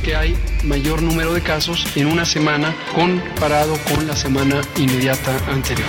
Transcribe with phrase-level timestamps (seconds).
[0.00, 5.88] Que hay mayor número de casos en una semana comparado con la semana inmediata anterior.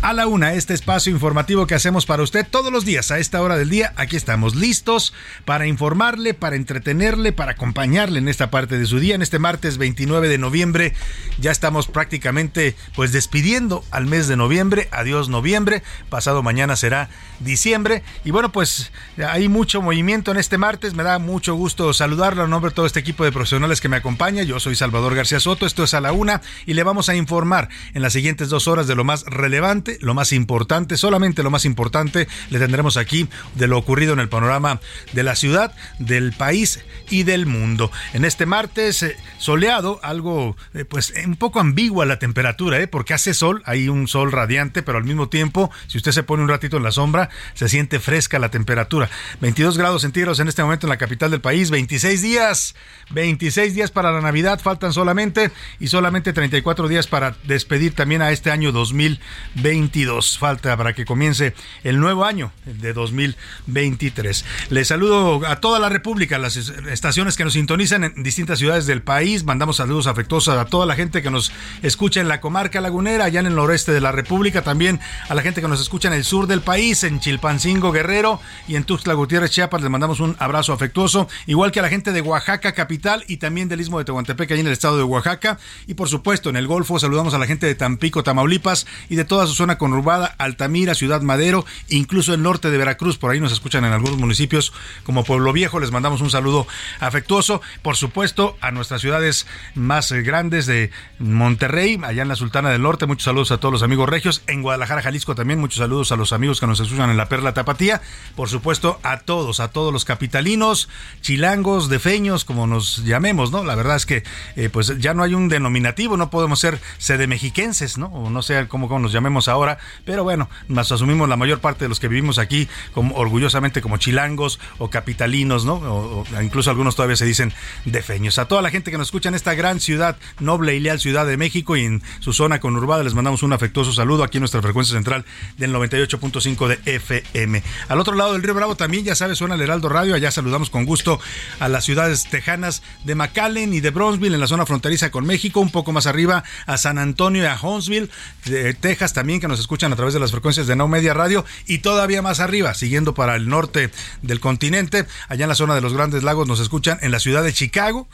[0.00, 3.42] a la una, este espacio informativo que hacemos para usted todos los días a esta
[3.42, 3.92] hora del día.
[3.96, 5.12] Aquí estamos listos
[5.44, 9.16] para informarle, para entretenerle, para acompañarle en esta parte de su día.
[9.16, 10.94] En este martes 29 de noviembre
[11.40, 14.88] ya estamos prácticamente pues despidiendo al mes de noviembre.
[14.92, 15.82] Adiós noviembre.
[16.08, 17.08] Pasado mañana será
[17.40, 18.04] diciembre.
[18.24, 18.92] Y bueno, pues
[19.26, 20.94] hay mucho movimiento en este martes.
[20.94, 23.96] Me da mucho gusto saludarlo a nombre de todo este equipo de profesionales que me
[23.96, 24.44] acompaña.
[24.44, 25.66] Yo soy Salvador García Soto.
[25.66, 28.86] Esto es a la una y le vamos a informar en las siguientes dos horas
[28.86, 33.66] de lo más relevante lo más importante, solamente lo más importante le tendremos aquí de
[33.66, 34.80] lo ocurrido en el panorama
[35.12, 37.90] de la ciudad, del país y del mundo.
[38.12, 42.88] En este martes eh, soleado, algo eh, pues un poco ambigua la temperatura, ¿eh?
[42.88, 46.42] porque hace sol, hay un sol radiante, pero al mismo tiempo, si usted se pone
[46.42, 49.08] un ratito en la sombra, se siente fresca la temperatura.
[49.40, 52.74] 22 grados centígrados en este momento en la capital del país, 26 días,
[53.10, 55.50] 26 días para la Navidad, faltan solamente
[55.80, 59.77] y solamente 34 días para despedir también a este año 2020.
[59.78, 60.38] 2022.
[60.38, 64.44] Falta para que comience el nuevo año de 2023.
[64.70, 69.02] Les saludo a toda la República, las estaciones que nos sintonizan en distintas ciudades del
[69.02, 69.44] país.
[69.44, 71.52] Mandamos saludos afectuosos a toda la gente que nos
[71.82, 75.42] escucha en la comarca lagunera, allá en el noreste de la República, también a la
[75.42, 79.14] gente que nos escucha en el sur del país, en Chilpancingo, Guerrero y en Tuxtla
[79.14, 79.80] Gutiérrez, Chiapas.
[79.82, 83.68] Les mandamos un abrazo afectuoso, igual que a la gente de Oaxaca, capital, y también
[83.68, 85.58] del istmo de Tehuantepec, allá en el estado de Oaxaca.
[85.86, 89.24] Y por supuesto, en el Golfo saludamos a la gente de Tampico, Tamaulipas y de
[89.24, 93.52] toda su zona conurbada, Altamira, Ciudad Madero, incluso el norte de Veracruz, por ahí nos
[93.52, 94.72] escuchan en algunos municipios
[95.04, 96.66] como Pueblo Viejo, les mandamos un saludo
[97.00, 102.80] afectuoso, por supuesto, a nuestras ciudades más grandes de Monterrey, allá en la Sultana del
[102.80, 106.16] Norte, muchos saludos a todos los amigos regios, en Guadalajara, Jalisco también, muchos saludos a
[106.16, 108.00] los amigos que nos escuchan en la Perla Tapatía,
[108.36, 110.88] por supuesto, a todos, a todos los capitalinos,
[111.20, 113.64] chilangos, defeños, como nos llamemos, ¿no?
[113.64, 114.22] La verdad es que
[114.56, 118.06] eh, pues ya no hay un denominativo, no podemos ser sede mexiquenses, ¿no?
[118.06, 119.57] O no sé cómo, cómo nos llamemos ahora,
[120.04, 123.96] pero bueno, nos asumimos la mayor parte de los que vivimos aquí como orgullosamente como
[123.96, 125.74] chilangos o capitalinos, ¿no?
[125.74, 127.52] O, incluso algunos todavía se dicen
[127.84, 128.38] defeños.
[128.38, 131.26] A toda la gente que nos escucha en esta gran ciudad, noble y leal ciudad
[131.26, 134.62] de México y en su zona conurbada, les mandamos un afectuoso saludo aquí en nuestra
[134.62, 135.24] frecuencia central
[135.56, 137.62] del 98.5 de FM.
[137.88, 140.70] Al otro lado del Río Bravo también, ya sabes, suena el Heraldo Radio, allá saludamos
[140.70, 141.20] con gusto
[141.60, 145.60] a las ciudades tejanas de McAllen y de Bronzeville en la zona fronteriza con México,
[145.60, 148.10] un poco más arriba a San Antonio y a Huntsville,
[148.44, 151.44] de Texas también que nos escuchan a través de las frecuencias de No Media Radio
[151.66, 153.90] y todavía más arriba, siguiendo para el norte
[154.22, 157.42] del continente, allá en la zona de los Grandes Lagos nos escuchan en la ciudad
[157.42, 158.06] de Chicago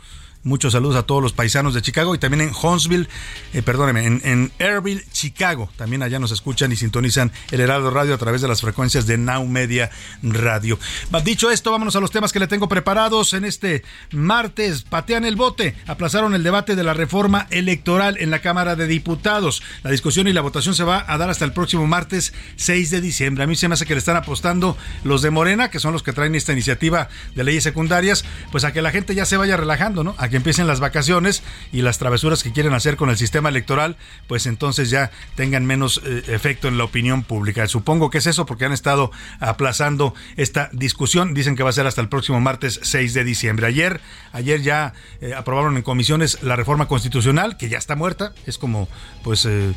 [0.45, 3.09] Muchos saludos a todos los paisanos de Chicago y también en Huntsville,
[3.55, 5.71] eh, perdóneme, en, en Airville, Chicago.
[5.77, 9.17] También allá nos escuchan y sintonizan el Heraldo Radio a través de las frecuencias de
[9.17, 9.91] Now Media
[10.23, 10.79] Radio.
[11.25, 14.83] Dicho esto, vámonos a los temas que le tengo preparados en este martes.
[14.83, 19.63] Patean el bote, aplazaron el debate de la reforma electoral en la Cámara de Diputados.
[19.83, 23.01] La discusión y la votación se va a dar hasta el próximo martes 6 de
[23.01, 23.45] diciembre.
[23.45, 26.03] A mí se me hace que le están apostando los de Morena, que son los
[26.03, 29.57] que traen esta iniciativa de leyes secundarias, pues a que la gente ya se vaya
[29.57, 30.15] relajando, ¿no?
[30.37, 31.43] Empiecen las vacaciones
[31.73, 33.97] y las travesuras que quieren hacer con el sistema electoral,
[34.27, 37.67] pues entonces ya tengan menos eh, efecto en la opinión pública.
[37.67, 39.11] Supongo que es eso porque han estado
[39.41, 41.35] aplazando esta discusión.
[41.35, 43.67] Dicen que va a ser hasta el próximo martes 6 de diciembre.
[43.67, 44.01] Ayer,
[44.33, 48.33] ayer ya eh, aprobaron en comisiones la reforma constitucional, que ya está muerta.
[48.47, 48.89] Es como,
[49.23, 49.73] pues, eh,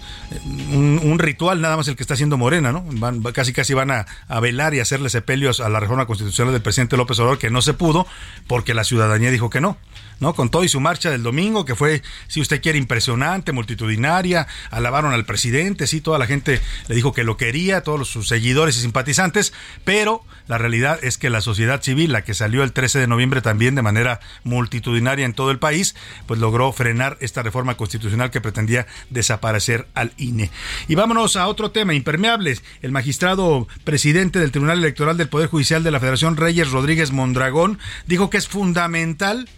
[0.72, 2.84] un, ritual, nada más el que está haciendo Morena, ¿no?
[2.86, 6.62] Van, casi casi van a, a velar y hacerle sepelios a la reforma constitucional del
[6.62, 8.06] presidente López Obrador, que no se pudo
[8.46, 9.78] porque la ciudadanía dijo que no.
[10.20, 10.34] ¿No?
[10.34, 15.14] Con todo y su marcha del domingo, que fue, si usted quiere, impresionante, multitudinaria, alabaron
[15.14, 18.82] al presidente, sí, toda la gente le dijo que lo quería, todos sus seguidores y
[18.82, 19.54] simpatizantes,
[19.84, 23.42] pero la realidad es que la sociedad civil, la que salió el 13 de noviembre
[23.42, 28.42] también de manera multitudinaria en todo el país, pues logró frenar esta reforma constitucional que
[28.42, 30.52] pretendía desaparecer al INE.
[30.88, 32.64] Y vámonos a otro tema, impermeables.
[32.82, 37.80] El magistrado presidente del Tribunal Electoral del Poder Judicial de la Federación, Reyes Rodríguez Mondragón,
[38.06, 39.50] dijo que es fundamental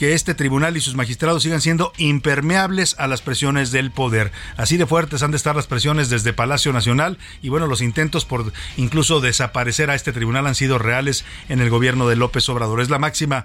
[0.00, 4.32] que este tribunal y sus magistrados sigan siendo impermeables a las presiones del poder.
[4.56, 8.24] Así de fuertes han de estar las presiones desde Palacio Nacional y bueno, los intentos
[8.24, 12.80] por incluso desaparecer a este tribunal han sido reales en el gobierno de López Obrador.
[12.80, 13.44] Es la máxima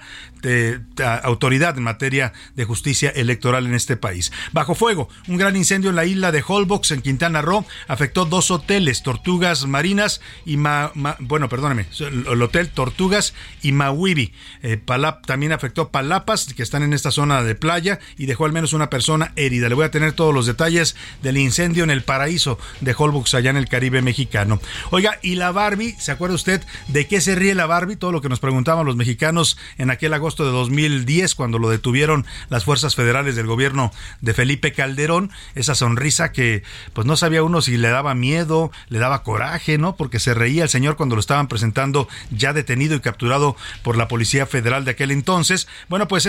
[1.24, 4.32] autoridad en materia de justicia electoral en este país.
[4.54, 8.50] Bajo fuego, un gran incendio en la isla de Holbox en Quintana Roo afectó dos
[8.50, 14.32] hoteles, Tortugas Marinas y bueno, perdóneme, el hotel Tortugas y Mawibi.
[14.64, 14.80] Eh,
[15.26, 18.90] también afectó Palapas que están en esta zona de playa y dejó al menos una
[18.90, 19.70] persona herida.
[19.70, 23.50] Le voy a tener todos los detalles del incendio en el paraíso de Holbox allá
[23.50, 24.60] en el Caribe mexicano.
[24.92, 27.96] Oiga, y la Barbie, ¿se acuerda usted de qué se ríe la Barbie?
[27.96, 32.26] Todo lo que nos preguntaban los mexicanos en aquel agosto de 2010 cuando lo detuvieron
[32.50, 36.64] las fuerzas federales del gobierno de Felipe Calderón, esa sonrisa que
[36.94, 39.96] pues no sabía uno si le daba miedo, le daba coraje, ¿no?
[39.96, 44.08] Porque se reía el señor cuando lo estaban presentando ya detenido y capturado por la
[44.08, 45.68] Policía Federal de aquel entonces.
[45.90, 46.26] Bueno, pues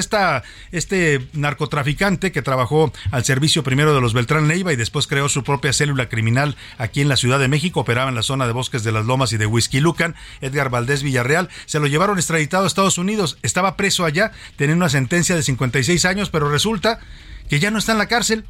[0.72, 5.44] este narcotraficante que trabajó al servicio primero de los Beltrán Leiva y después creó su
[5.44, 8.84] propia célula criminal aquí en la Ciudad de México, operaba en la zona de Bosques
[8.84, 12.66] de las Lomas y de Whisky Lucan, Edgar Valdés Villarreal, se lo llevaron extraditado a
[12.66, 17.00] Estados Unidos, estaba preso allá, tenía una sentencia de 56 años, pero resulta
[17.48, 18.44] que ya no está en la cárcel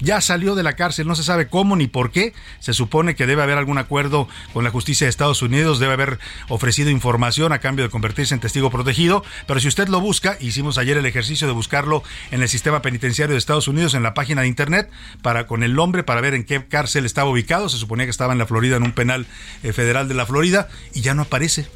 [0.00, 2.32] ya salió de la cárcel, no se sabe cómo ni por qué.
[2.60, 6.18] Se supone que debe haber algún acuerdo con la justicia de Estados Unidos, debe haber
[6.48, 10.78] ofrecido información a cambio de convertirse en testigo protegido, pero si usted lo busca, hicimos
[10.78, 14.42] ayer el ejercicio de buscarlo en el sistema penitenciario de Estados Unidos en la página
[14.42, 14.90] de internet
[15.22, 18.32] para con el nombre para ver en qué cárcel estaba ubicado, se suponía que estaba
[18.32, 19.26] en la Florida en un penal
[19.62, 21.66] eh, federal de la Florida y ya no aparece.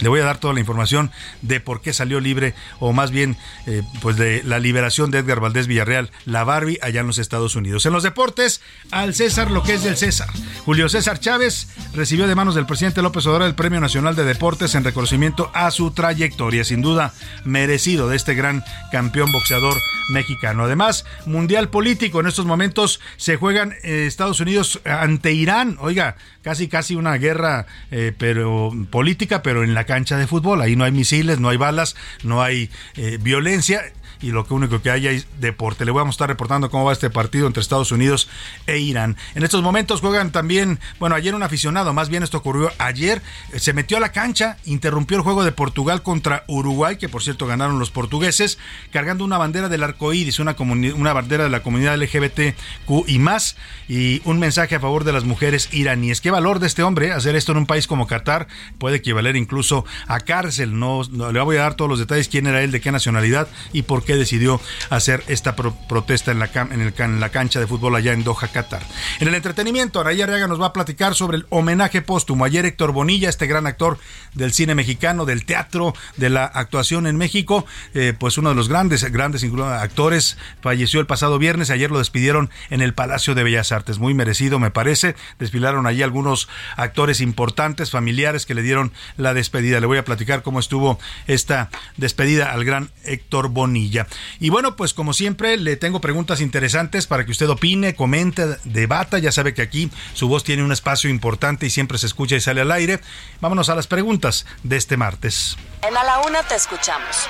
[0.00, 1.10] Le voy a dar toda la información
[1.42, 5.40] de por qué salió libre, o más bien, eh, pues de la liberación de Edgar
[5.40, 7.86] Valdés Villarreal, la Barbie, allá en los Estados Unidos.
[7.86, 8.60] En los deportes,
[8.90, 10.28] al César lo que es del César.
[10.64, 14.74] Julio César Chávez recibió de manos del presidente López Obrador el Premio Nacional de Deportes
[14.74, 17.14] en reconocimiento a su trayectoria, sin duda
[17.44, 19.76] merecido de este gran campeón boxeador
[20.10, 20.64] mexicano.
[20.64, 25.76] Además, mundial político, en estos momentos se juegan eh, Estados Unidos ante Irán.
[25.80, 30.60] Oiga, casi casi una guerra eh, pero política, pero en la cancha de fútbol.
[30.60, 34.82] Ahí no hay misiles, no hay balas, no hay eh, violencia y lo que único
[34.82, 35.84] que hay es deporte.
[35.84, 38.28] Le voy a estar reportando cómo va este partido entre Estados Unidos
[38.66, 39.16] e Irán.
[39.34, 43.58] En estos momentos juegan también, bueno, ayer un aficionado, más bien esto ocurrió ayer, eh,
[43.58, 47.46] se metió a la cancha, interrumpió el juego de Portugal contra Uruguay, que por cierto
[47.46, 48.58] ganaron los portugueses,
[48.92, 53.56] cargando una bandera del arco iris, una, una bandera de la comunidad LGBTQ y más,
[53.88, 56.20] y un mensaje a favor de las mujeres iraníes.
[56.20, 58.48] ¿Qué valor de este hombre hacer esto en un país como Qatar?
[58.78, 60.78] Puede equivaler incluso a cárcel.
[60.78, 63.82] No, le voy a dar todos los detalles, quién era él, de qué nacionalidad y
[63.82, 64.60] por qué decidió
[64.90, 68.82] hacer esta protesta en la cancha de fútbol allá en Doha, Qatar.
[69.20, 72.44] En el entretenimiento, Araya Arriaga nos va a platicar sobre el homenaje póstumo.
[72.44, 73.98] Ayer Héctor Bonilla, este gran actor
[74.34, 78.68] del cine mexicano, del teatro, de la actuación en México, eh, pues uno de los
[78.68, 81.70] grandes, grandes actores, falleció el pasado viernes.
[81.70, 83.98] Ayer lo despidieron en el Palacio de Bellas Artes.
[83.98, 85.16] Muy merecido, me parece.
[85.38, 89.80] Desfilaron allí algunos actores importantes, familiares que le dieron la despedida.
[89.80, 93.95] Le voy a platicar cómo estuvo esta despedida al gran Héctor Bonilla.
[94.40, 99.18] Y bueno, pues como siempre, le tengo preguntas interesantes para que usted opine, comente, debata.
[99.18, 102.40] Ya sabe que aquí su voz tiene un espacio importante y siempre se escucha y
[102.40, 103.00] sale al aire.
[103.40, 105.56] Vámonos a las preguntas de este martes.
[105.86, 107.28] En A la Una te escuchamos.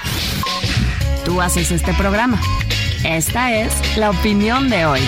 [1.25, 2.41] Tú haces este programa.
[3.05, 5.01] Esta es la opinión de hoy.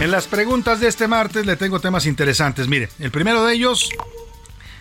[0.00, 2.68] En las preguntas de este martes le tengo temas interesantes.
[2.68, 3.90] Mire, el primero de ellos,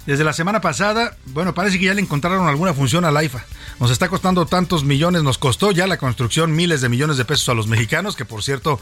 [0.05, 3.43] desde la semana pasada, bueno, parece que ya le encontraron alguna función al IFA.
[3.79, 7.49] Nos está costando tantos millones, nos costó ya la construcción miles de millones de pesos
[7.49, 8.79] a los mexicanos, que por cierto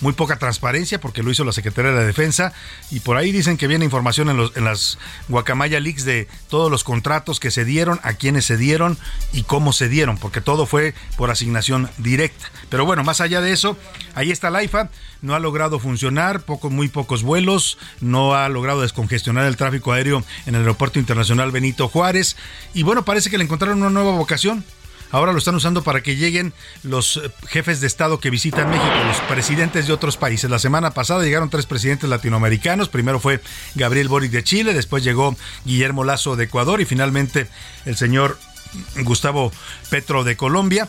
[0.00, 2.52] muy poca transparencia porque lo hizo la Secretaría de la Defensa
[2.90, 6.70] y por ahí dicen que viene información en, los, en las Guacamaya Leaks de todos
[6.70, 8.98] los contratos que se dieron, a quienes se dieron
[9.32, 12.46] y cómo se dieron, porque todo fue por asignación directa.
[12.68, 13.76] Pero bueno, más allá de eso,
[14.14, 14.90] ahí está la IFA,
[15.26, 20.24] no ha logrado funcionar, poco, muy pocos vuelos, no ha logrado descongestionar el tráfico aéreo
[20.46, 22.36] en el Aeropuerto Internacional Benito Juárez
[22.72, 24.64] y bueno, parece que le encontraron una nueva vocación
[25.10, 26.52] ahora lo están usando para que lleguen
[26.82, 30.50] los eh, jefes de Estado que visitan México, los presidentes de otros países.
[30.50, 32.88] La semana pasada llegaron tres presidentes latinoamericanos.
[32.88, 33.40] Primero fue
[33.74, 37.48] Gabriel Boric de Chile, después llegó Guillermo Lazo de Ecuador y finalmente
[37.84, 38.38] el señor
[39.04, 39.52] Gustavo
[39.90, 40.88] Petro de Colombia.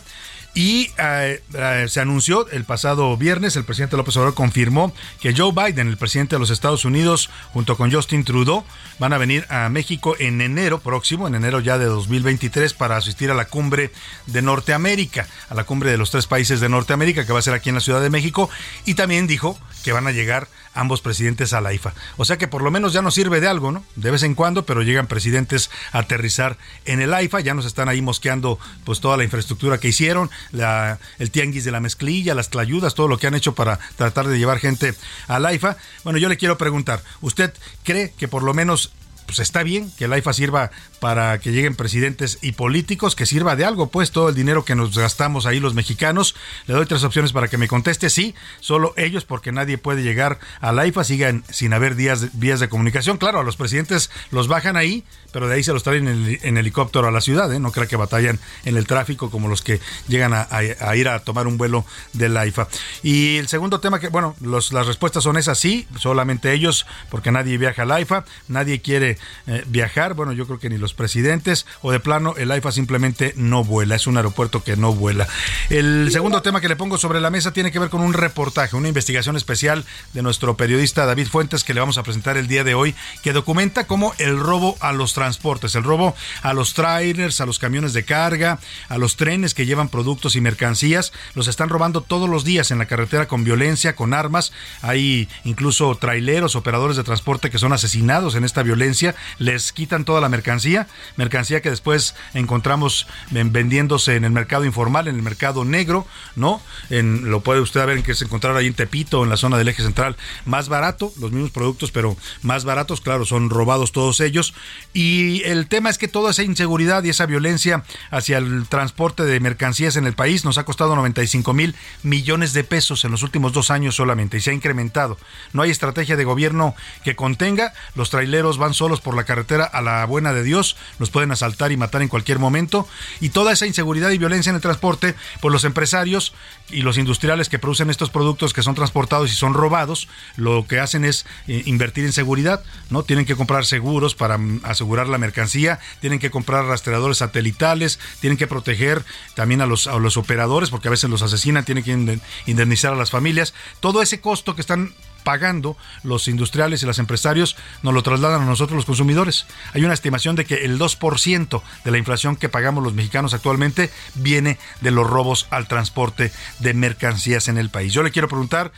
[0.58, 5.52] Y eh, eh, se anunció el pasado viernes, el presidente López Obrador confirmó que Joe
[5.52, 8.64] Biden, el presidente de los Estados Unidos, junto con Justin Trudeau,
[8.98, 13.30] van a venir a México en enero próximo, en enero ya de 2023, para asistir
[13.30, 13.92] a la cumbre
[14.26, 17.54] de Norteamérica, a la cumbre de los tres países de Norteamérica, que va a ser
[17.54, 18.50] aquí en la Ciudad de México.
[18.84, 20.48] Y también dijo que van a llegar
[20.78, 21.92] ambos presidentes a la IFA.
[22.16, 23.84] O sea que por lo menos ya nos sirve de algo, ¿no?
[23.96, 27.88] De vez en cuando, pero llegan presidentes a aterrizar en el IFA, ya nos están
[27.88, 32.50] ahí mosqueando pues toda la infraestructura que hicieron, la, el tianguis de la mezclilla, las
[32.50, 34.94] tlayudas, todo lo que han hecho para tratar de llevar gente
[35.26, 35.76] a la IFA.
[36.04, 38.92] Bueno, yo le quiero preguntar, ¿usted cree que por lo menos
[39.28, 40.70] pues está bien que el IFA sirva
[41.00, 44.74] para que lleguen presidentes y políticos, que sirva de algo, pues todo el dinero que
[44.74, 46.34] nos gastamos ahí los mexicanos.
[46.66, 48.08] Le doy tres opciones para que me conteste.
[48.08, 52.58] Sí, solo ellos, porque nadie puede llegar a la IFA, sigan sin haber vías, vías
[52.58, 53.18] de comunicación.
[53.18, 57.06] Claro, a los presidentes los bajan ahí, pero de ahí se los traen en, helicóptero
[57.06, 57.52] a la ciudad.
[57.52, 57.60] ¿eh?
[57.60, 61.46] No creo que batallan en el tráfico como los que llegan a, ir a tomar
[61.46, 62.66] un vuelo de la IFA.
[63.02, 67.58] Y el segundo tema que, bueno, las respuestas son esas, sí, solamente ellos, porque nadie
[67.58, 70.14] viaja a la IFA, nadie quiere eh, viajar.
[70.14, 73.96] Bueno, yo creo que ni los presidentes o de plano el AIFA simplemente no vuela.
[73.96, 75.26] Es un aeropuerto que no vuela.
[75.70, 78.76] El segundo tema que le pongo sobre la mesa tiene que ver con un reportaje,
[78.76, 82.64] una investigación especial de nuestro periodista David Fuentes que le vamos a presentar el día
[82.64, 87.40] de hoy, que documenta cómo el robo a los transportes, el robo a los trailers,
[87.40, 88.58] a los camiones de carga,
[88.88, 92.78] a los trenes que llevan productos y mercancías, los están robando todos los días en
[92.78, 94.52] la carretera con violencia, con armas.
[94.82, 99.07] Hay incluso traileros, operadores de transporte que son asesinados en esta violencia
[99.38, 100.86] les quitan toda la mercancía,
[101.16, 106.62] mercancía que después encontramos vendiéndose en el mercado informal, en el mercado negro, ¿no?
[106.90, 109.56] En, lo puede usted ver en que se encontrar ahí en Tepito, en la zona
[109.56, 114.20] del eje central, más barato, los mismos productos, pero más baratos, claro, son robados todos
[114.20, 114.54] ellos.
[114.92, 119.40] Y el tema es que toda esa inseguridad y esa violencia hacia el transporte de
[119.40, 123.52] mercancías en el país nos ha costado 95 mil millones de pesos en los últimos
[123.52, 125.18] dos años solamente y se ha incrementado.
[125.52, 126.74] No hay estrategia de gobierno
[127.04, 131.10] que contenga, los traileros van solos por la carretera a la buena de Dios, los
[131.10, 132.88] pueden asaltar y matar en cualquier momento.
[133.20, 136.34] Y toda esa inseguridad y violencia en el transporte, pues los empresarios
[136.70, 140.80] y los industriales que producen estos productos que son transportados y son robados, lo que
[140.80, 143.02] hacen es eh, invertir en seguridad, ¿no?
[143.02, 148.36] Tienen que comprar seguros para mm, asegurar la mercancía, tienen que comprar rastreadores satelitales, tienen
[148.36, 152.20] que proteger también a los, a los operadores, porque a veces los asesinan, tienen que
[152.46, 153.54] indemnizar a las familias.
[153.80, 154.92] Todo ese costo que están
[155.28, 159.44] pagando los industriales y los empresarios nos lo trasladan a nosotros los consumidores.
[159.74, 163.90] Hay una estimación de que el 2% de la inflación que pagamos los mexicanos actualmente
[164.14, 167.92] viene de los robos al transporte de mercancías en el país.
[167.92, 168.72] Yo le quiero preguntar,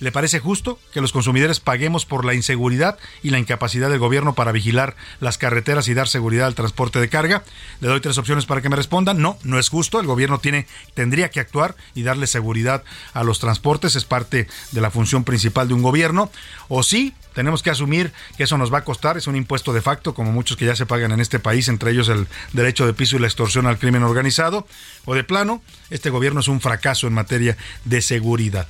[0.00, 4.34] ¿Le parece justo que los consumidores paguemos por la inseguridad y la incapacidad del gobierno
[4.34, 7.44] para vigilar las carreteras y dar seguridad al transporte de carga?
[7.80, 9.20] Le doy tres opciones para que me respondan.
[9.20, 10.00] No, no es justo.
[10.00, 12.82] El gobierno tiene, tendría que actuar y darle seguridad
[13.12, 13.94] a los transportes.
[13.94, 16.30] Es parte de la función principal de un gobierno.
[16.68, 19.82] O sí, tenemos que asumir que eso nos va a costar, es un impuesto de
[19.82, 22.94] facto, como muchos que ya se pagan en este país, entre ellos el derecho de
[22.94, 24.66] piso y la extorsión al crimen organizado,
[25.04, 28.68] o de plano, este gobierno es un fracaso en materia de seguridad.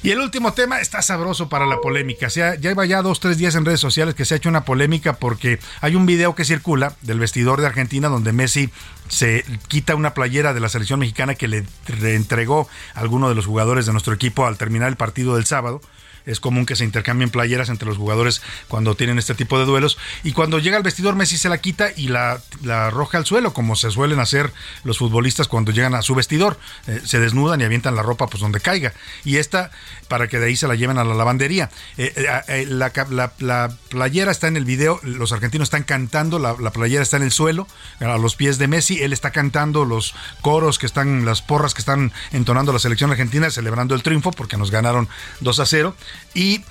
[0.00, 2.28] Y el último tema está sabroso para la polémica.
[2.28, 5.14] Ya lleva ya dos, tres días en redes sociales que se ha hecho una polémica
[5.14, 8.70] porque hay un video que circula del vestidor de Argentina donde Messi
[9.08, 13.46] se quita una playera de la selección mexicana que le reentregó a alguno de los
[13.46, 15.80] jugadores de nuestro equipo al terminar el partido del sábado
[16.28, 19.98] es común que se intercambien playeras entre los jugadores cuando tienen este tipo de duelos.
[20.22, 23.52] Y cuando llega al vestidor, Messi se la quita y la, la arroja al suelo,
[23.52, 24.52] como se suelen hacer
[24.84, 26.58] los futbolistas cuando llegan a su vestidor.
[26.86, 28.92] Eh, se desnudan y avientan la ropa pues donde caiga.
[29.24, 29.70] Y esta,
[30.08, 31.70] para que de ahí se la lleven a la lavandería.
[31.96, 32.12] Eh,
[32.48, 32.92] eh, la,
[33.38, 37.22] la, playera está en el video, los argentinos están cantando, la, la playera está en
[37.22, 37.66] el suelo,
[38.00, 41.80] a los pies de Messi, él está cantando los coros que están, las porras que
[41.80, 45.08] están entonando la selección argentina, celebrando el triunfo porque nos ganaron
[45.40, 45.94] 2 a 0.
[46.34, 46.62] Y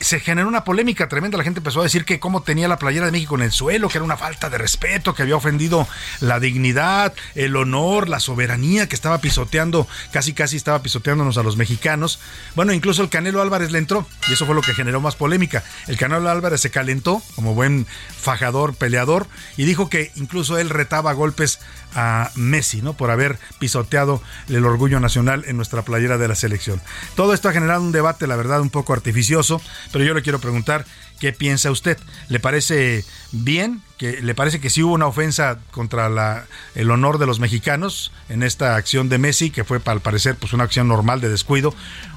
[0.00, 3.06] se generó una polémica tremenda, la gente empezó a decir que cómo tenía la playera
[3.06, 5.88] de México en el suelo, que era una falta de respeto, que había ofendido
[6.20, 11.56] la dignidad, el honor, la soberanía, que estaba pisoteando, casi casi estaba pisoteándonos a los
[11.56, 12.20] mexicanos.
[12.54, 15.64] Bueno, incluso el Canelo Álvarez le entró y eso fue lo que generó más polémica.
[15.86, 17.86] El Canelo Álvarez se calentó como buen
[18.20, 19.26] fajador, peleador
[19.56, 21.60] y dijo que incluso él retaba golpes
[21.94, 22.92] a Messi, ¿no?
[22.92, 26.80] Por haber pisoteado el orgullo nacional en nuestra playera de la selección.
[27.16, 29.60] Todo esto ha generado un debate, la verdad, un poco artificioso,
[29.92, 30.84] pero yo le quiero preguntar
[31.18, 31.98] ¿Qué piensa usted?
[32.28, 33.82] ¿Le parece bien?
[33.96, 38.44] ¿Que, ¿Le parece que sí hubo una ofensa contra el honor de los mexicanos en
[38.44, 41.74] esta acción de Messi, que fue al parecer pues, una acción normal de descuido?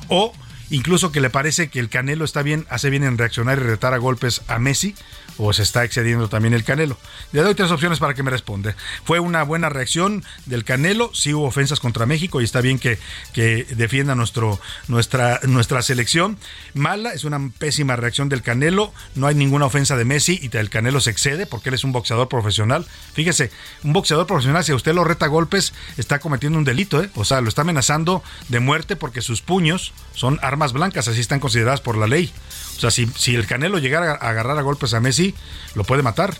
[0.07, 0.33] ¿O
[0.71, 3.93] incluso que le parece que el Canelo está bien, hace bien en reaccionar y retar
[3.93, 4.95] a golpes a Messi?
[5.37, 6.97] o se está excediendo también el Canelo.
[7.31, 8.75] Le doy tres opciones para que me responda.
[9.03, 12.99] Fue una buena reacción del Canelo, sí hubo ofensas contra México y está bien que,
[13.33, 16.37] que defienda nuestro, nuestra, nuestra selección.
[16.73, 20.69] Mala, es una pésima reacción del Canelo, no hay ninguna ofensa de Messi y el
[20.69, 22.85] Canelo se excede porque él es un boxeador profesional.
[23.13, 23.51] Fíjese,
[23.83, 27.09] un boxeador profesional, si a usted lo reta golpes, está cometiendo un delito, ¿eh?
[27.15, 31.39] o sea, lo está amenazando de muerte porque sus puños son armas blancas, así están
[31.39, 32.31] consideradas por la ley.
[32.77, 35.35] O sea, si, el Canelo llegara a agarrar a golpes a Messi,
[35.75, 36.35] lo puede matar.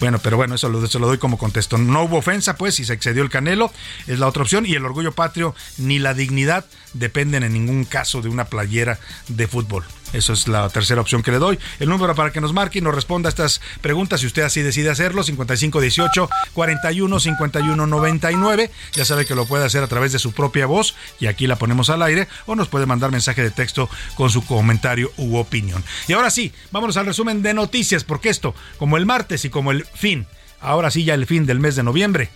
[0.00, 1.76] Bueno, pero bueno, eso lo, eso lo doy como contexto.
[1.76, 3.70] No hubo ofensa, pues, si se excedió el Canelo,
[4.06, 4.64] es la otra opción.
[4.64, 6.64] Y el orgullo patrio ni la dignidad
[6.94, 9.84] dependen en ningún caso de una playera de fútbol.
[10.12, 11.58] Eso es la tercera opción que le doy.
[11.78, 14.62] El número para que nos marque y nos responda a estas preguntas, si usted así
[14.62, 18.70] decide hacerlo, 5518 41 51 99.
[18.92, 21.56] Ya sabe que lo puede hacer a través de su propia voz y aquí la
[21.56, 25.84] ponemos al aire o nos puede mandar mensaje de texto con su comentario u opinión.
[26.08, 29.70] Y ahora sí, vámonos al resumen de noticias, porque esto, como el martes y como
[29.70, 30.26] el fin,
[30.60, 32.30] ahora sí ya el fin del mes de noviembre,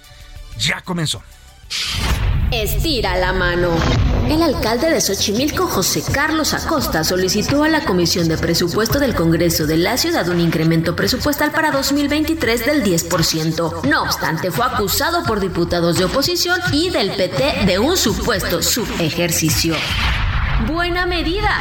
[0.58, 1.22] ya comenzó.
[2.52, 3.70] Estira la mano.
[4.28, 9.66] El alcalde de Xochimilco, José Carlos Acosta, solicitó a la Comisión de Presupuesto del Congreso
[9.66, 13.84] de la Ciudad un incremento presupuestal para 2023 del 10%.
[13.84, 19.74] No obstante, fue acusado por diputados de oposición y del PT de un supuesto subejercicio.
[20.62, 21.60] Buena medida.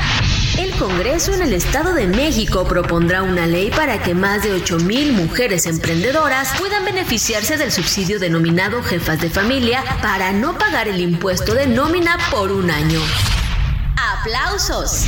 [0.57, 5.13] El Congreso en el Estado de México propondrá una ley para que más de 8.000
[5.13, 11.55] mujeres emprendedoras puedan beneficiarse del subsidio denominado jefas de familia para no pagar el impuesto
[11.55, 13.01] de nómina por un año.
[14.11, 15.05] ¡Aplausos!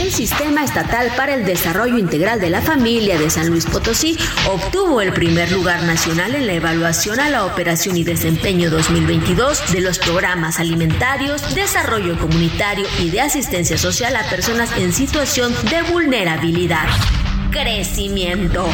[0.00, 4.18] El Sistema Estatal para el Desarrollo Integral de la Familia de San Luis Potosí
[4.50, 9.80] obtuvo el primer lugar nacional en la evaluación a la operación y desempeño 2022 de
[9.82, 16.88] los programas alimentarios, desarrollo comunitario y de asistencia social a personas en situación de vulnerabilidad
[17.54, 18.66] crecimiento.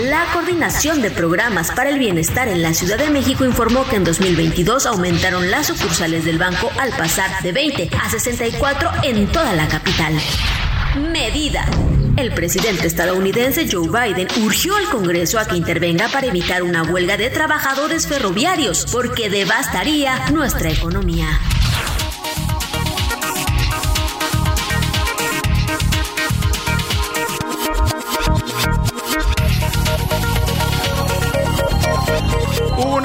[0.00, 4.04] La Coordinación de Programas para el Bienestar en la Ciudad de México informó que en
[4.04, 9.68] 2022 aumentaron las sucursales del banco al pasar de 20 a 64 en toda la
[9.68, 10.14] capital.
[11.12, 11.66] Medida.
[12.16, 17.18] El presidente estadounidense Joe Biden urgió al Congreso a que intervenga para evitar una huelga
[17.18, 21.38] de trabajadores ferroviarios porque devastaría nuestra economía.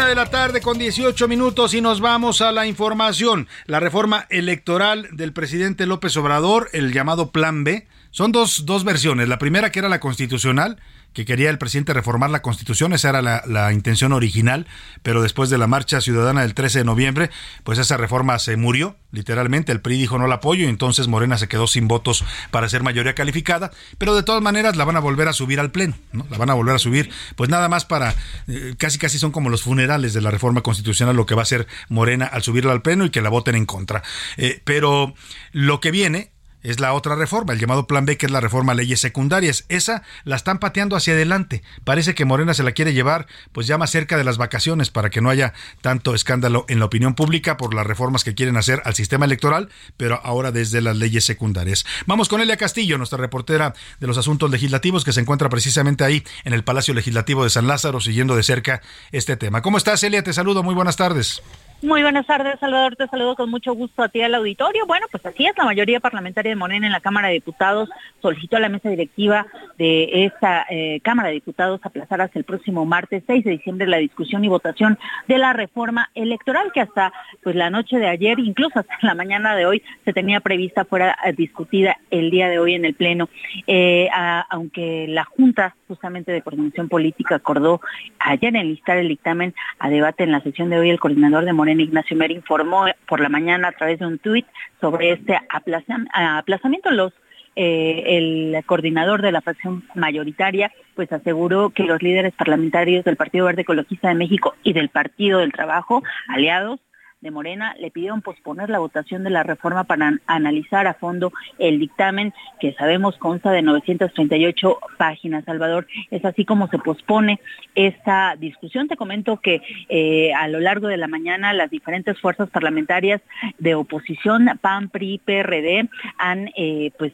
[0.07, 3.49] De la tarde con 18 minutos y nos vamos a la información.
[3.65, 9.27] La reforma electoral del presidente López Obrador, el llamado Plan B, son dos, dos versiones.
[9.27, 10.77] La primera que era la constitucional,
[11.17, 14.67] que quería el presidente reformar la constitución, esa era la, intención original,
[15.01, 17.31] pero después de la marcha ciudadana del 13 de noviembre,
[17.63, 21.39] pues esa reforma se murió, literalmente, el PRI dijo no la apoyo y entonces Morena
[21.39, 24.99] se quedó sin votos para ser mayoría calificada, pero de todas maneras la van a
[24.99, 26.27] volver a subir al pleno, ¿no?
[26.29, 28.13] La van a volver a subir, pues nada más para,
[28.47, 31.49] eh, casi casi son como los funerales de la reforma constitucional, lo que va a
[31.49, 34.03] hacer Morena al subirlo al pleno y que la voten en contra.
[34.37, 35.15] Eh, pero
[35.51, 36.36] lo que viene
[36.69, 39.65] es la otra reforma, el llamado Plan B, que es la reforma a leyes secundarias.
[39.69, 41.63] Esa la están pateando hacia adelante.
[41.83, 45.09] Parece que Morena se la quiere llevar, pues ya más cerca de las vacaciones, para
[45.09, 48.81] que no haya tanto escándalo en la opinión pública por las reformas que quieren hacer
[48.85, 51.85] al sistema electoral, pero ahora desde las leyes secundarias.
[52.05, 56.23] Vamos con Elia Castillo, nuestra reportera de los asuntos legislativos, que se encuentra precisamente ahí
[56.43, 59.61] en el Palacio Legislativo de San Lázaro, siguiendo de cerca este tema.
[59.61, 60.23] ¿Cómo estás, Elia?
[60.23, 61.41] Te saludo, muy buenas tardes.
[61.83, 62.95] Muy buenas tardes, Salvador.
[62.95, 64.87] Te saludo con mucho gusto a ti al auditorio.
[64.87, 67.87] Bueno, pues así es, la mayoría parlamentaria de Morena en la Cámara de Diputados
[68.19, 69.45] solicitó a la mesa directiva
[69.77, 73.97] de esta eh, Cámara de Diputados aplazar hasta el próximo martes 6 de diciembre la
[73.97, 77.13] discusión y votación de la reforma electoral que hasta
[77.43, 81.15] pues la noche de ayer, incluso hasta la mañana de hoy, se tenía prevista fuera
[81.23, 83.29] eh, discutida el día de hoy en el Pleno.
[83.67, 84.09] Eh,
[84.49, 87.81] aunque la Junta justamente de Coordinación Política acordó
[88.17, 91.66] ayer enlistar el dictamen a debate en la sesión de hoy, el coordinador de Morena
[91.69, 94.45] Ignacio Mer informó por la mañana a través de un tuit
[94.79, 96.91] sobre este aplazamiento.
[96.91, 97.13] Los
[97.59, 103.47] eh, el coordinador de la fracción mayoritaria pues aseguró que los líderes parlamentarios del Partido
[103.47, 106.79] Verde Ecologista de México y del Partido del Trabajo, aliados,
[107.21, 111.79] de Morena le pidieron posponer la votación de la reforma para analizar a fondo el
[111.79, 115.87] dictamen que sabemos consta de 938 páginas, Salvador.
[116.11, 117.39] Es así como se pospone
[117.73, 118.87] esta discusión.
[118.87, 123.21] Te comento que eh, a lo largo de la mañana las diferentes fuerzas parlamentarias
[123.57, 127.13] de oposición, PAN, PRI, PRD, han eh, pues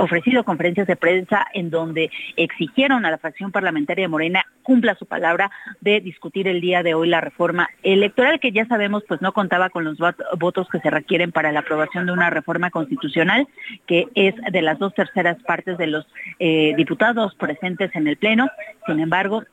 [0.00, 5.06] ofrecido conferencias de prensa en donde exigieron a la fracción parlamentaria de Morena cumpla su
[5.06, 9.32] palabra de discutir el día de hoy la reforma electoral que ya sabemos pues no
[9.32, 9.98] contaba con los
[10.38, 13.46] votos que se requieren para la aprobación de una reforma constitucional
[13.86, 16.06] que es de las dos terceras partes de los
[16.38, 18.48] eh, diputados presentes en el Pleno.
[18.86, 19.44] Sin embargo,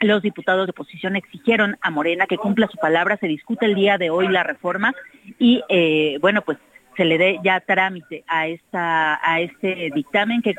[0.00, 3.98] los diputados de oposición exigieron a Morena que cumpla su palabra, se discute el día
[3.98, 4.94] de hoy la reforma
[5.38, 6.58] y eh, bueno, pues
[7.00, 10.54] se le dé ya trámite a esta a este dictamen que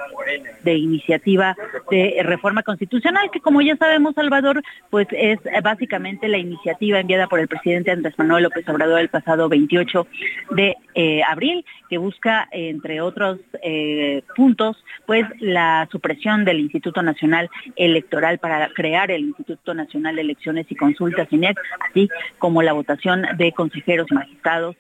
[0.63, 1.55] de iniciativa
[1.91, 7.39] de reforma constitucional que como ya sabemos Salvador pues es básicamente la iniciativa enviada por
[7.39, 10.07] el presidente Andrés Manuel López Obrador el pasado 28
[10.55, 17.51] de eh, abril que busca entre otros eh, puntos pues la supresión del Instituto Nacional
[17.75, 23.27] Electoral para crear el Instituto Nacional de Elecciones y Consultas INEC así como la votación
[23.37, 24.75] de consejeros y magistrados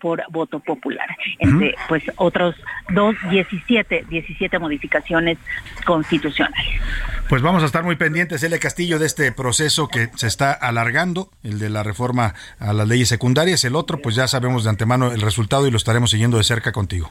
[0.00, 0.97] por voto popular,
[1.38, 2.54] entre pues otros
[2.90, 5.38] dos, 17, 17 modificaciones
[5.84, 6.80] constitucionales.
[7.28, 11.30] Pues vamos a estar muy pendientes, Elia Castillo, de este proceso que se está alargando,
[11.42, 15.12] el de la reforma a las leyes secundarias, el otro, pues ya sabemos de antemano
[15.12, 17.10] el resultado y lo estaremos siguiendo de cerca contigo.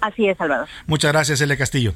[0.00, 0.68] Así es, Salvador.
[0.86, 1.94] Muchas gracias, Elia Castillo.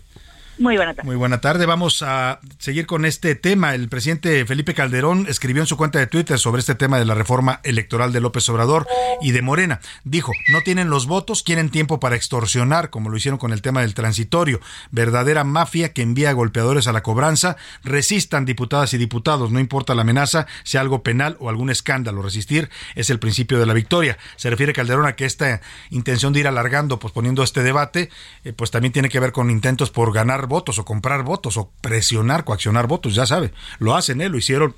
[0.59, 1.07] Muy buena tarde.
[1.07, 1.65] Muy buena tarde.
[1.65, 3.75] Vamos a seguir con este tema.
[3.75, 7.15] El presidente Felipe Calderón escribió en su cuenta de Twitter sobre este tema de la
[7.15, 8.87] reforma electoral de López Obrador
[9.23, 9.81] y de Morena.
[10.05, 13.81] Dijo, no tienen los votos, quieren tiempo para extorsionar, como lo hicieron con el tema
[13.81, 14.61] del transitorio.
[14.91, 17.57] Verdadera mafia que envía golpeadores a la cobranza.
[17.83, 22.21] Resistan diputadas y diputados, no importa la amenaza, sea algo penal o algún escándalo.
[22.21, 24.19] Resistir es el principio de la victoria.
[24.37, 28.11] Se refiere Calderón a que esta intención de ir alargando, posponiendo este debate,
[28.45, 31.71] eh, pues también tiene que ver con intentos por ganar votos o comprar votos o
[31.81, 34.29] presionar, coaccionar votos, ya sabe, lo hacen, ¿eh?
[34.29, 34.75] lo hicieron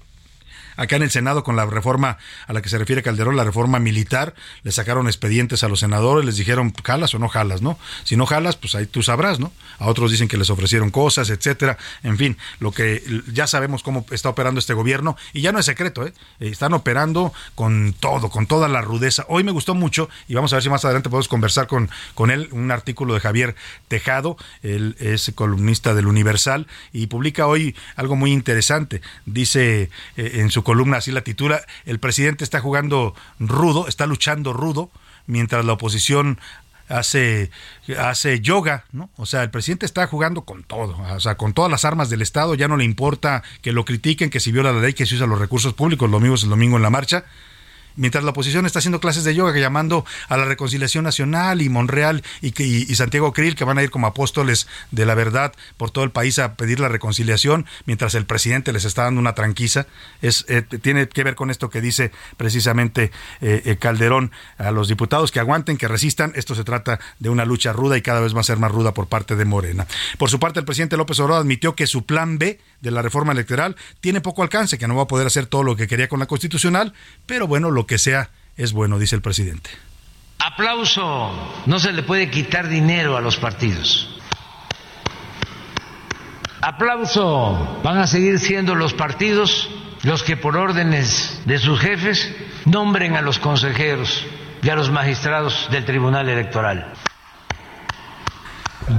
[0.76, 3.78] acá en el Senado con la reforma a la que se refiere Calderón, la reforma
[3.78, 7.78] militar, le sacaron expedientes a los senadores, les dijeron, jalas o no jalas, ¿no?
[8.04, 9.52] Si no jalas, pues ahí tú sabrás, ¿no?
[9.78, 11.78] A otros dicen que les ofrecieron cosas, etcétera.
[12.02, 15.66] En fin, lo que ya sabemos cómo está operando este gobierno, y ya no es
[15.66, 16.12] secreto, ¿eh?
[16.40, 19.24] Están operando con todo, con toda la rudeza.
[19.28, 22.30] Hoy me gustó mucho, y vamos a ver si más adelante podemos conversar con, con
[22.30, 23.54] él, un artículo de Javier
[23.88, 29.02] Tejado, él es columnista del Universal, y publica hoy algo muy interesante.
[29.26, 34.53] Dice eh, en su columna, así la titula, el presidente está jugando rudo, está luchando
[34.53, 34.90] rudo,
[35.27, 36.40] mientras la oposición
[36.88, 37.50] hace,
[37.98, 39.11] hace yoga, ¿no?
[39.16, 42.22] O sea, el presidente está jugando con todo, o sea, con todas las armas del
[42.22, 45.14] Estado, ya no le importa que lo critiquen, que si viola la ley, que se
[45.14, 47.24] usa los recursos públicos, lo mismo es el domingo en la marcha,
[47.96, 52.22] mientras la oposición está haciendo clases de yoga, llamando a la reconciliación nacional y Monreal
[52.40, 56.11] y, Santiago Krill, que van a ir como apóstoles de la verdad por todo el
[56.11, 59.87] país a pedir la reconciliación, mientras el presidente les está dando una tranquiza.
[60.22, 64.88] Es, eh, tiene que ver con esto que dice precisamente eh, eh, Calderón a los
[64.88, 66.33] diputados, que aguanten, que resistan.
[66.35, 68.94] Esto se trata de una lucha ruda y cada vez va a ser más ruda
[68.94, 69.87] por parte de Morena.
[70.18, 73.33] Por su parte, el presidente López Obrador admitió que su plan B de la reforma
[73.33, 76.20] electoral tiene poco alcance, que no va a poder hacer todo lo que quería con
[76.20, 76.92] la constitucional,
[77.26, 79.70] pero bueno, lo que sea es bueno, dice el presidente.
[80.38, 81.33] Aplauso,
[81.66, 84.11] no se le puede quitar dinero a los partidos.
[86.61, 89.68] Aplauso, van a seguir siendo los partidos
[90.03, 92.31] los que por órdenes de sus jefes
[92.66, 94.25] nombren a los consejeros
[94.62, 96.92] y a los magistrados del Tribunal Electoral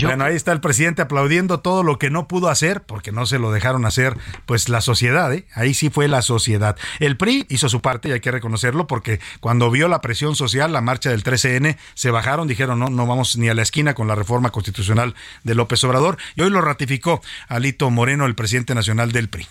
[0.02, 3.39] bueno, ahí está el presidente aplaudiendo todo lo que no pudo hacer, porque no se
[3.39, 5.45] lo dejaron hacer, pues la sociedad, ¿eh?
[5.54, 6.76] ahí sí fue la sociedad.
[7.00, 10.74] El PRI hizo su parte y hay que reconocerlo, porque cuando vio la presión social,
[10.74, 14.08] la marcha del 13N, se bajaron, dijeron, no, no vamos ni a la esquina con
[14.08, 19.12] la reforma constitucional de López Obrador, y hoy lo ratificó Alito Moreno, el presidente nacional
[19.12, 19.48] del PRI.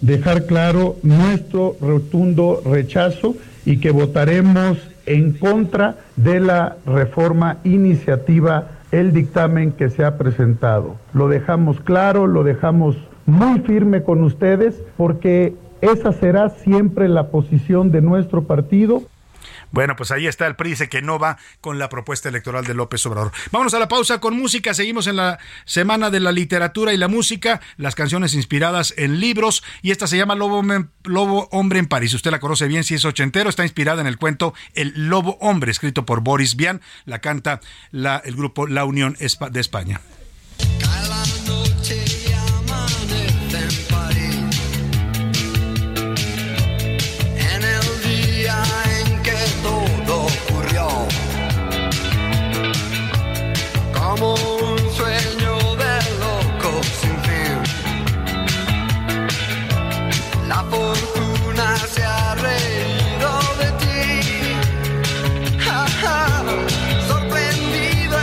[0.00, 9.12] Dejar claro nuestro rotundo rechazo y que votaremos en contra de la reforma iniciativa, el
[9.12, 10.96] dictamen que se ha presentado.
[11.12, 12.96] Lo dejamos claro, lo dejamos
[13.26, 19.02] muy firme con ustedes porque esa será siempre la posición de nuestro partido.
[19.76, 23.04] Bueno, pues ahí está el PRI, que no va con la propuesta electoral de López
[23.04, 23.30] Obrador.
[23.52, 24.72] Vámonos a la pausa con música.
[24.72, 29.62] Seguimos en la semana de la literatura y la música, las canciones inspiradas en libros.
[29.82, 32.14] Y esta se llama Lobo, Hombre en París.
[32.14, 33.50] Usted la conoce bien si es ochentero.
[33.50, 36.80] Está inspirada en el cuento El Lobo Hombre, escrito por Boris Vian.
[37.04, 37.60] La canta
[37.92, 40.00] el grupo La Unión de España.
[54.16, 57.16] Sueño de loco sin.
[60.48, 64.22] La fortuna se ha de ti.
[67.08, 68.16] Sorprendido.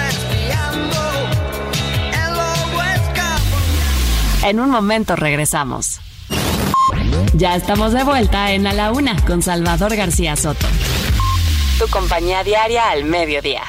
[4.43, 5.99] En un momento regresamos.
[7.33, 10.67] Ya estamos de vuelta en A la Una con Salvador García Soto.
[11.79, 13.63] Tu compañía diaria al mediodía.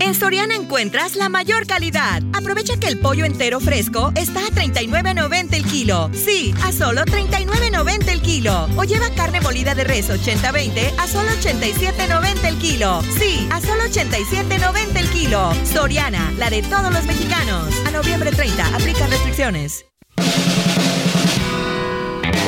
[0.00, 2.22] En Soriana encuentras la mayor calidad.
[2.32, 6.10] Aprovecha que el pollo entero fresco está a 39.90 el kilo.
[6.12, 8.68] Sí, a solo 39.90 el kilo.
[8.76, 13.02] O lleva carne molida de res 80-20 a solo 87.90 el kilo.
[13.18, 15.52] Sí, a solo 87.90 el kilo.
[15.64, 17.68] Soriana, la de todos los mexicanos.
[17.86, 19.84] A noviembre 30, aplica restricciones.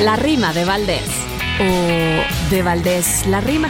[0.03, 1.09] La rima de Valdés.
[1.59, 3.69] O de Valdés la rima.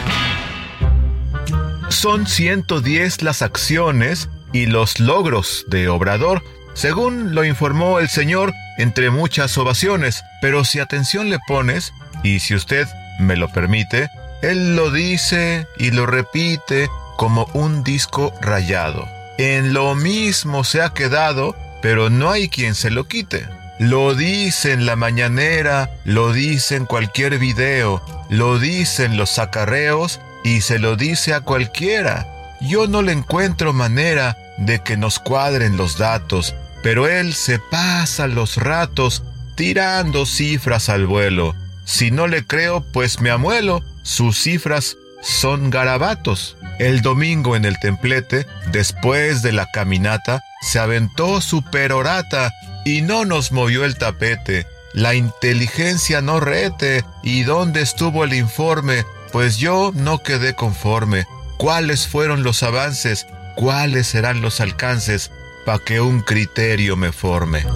[1.96, 9.08] Son 110 las acciones y los logros de Obrador, según lo informó el señor entre
[9.08, 12.86] muchas ovaciones, pero si atención le pones, y si usted
[13.18, 14.10] me lo permite,
[14.42, 19.08] él lo dice y lo repite como un disco rayado.
[19.38, 23.48] En lo mismo se ha quedado, pero no hay quien se lo quite.
[23.78, 30.60] Lo dice en la mañanera, lo dice en cualquier video, lo dicen los acarreos y
[30.60, 32.24] se lo dice a cualquiera.
[32.60, 36.54] Yo no le encuentro manera de que nos cuadren los datos,
[36.84, 39.24] pero él se pasa los ratos
[39.56, 41.56] tirando cifras al vuelo.
[41.84, 46.56] Si no le creo, pues me amuelo, sus cifras son garabatos.
[46.78, 52.52] El domingo en el templete, después de la caminata, se aventó su perorata
[52.84, 54.68] y no nos movió el tapete.
[54.92, 57.04] La inteligencia no rete.
[57.24, 59.04] ¿Y dónde estuvo el informe?
[59.32, 61.26] Pues yo no quedé conforme.
[61.58, 63.26] ¿Cuáles fueron los avances?
[63.56, 65.30] ¿Cuáles serán los alcances?
[65.66, 67.66] para que un criterio me forme.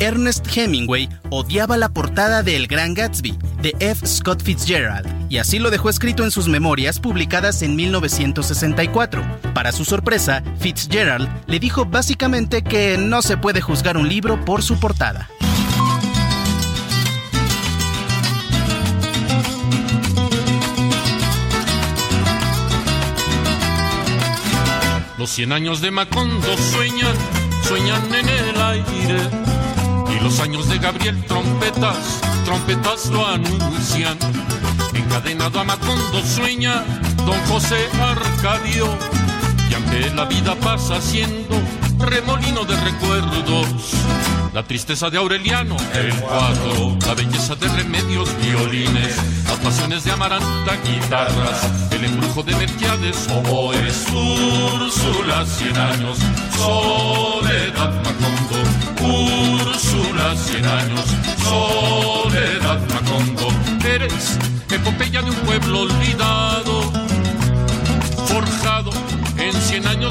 [0.00, 4.06] Ernest Hemingway odiaba la portada de El Gran Gatsby, de F.
[4.06, 9.40] Scott Fitzgerald, y así lo dejó escrito en sus memorias publicadas en 1964.
[9.54, 14.62] Para su sorpresa, Fitzgerald le dijo básicamente que no se puede juzgar un libro por
[14.62, 15.28] su portada.
[25.18, 27.14] Los cien años de Macondo sueñan,
[27.66, 29.18] sueñan en el aire.
[30.14, 34.16] Y los años de Gabriel trompetas, trompetas lo anuncian.
[34.94, 36.84] Encadenado a Macondo sueña
[37.26, 38.86] don José Arcadio.
[39.68, 41.56] Y aunque la vida pasa siendo
[41.98, 43.92] remolino de recuerdos.
[44.52, 50.76] La tristeza de Aureliano, el cuadro, la belleza de remedios, violines, las pasiones de Amaranta,
[50.84, 56.18] guitarras, el embrujo de Melquiades, oboes, Úrsula, cien años,
[56.56, 58.58] soledad Macondo,
[59.02, 61.04] Úrsula, cien años,
[61.42, 63.48] soledad Macondo,
[63.86, 64.38] eres
[64.70, 65.36] epopeya de un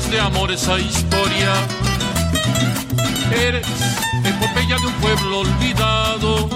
[0.10, 1.54] de amor esa historia.
[3.32, 3.66] Eres
[4.24, 6.50] epopeya de un pueblo olvidado,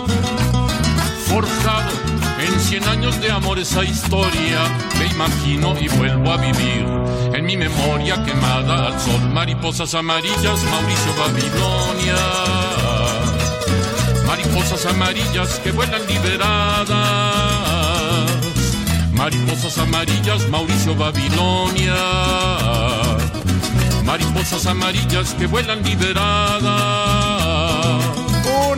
[1.26, 1.92] forjado
[2.40, 4.62] en cien años de amor esa historia.
[5.00, 6.86] Me imagino y vuelvo a vivir
[7.34, 9.22] en mi memoria quemada al sol.
[9.32, 12.18] Mariposas amarillas, Mauricio Babilonia.
[14.26, 17.52] Mariposas amarillas que vuelan liberadas
[19.22, 21.94] Mariposas amarillas, Mauricio Babilonia.
[24.04, 27.01] Mariposas amarillas que vuelan liberadas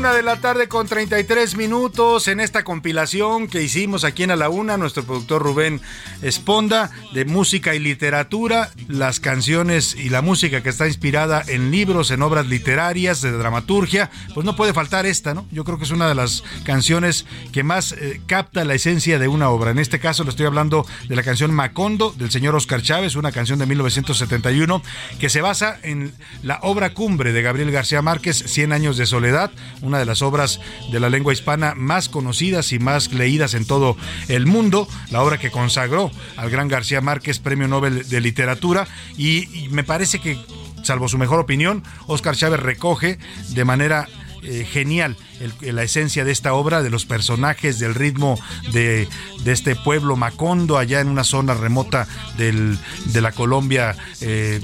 [0.04, 4.36] Una de la tarde con 33 minutos en esta compilación que hicimos aquí en A
[4.36, 5.80] la Una, nuestro productor Rubén
[6.22, 12.12] Esponda, de música y literatura, las canciones y la música que está inspirada en libros,
[12.12, 15.48] en obras literarias, de dramaturgia, pues no puede faltar esta, ¿no?
[15.52, 19.30] Yo creo que es una de las canciones que más eh, capta la esencia de
[19.30, 19.72] una obra.
[19.72, 23.32] En este caso le estoy hablando de la canción Macondo del señor Oscar Chávez, una
[23.32, 24.84] canción de 1971
[25.18, 29.50] que se basa en la obra cumbre de Gabriel García Márquez, Cien años de soledad
[29.93, 30.60] una de las obras
[30.92, 35.38] de la lengua hispana más conocidas y más leídas en todo el mundo, la obra
[35.38, 40.38] que consagró al gran García Márquez, Premio Nobel de Literatura, y, me parece que,
[40.84, 43.18] salvo su mejor opinión, Oscar Chávez recoge
[43.50, 44.08] de manera
[44.44, 45.16] eh, genial
[45.62, 48.40] la esencia de esta obra, de los personajes, del ritmo
[48.72, 49.08] de,
[49.46, 54.62] este pueblo Macondo, allá en una zona remota de la Colombia eh,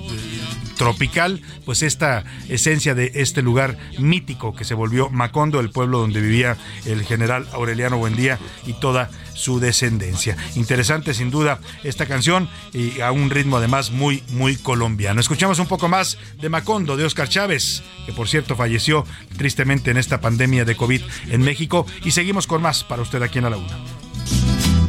[0.78, 6.22] tropical, pues esta esencia de este lugar mítico que se volvió Macondo, el pueblo donde
[6.22, 10.38] vivía el general Aureliano Buendía y toda su descendencia.
[10.56, 15.20] Interesante sin duda esta canción y a un ritmo además muy, muy colombiano.
[15.20, 19.06] Escuchamos un poco más de Macondo, de Oscar Chávez, que por cierto falleció
[19.38, 23.40] tristemente en esta pandemia de COVID en México y seguimos con más para usted aquí
[23.40, 23.78] en A la Una.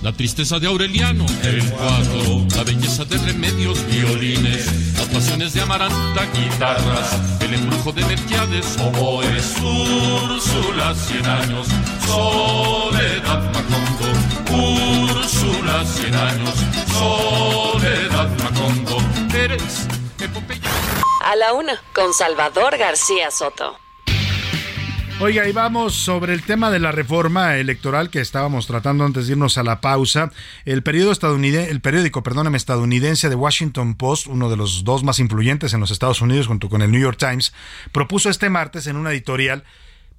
[0.03, 6.27] La tristeza de Aureliano, el cuadro, la belleza de remedios, violines, las pasiones de Amaranta,
[6.35, 11.67] guitarras, el embrujo de Merquiades, oboes, Úrsula, cien años,
[12.07, 16.55] soledad Macondo, Úrsula, cien años,
[16.93, 18.97] soledad Macondo,
[19.35, 19.87] eres
[21.25, 23.90] A la una, con Salvador García Soto.
[25.23, 29.35] Oiga, y vamos sobre el tema de la reforma electoral que estábamos tratando antes de
[29.35, 30.33] irnos a la pausa.
[30.65, 35.19] El periódico estadounidense, el periódico, perdóname, estadounidense de Washington Post, uno de los dos más
[35.19, 37.53] influyentes en los Estados Unidos junto con el New York Times,
[37.93, 39.65] propuso este martes en una editorial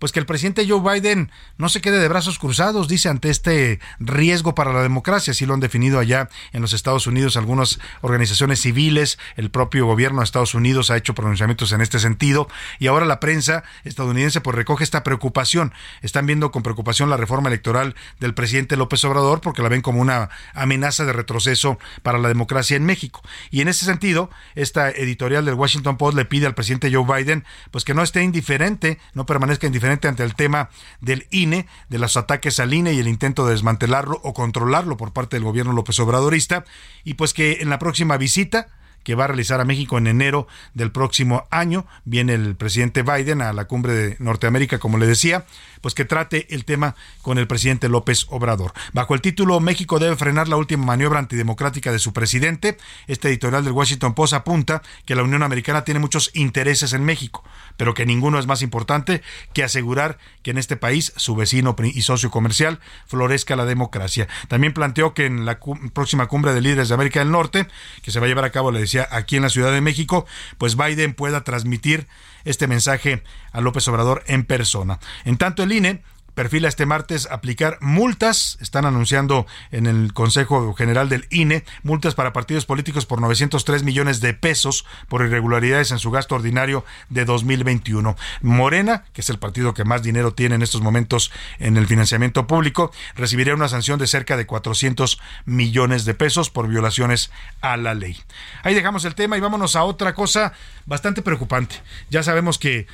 [0.01, 3.79] pues que el presidente Joe Biden no se quede de brazos cruzados, dice, ante este
[3.99, 5.29] riesgo para la democracia.
[5.29, 10.21] Así lo han definido allá en los Estados Unidos algunas organizaciones civiles, el propio gobierno
[10.21, 12.47] de Estados Unidos ha hecho pronunciamientos en este sentido
[12.79, 15.71] y ahora la prensa estadounidense pues recoge esta preocupación.
[16.01, 20.01] Están viendo con preocupación la reforma electoral del presidente López Obrador porque la ven como
[20.01, 23.21] una amenaza de retroceso para la democracia en México.
[23.51, 27.45] Y en ese sentido, esta editorial del Washington Post le pide al presidente Joe Biden
[27.69, 32.17] pues que no esté indiferente, no permanezca indiferente ante el tema del INE, de los
[32.17, 35.99] ataques al INE y el intento de desmantelarlo o controlarlo por parte del gobierno López
[35.99, 36.65] Obradorista,
[37.03, 38.67] y pues que en la próxima visita
[39.03, 41.85] que va a realizar a México en enero del próximo año.
[42.05, 45.45] Viene el presidente Biden a la cumbre de Norteamérica, como le decía,
[45.81, 48.73] pues que trate el tema con el presidente López Obrador.
[48.93, 53.63] Bajo el título México debe frenar la última maniobra antidemocrática de su presidente, este editorial
[53.63, 57.43] del Washington Post apunta que la Unión Americana tiene muchos intereses en México,
[57.77, 59.21] pero que ninguno es más importante
[59.53, 64.27] que asegurar que en este país, su vecino y socio comercial, florezca la democracia.
[64.47, 65.59] También planteó que en la
[65.93, 67.67] próxima cumbre de líderes de América del Norte,
[68.03, 70.25] que se va a llevar a cabo, le aquí en la Ciudad de México,
[70.57, 72.07] pues Biden pueda transmitir
[72.43, 74.99] este mensaje a López Obrador en persona.
[75.25, 76.01] En tanto, el INE
[76.41, 82.33] perfila este martes aplicar multas, están anunciando en el Consejo General del INE, multas para
[82.33, 88.17] partidos políticos por 903 millones de pesos por irregularidades en su gasto ordinario de 2021.
[88.41, 92.47] Morena, que es el partido que más dinero tiene en estos momentos en el financiamiento
[92.47, 97.29] público, recibiría una sanción de cerca de 400 millones de pesos por violaciones
[97.61, 98.17] a la ley.
[98.63, 100.53] Ahí dejamos el tema y vámonos a otra cosa
[100.87, 101.75] bastante preocupante.
[102.09, 102.87] Ya sabemos que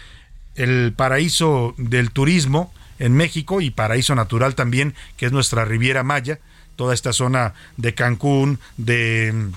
[0.55, 6.39] el paraíso del turismo, en México y paraíso natural también, que es nuestra Riviera Maya,
[6.75, 9.51] toda esta zona de Cancún, de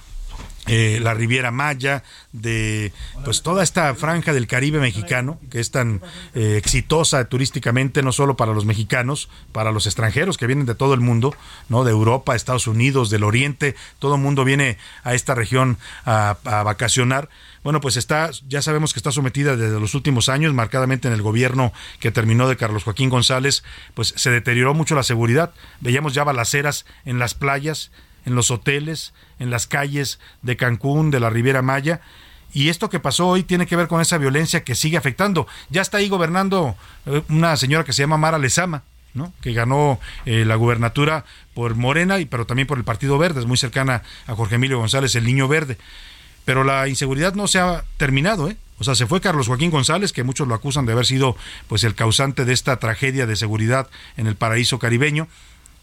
[0.66, 2.92] eh, la Riviera Maya, de
[3.24, 6.00] pues toda esta franja del Caribe mexicano, que es tan
[6.34, 10.94] eh, exitosa turísticamente, no solo para los mexicanos, para los extranjeros que vienen de todo
[10.94, 11.34] el mundo,
[11.68, 11.82] ¿no?
[11.82, 16.62] De Europa, Estados Unidos, del Oriente, todo el mundo viene a esta región a, a
[16.62, 17.30] vacacionar
[17.62, 21.22] bueno, pues está, ya sabemos que está sometida desde los últimos años, marcadamente en el
[21.22, 23.62] gobierno que terminó de Carlos Joaquín González,
[23.94, 25.52] pues se deterioró mucho la seguridad.
[25.80, 27.90] Veíamos ya balaceras en las playas,
[28.24, 32.00] en los hoteles, en las calles de Cancún, de la Riviera Maya.
[32.52, 35.46] Y esto que pasó hoy tiene que ver con esa violencia que sigue afectando.
[35.68, 38.82] Ya está ahí gobernando eh, una señora que se llama Mara Lezama,
[39.14, 39.32] ¿no?
[39.40, 43.46] que ganó eh, la gubernatura por Morena, y, pero también por el Partido Verde, es
[43.46, 45.78] muy cercana a Jorge Emilio González, el Niño Verde.
[46.44, 48.56] Pero la inseguridad no se ha terminado, ¿eh?
[48.78, 51.36] O sea, se fue Carlos Joaquín González, que muchos lo acusan de haber sido
[51.68, 55.28] pues el causante de esta tragedia de seguridad en el paraíso caribeño.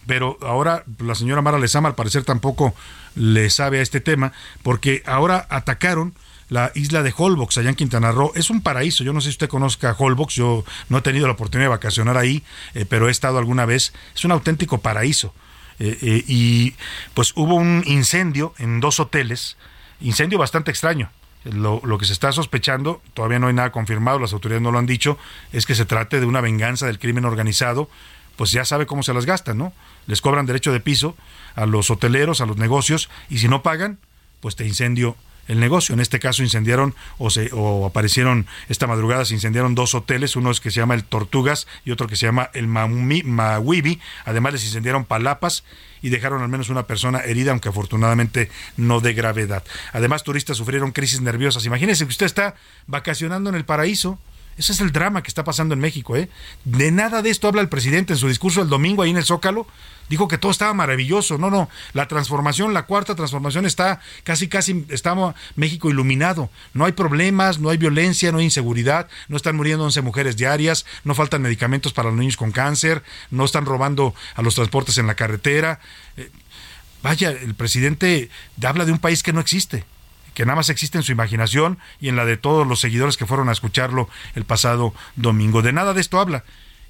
[0.07, 2.73] Pero ahora la señora Mara Lezama al parecer tampoco
[3.13, 6.13] le sabe a este tema, porque ahora atacaron
[6.49, 8.31] la isla de Holbox, allá en Quintana Roo.
[8.35, 9.03] Es un paraíso.
[9.03, 10.35] Yo no sé si usted conozca Holbox.
[10.35, 13.93] Yo no he tenido la oportunidad de vacacionar ahí, eh, pero he estado alguna vez.
[14.15, 15.33] Es un auténtico paraíso.
[15.79, 16.73] Eh, eh, y
[17.13, 19.57] pues hubo un incendio en dos hoteles.
[20.01, 21.09] Incendio bastante extraño.
[21.43, 24.85] Lo, que se está sospechando, todavía no hay nada confirmado, las autoridades no lo han
[24.85, 25.17] dicho,
[25.53, 27.89] es que se trate de una venganza del crimen organizado,
[28.35, 29.71] pues ya sabe cómo se las gastan, ¿no?
[30.07, 31.15] Les cobran derecho de piso
[31.55, 33.97] a los hoteleros, a los negocios, y si no pagan,
[34.41, 35.15] pues te incendio
[35.47, 35.93] el negocio.
[35.93, 40.51] En este caso incendiaron o, se, o aparecieron esta madrugada, se incendiaron dos hoteles, uno
[40.51, 43.99] es que se llama el Tortugas y otro que se llama el Mawibi.
[44.25, 45.63] Además les incendiaron palapas
[46.01, 49.63] y dejaron al menos una persona herida, aunque afortunadamente no de gravedad.
[49.93, 51.65] Además, turistas sufrieron crisis nerviosas.
[51.65, 54.19] Imagínense que usted está vacacionando en el paraíso.
[54.57, 56.15] Ese es el drama que está pasando en México.
[56.15, 56.29] ¿eh?
[56.65, 59.25] De nada de esto habla el presidente en su discurso el domingo ahí en el
[59.25, 59.67] Zócalo
[60.09, 61.37] dijo que todo estaba maravilloso.
[61.37, 66.49] No, no, la transformación, la cuarta transformación está casi, casi, estamos México iluminado.
[66.73, 70.85] No hay problemas, no hay violencia, no hay inseguridad, no están muriendo 11 mujeres diarias,
[71.03, 75.07] no faltan medicamentos para los niños con cáncer, no están robando a los transportes en
[75.07, 75.79] la carretera.
[76.15, 76.29] Eh,
[77.03, 78.29] vaya, el presidente
[78.63, 79.85] habla de un país que no existe
[80.37, 83.25] que nada más existe en su imaginación y en la de todos los seguidores que
[83.25, 85.63] fueron a escucharlo el pasado domingo.
[85.63, 86.43] De nada de esto habla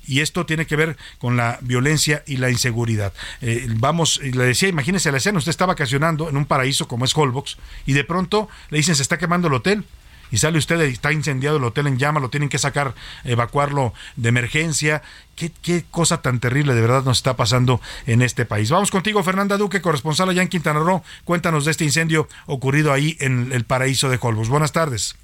[0.06, 3.14] y esto tiene que ver con la violencia y la inseguridad.
[3.40, 7.16] Eh, vamos, le decía, imagínese la escena, usted está vacacionando en un paraíso como es
[7.16, 9.86] Holbox y de pronto le dicen se está quemando el hotel
[10.32, 13.94] y sale usted y está incendiado el hotel en llama, lo tienen que sacar, evacuarlo
[14.16, 15.02] de emergencia.
[15.36, 18.70] ¿Qué, qué cosa tan terrible de verdad nos está pasando en este país.
[18.72, 21.04] Vamos contigo, Fernanda Duque, corresponsal allá en Quintana Roo.
[21.26, 24.50] Cuéntanos de este incendio ocurrido ahí en el paraíso de Holbox.
[24.50, 25.16] Buenas tardes.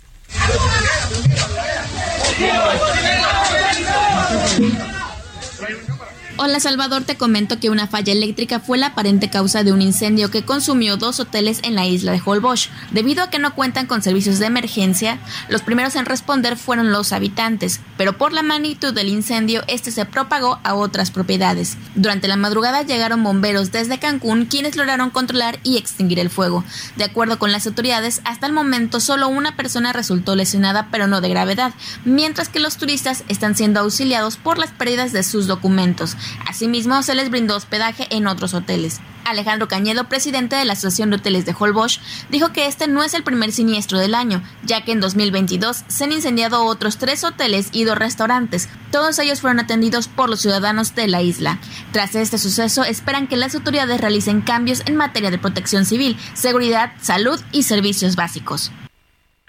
[6.35, 10.31] Hola Salvador, te comento que una falla eléctrica fue la aparente causa de un incendio
[10.31, 12.69] que consumió dos hoteles en la isla de Holbox.
[12.89, 17.13] Debido a que no cuentan con servicios de emergencia, los primeros en responder fueron los
[17.13, 21.77] habitantes, pero por la magnitud del incendio, este se propagó a otras propiedades.
[21.93, 26.63] Durante la madrugada llegaron bomberos desde Cancún, quienes lograron controlar y extinguir el fuego.
[26.95, 31.21] De acuerdo con las autoridades, hasta el momento solo una persona resultó lesionada, pero no
[31.21, 31.75] de gravedad,
[32.05, 36.17] mientras que los turistas están siendo auxiliados por las pérdidas de sus documentos.
[36.47, 39.01] Asimismo, se les brindó hospedaje en otros hoteles.
[39.25, 41.99] Alejandro Cañedo, presidente de la Asociación de Hoteles de Holbox,
[42.29, 46.03] dijo que este no es el primer siniestro del año, ya que en 2022 se
[46.03, 48.69] han incendiado otros tres hoteles y dos restaurantes.
[48.91, 51.59] Todos ellos fueron atendidos por los ciudadanos de la isla.
[51.91, 56.91] Tras este suceso, esperan que las autoridades realicen cambios en materia de protección civil, seguridad,
[57.01, 58.71] salud y servicios básicos.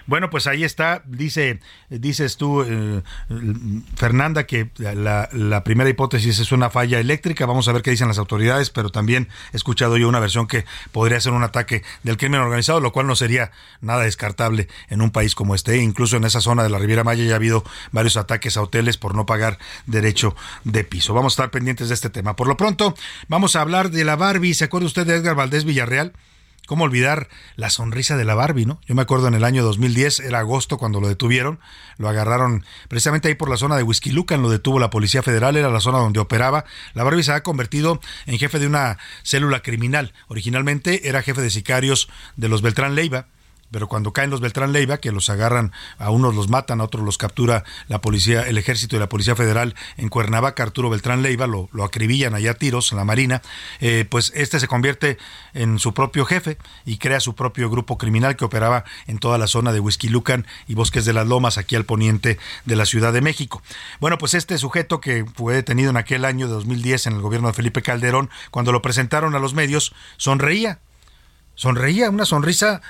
[0.07, 3.01] Bueno, pues ahí está, dice, dices tú, eh,
[3.95, 8.07] Fernanda, que la, la, primera hipótesis es una falla eléctrica, vamos a ver qué dicen
[8.07, 12.17] las autoridades, pero también he escuchado yo una versión que podría ser un ataque del
[12.17, 13.51] crimen organizado, lo cual no sería
[13.81, 17.23] nada descartable en un país como este, incluso en esa zona de la Riviera Maya
[17.23, 21.13] ya ha habido varios ataques a hoteles por no pagar derecho de piso.
[21.13, 22.35] Vamos a estar pendientes de este tema.
[22.35, 22.95] Por lo pronto,
[23.27, 26.13] vamos a hablar de la Barbie, ¿se acuerda usted de Edgar Valdés Villarreal?
[26.65, 28.79] ¿Cómo olvidar la sonrisa de la Barbie, no?
[28.87, 31.59] Yo me acuerdo en el año 2010, era agosto cuando lo detuvieron,
[31.97, 35.55] lo agarraron precisamente ahí por la zona de Whisky Lucan, lo detuvo la Policía Federal,
[35.57, 36.65] era la zona donde operaba.
[36.93, 40.13] La Barbie se ha convertido en jefe de una célula criminal.
[40.27, 43.27] Originalmente era jefe de sicarios de los Beltrán Leiva,
[43.71, 47.03] pero cuando caen los Beltrán Leiva, que los agarran, a unos los matan, a otros
[47.03, 51.47] los captura la policía, el ejército y la policía federal en Cuernavaca, Arturo Beltrán Leiva,
[51.47, 53.41] lo, lo acribillan allá a tiros en la Marina,
[53.79, 55.17] eh, pues este se convierte
[55.53, 59.47] en su propio jefe y crea su propio grupo criminal que operaba en toda la
[59.47, 63.21] zona de Lucan y Bosques de las Lomas, aquí al poniente de la Ciudad de
[63.21, 63.61] México.
[63.99, 67.47] Bueno, pues este sujeto que fue detenido en aquel año de 2010 en el gobierno
[67.47, 70.79] de Felipe Calderón, cuando lo presentaron a los medios, sonreía,
[71.55, 72.81] sonreía, una sonrisa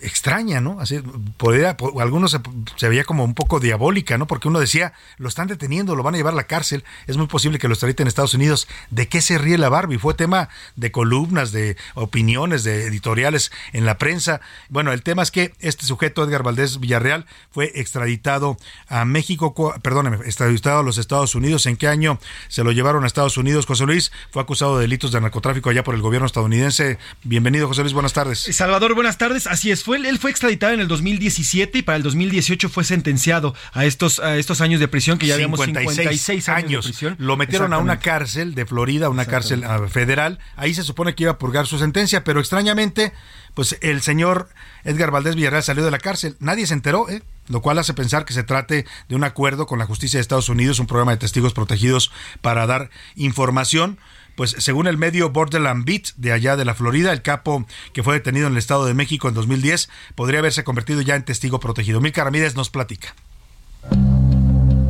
[0.00, 0.80] extraña, ¿no?
[0.80, 1.00] Así,
[1.36, 2.30] podría, algunos
[2.76, 4.26] se, veía como un poco diabólica, ¿no?
[4.26, 7.26] Porque uno decía, lo están deteniendo, lo van a llevar a la cárcel, es muy
[7.26, 8.68] posible que lo extraditen en Estados Unidos.
[8.90, 9.98] ¿De qué se ríe la Barbie?
[9.98, 14.40] Fue tema de columnas, de opiniones, de editoriales en la prensa.
[14.68, 18.56] Bueno, el tema es que este sujeto, Edgar Valdés Villarreal, fue extraditado
[18.88, 21.66] a México, perdóneme, extraditado a los Estados Unidos.
[21.66, 22.18] ¿En qué año
[22.48, 23.66] se lo llevaron a Estados Unidos?
[23.66, 26.98] José Luis fue acusado de delitos de narcotráfico allá por el gobierno estadounidense.
[27.22, 28.40] Bienvenido, José Luis, buenas tardes.
[28.40, 29.46] Salvador, buenas tardes.
[29.46, 33.84] Así es, él fue extraditado en el 2017 y para el 2018 fue sentenciado a
[33.84, 37.16] estos, a estos años de prisión que ya habíamos 56 años, de prisión.
[37.18, 40.38] Lo metieron a una cárcel de Florida, una cárcel ah, federal.
[40.56, 43.12] Ahí se supone que iba a purgar su sentencia, pero extrañamente,
[43.54, 44.48] pues el señor
[44.84, 46.36] Edgar Valdés Villarreal salió de la cárcel.
[46.40, 47.22] Nadie se enteró, ¿eh?
[47.48, 50.48] lo cual hace pensar que se trate de un acuerdo con la justicia de Estados
[50.48, 53.98] Unidos, un programa de testigos protegidos para dar información
[54.38, 58.14] pues según el medio Borderland Beat de allá de la Florida, el capo que fue
[58.14, 62.00] detenido en el Estado de México en 2010 podría haberse convertido ya en testigo protegido.
[62.00, 63.16] Milka Ramírez nos platica.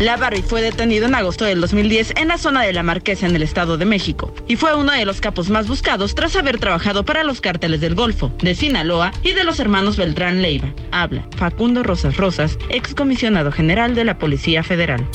[0.00, 3.34] La Barbie fue detenido en agosto del 2010 en la zona de la Marquesa en
[3.34, 7.04] el Estado de México y fue uno de los capos más buscados tras haber trabajado
[7.04, 10.68] para los cárteles del Golfo, de Sinaloa y de los hermanos Beltrán Leiva.
[10.90, 15.06] Habla Facundo Rosas Rosas, excomisionado general de la Policía Federal.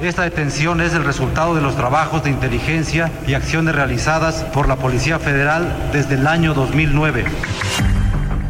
[0.00, 4.76] Esta detención es el resultado de los trabajos de inteligencia y acciones realizadas por la
[4.76, 7.24] Policía Federal desde el año 2009.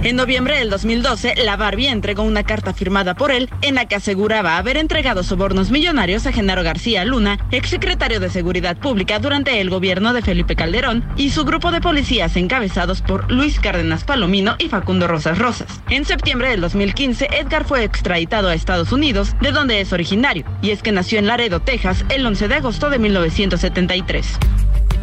[0.05, 3.97] En noviembre del 2012, la Barbie entregó una carta firmada por él en la que
[3.97, 9.71] aseguraba haber entregado sobornos millonarios a Genaro García Luna, exsecretario de Seguridad Pública durante el
[9.71, 14.69] gobierno de Felipe Calderón, y su grupo de policías encabezados por Luis Cárdenas Palomino y
[14.69, 15.81] Facundo Rosas Rosas.
[15.91, 20.71] En septiembre del 2015, Edgar fue extraditado a Estados Unidos, de donde es originario, y
[20.71, 24.39] es que nació en Laredo, Texas, el 11 de agosto de 1973.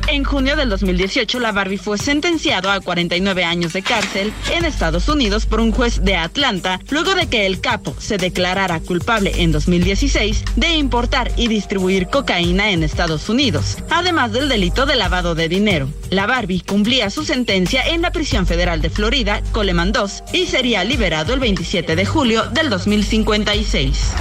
[0.08, 5.10] En junio del 2018, la Barbie fue sentenciado a 49 años de cárcel en Estados
[5.10, 9.52] Unidos por un juez de Atlanta, luego de que el capo se declarara culpable en
[9.52, 15.50] 2016 de importar y distribuir cocaína en Estados Unidos, además del delito de lavado de
[15.50, 15.90] dinero.
[16.12, 20.84] La Barbie cumplía su sentencia en la prisión federal de Florida, Coleman II, y sería
[20.84, 24.12] liberado el 27 de julio del 2056.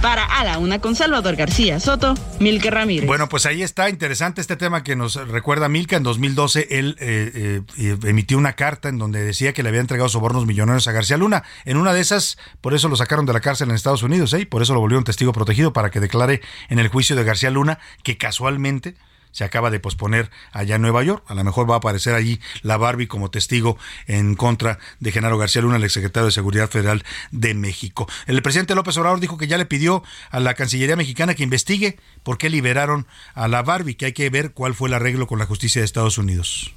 [0.00, 3.06] Para A la Una con Salvador García Soto, Milke Ramírez.
[3.06, 5.96] Bueno, pues ahí está interesante este tema que nos recuerda Milka.
[5.96, 10.08] En 2012 él eh, eh, emitió una carta en donde decía que le había entregado
[10.08, 11.42] sobornos millonarios a García Luna.
[11.64, 14.46] En una de esas, por eso lo sacaron de la cárcel en Estados Unidos, ¿eh?
[14.46, 17.78] Por eso lo volvieron testigo protegido para que declare en el juicio de García Luna
[18.02, 18.94] que casualmente
[19.32, 21.24] se acaba de posponer allá en Nueva York.
[21.26, 23.76] A lo mejor va a aparecer allí la Barbie como testigo
[24.06, 28.08] en contra de Genaro García Luna, el exsecretario de Seguridad Federal de México.
[28.26, 31.98] El presidente López Obrador dijo que ya le pidió a la Cancillería mexicana que investigue
[32.22, 35.38] por qué liberaron a la Barbie, que hay que ver cuál fue el arreglo con
[35.38, 36.72] la justicia de Estados Unidos.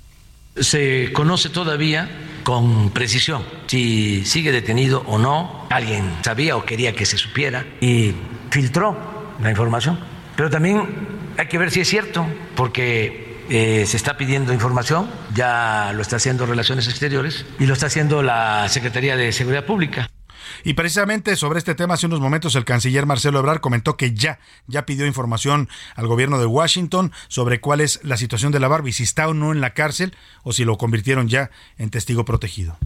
[0.59, 2.09] Se conoce todavía
[2.43, 5.67] con precisión si sigue detenido o no.
[5.69, 8.13] Alguien sabía o quería que se supiera y
[8.51, 9.99] filtró la información.
[10.37, 12.25] Pero también hay que ver si es cierto,
[12.55, 17.87] porque eh, se está pidiendo información, ya lo está haciendo Relaciones Exteriores y lo está
[17.87, 20.09] haciendo la Secretaría de Seguridad Pública.
[20.63, 24.39] Y precisamente sobre este tema, hace unos momentos el canciller Marcelo Ebrard comentó que ya,
[24.67, 28.93] ya pidió información al gobierno de Washington sobre cuál es la situación de la Barbie,
[28.93, 32.77] si está o no en la cárcel o si lo convirtieron ya en testigo protegido.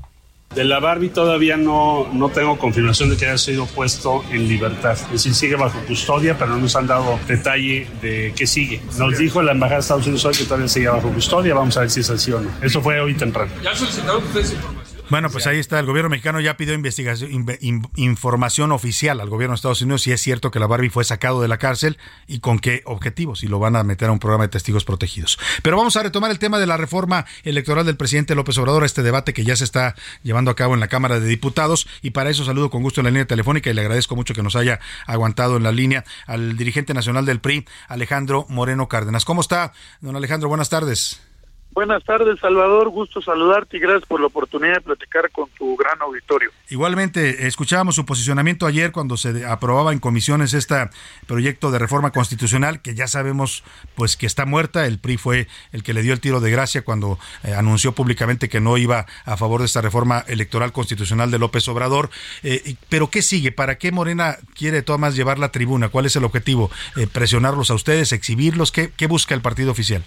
[0.56, 4.94] De la Barbie todavía no, no tengo confirmación de que haya sido puesto en libertad.
[4.94, 8.82] Es decir, sigue bajo custodia, pero no nos han dado detalle de qué sigue.
[8.98, 11.54] Nos dijo la Embajada de Estados Unidos hoy que todavía sigue bajo custodia.
[11.54, 12.50] Vamos a ver si es así o no.
[12.64, 13.52] Eso fue hoy temprano.
[13.64, 14.89] ¿Ya solicitaron ustedes información?
[15.10, 15.80] Bueno, pues ahí está.
[15.80, 17.48] El gobierno mexicano ya pidió investigación,
[17.96, 21.42] información oficial al gobierno de Estados Unidos si es cierto que la Barbie fue sacado
[21.42, 21.98] de la cárcel
[22.28, 25.40] y con qué objetivos, si lo van a meter a un programa de testigos protegidos.
[25.64, 29.02] Pero vamos a retomar el tema de la reforma electoral del presidente López Obrador, este
[29.02, 31.88] debate que ya se está llevando a cabo en la Cámara de Diputados.
[32.02, 34.44] Y para eso saludo con gusto en la línea telefónica y le agradezco mucho que
[34.44, 39.26] nos haya aguantado en la línea al dirigente nacional del PRI, Alejandro Moreno Cárdenas.
[39.26, 40.50] ¿Cómo está, don Alejandro?
[40.50, 41.29] Buenas tardes.
[41.72, 42.90] Buenas tardes, Salvador.
[42.90, 46.50] Gusto saludarte y gracias por la oportunidad de platicar con tu gran auditorio.
[46.70, 50.90] Igualmente, escuchábamos su posicionamiento ayer cuando se aprobaba en comisiones este
[51.28, 53.64] proyecto de reforma constitucional que ya sabemos
[53.96, 54.88] pues que está muerta.
[54.88, 58.50] El PRI fue el que le dio el tiro de gracia cuando eh, anunció públicamente
[58.50, 62.10] que no iba a favor de esta reforma electoral constitucional de López Obrador.
[62.42, 63.52] Eh, pero ¿qué sigue?
[63.52, 65.90] ¿Para qué Morena quiere Tomás llevar la tribuna?
[65.90, 66.72] ¿Cuál es el objetivo?
[66.98, 68.12] Eh, ¿Presionarlos a ustedes?
[68.12, 68.72] ¿Exhibirlos?
[68.72, 70.04] ¿Qué, qué busca el partido oficial?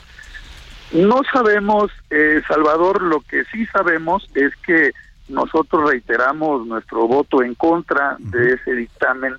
[0.94, 4.92] No sabemos, eh, Salvador, lo que sí sabemos es que
[5.28, 9.36] nosotros reiteramos nuestro voto en contra de ese dictamen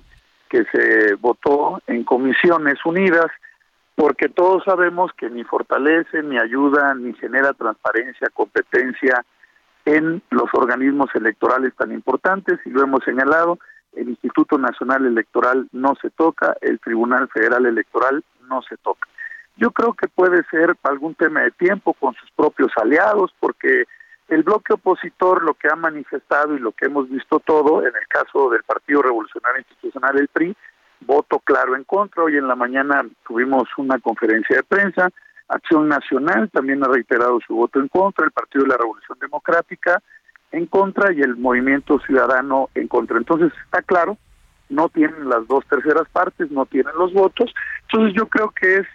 [0.48, 3.26] que se votó en comisiones unidas,
[3.94, 9.24] porque todos sabemos que ni fortalece, ni ayuda, ni genera transparencia, competencia
[9.84, 13.58] en los organismos electorales tan importantes, y lo hemos señalado,
[13.92, 19.08] el Instituto Nacional Electoral no se toca, el Tribunal Federal Electoral no se toca.
[19.56, 23.84] Yo creo que puede ser algún tema de tiempo con sus propios aliados, porque
[24.28, 28.08] el bloque opositor lo que ha manifestado y lo que hemos visto todo, en el
[28.08, 30.56] caso del Partido Revolucionario Institucional, el PRI,
[31.00, 32.24] voto claro en contra.
[32.24, 35.10] Hoy en la mañana tuvimos una conferencia de prensa
[35.48, 40.02] Acción Nacional también ha reiterado su voto en contra, el Partido de la Revolución Democrática
[40.52, 43.18] en contra y el Movimiento Ciudadano en contra.
[43.18, 44.16] Entonces está claro,
[44.68, 47.52] no tienen las dos terceras partes, no tienen los votos.
[47.82, 48.86] Entonces yo creo que es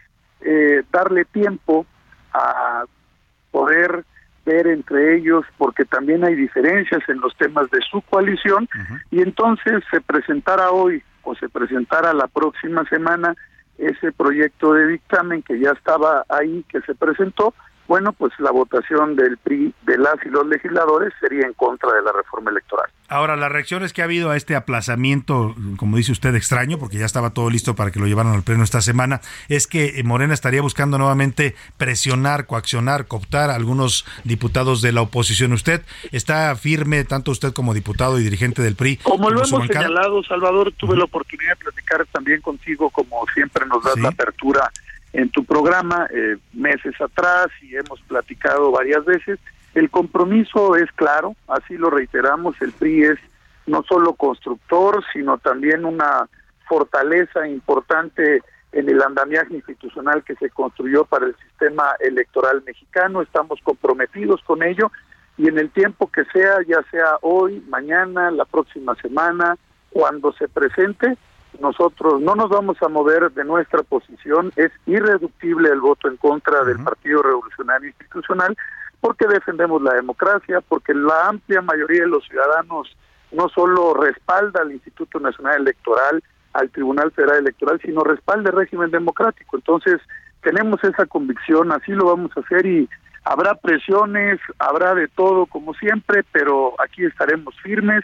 [0.41, 1.85] eh, darle tiempo
[2.33, 2.85] a
[3.51, 4.05] poder
[4.45, 8.67] ver entre ellos, porque también hay diferencias en los temas de su coalición,
[9.11, 13.35] y entonces se presentará hoy o se presentará la próxima semana
[13.77, 17.53] ese proyecto de dictamen que ya estaba ahí, que se presentó,
[17.89, 22.03] bueno, pues la votación del PRI, de las y los legisladores sería en contra de
[22.03, 22.85] la reforma electoral.
[23.07, 27.07] Ahora, las reacciones que ha habido a este aplazamiento, como dice usted, extraño, porque ya
[27.07, 30.61] estaba todo listo para que lo llevaran al pleno esta semana, es que Morena estaría
[30.61, 35.51] buscando nuevamente presionar, coaccionar, cooptar a algunos diputados de la oposición.
[35.53, 35.81] ¿Usted
[36.11, 38.97] está firme, tanto usted como diputado y dirigente del PRI?
[38.97, 43.83] Como, lo hemos señalado, Salvador, tuve la oportunidad de platicar también contigo, como siempre nos
[43.83, 44.69] das la apertura
[45.13, 49.39] en tu programa eh, meses atrás y hemos platicado varias veces.
[49.73, 53.19] El compromiso es claro, así lo reiteramos, el PRI es
[53.67, 56.27] no solo constructor, sino también una
[56.67, 58.41] fortaleza importante
[58.71, 63.21] en el andamiaje institucional que se construyó para el sistema electoral mexicano.
[63.21, 64.91] Estamos comprometidos con ello
[65.37, 69.55] y en el tiempo que sea, ya sea hoy, mañana, la próxima semana,
[69.89, 71.17] cuando se presente,
[71.59, 76.63] nosotros no nos vamos a mover de nuestra posición, es irreductible el voto en contra
[76.63, 78.55] del Partido Revolucionario Institucional
[79.01, 82.95] porque defendemos la democracia, porque la amplia mayoría de los ciudadanos
[83.31, 86.23] no solo respalda al Instituto Nacional Electoral,
[86.53, 89.57] al Tribunal Federal Electoral, sino respalda el régimen democrático.
[89.57, 90.01] Entonces,
[90.41, 92.89] tenemos esa convicción, así lo vamos a hacer y
[93.23, 98.03] habrá presiones, habrá de todo como siempre, pero aquí estaremos firmes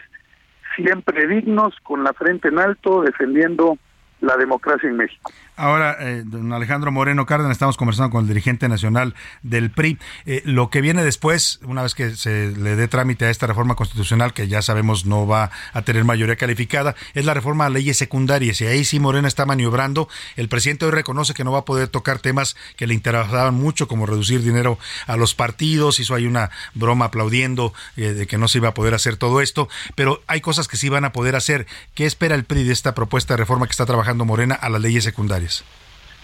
[0.76, 3.78] siempre dignos, con la frente en alto, defendiendo
[4.20, 5.30] la democracia en México.
[5.58, 9.98] Ahora, eh, don Alejandro Moreno Cárdenas, estamos conversando con el dirigente nacional del PRI.
[10.26, 13.74] Eh, lo que viene después, una vez que se le dé trámite a esta reforma
[13.74, 17.96] constitucional, que ya sabemos no va a tener mayoría calificada, es la reforma a leyes
[17.96, 18.60] secundarias.
[18.60, 20.08] Y ahí sí Morena está maniobrando.
[20.36, 23.88] El presidente hoy reconoce que no va a poder tocar temas que le interesaban mucho,
[23.88, 26.00] como reducir dinero a los partidos.
[26.00, 29.40] Hizo ahí una broma aplaudiendo eh, de que no se iba a poder hacer todo
[29.40, 29.70] esto.
[29.94, 31.66] Pero hay cosas que sí van a poder hacer.
[31.94, 34.80] ¿Qué espera el PRI de esta propuesta de reforma que está trabajando Morena a las
[34.80, 35.64] leyes secundarias?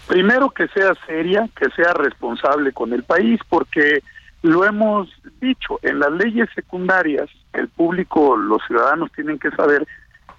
[0.07, 4.03] Primero que sea seria, que sea responsable con el país, porque
[4.43, 5.09] lo hemos
[5.41, 9.87] dicho, en las leyes secundarias el público, los ciudadanos tienen que saber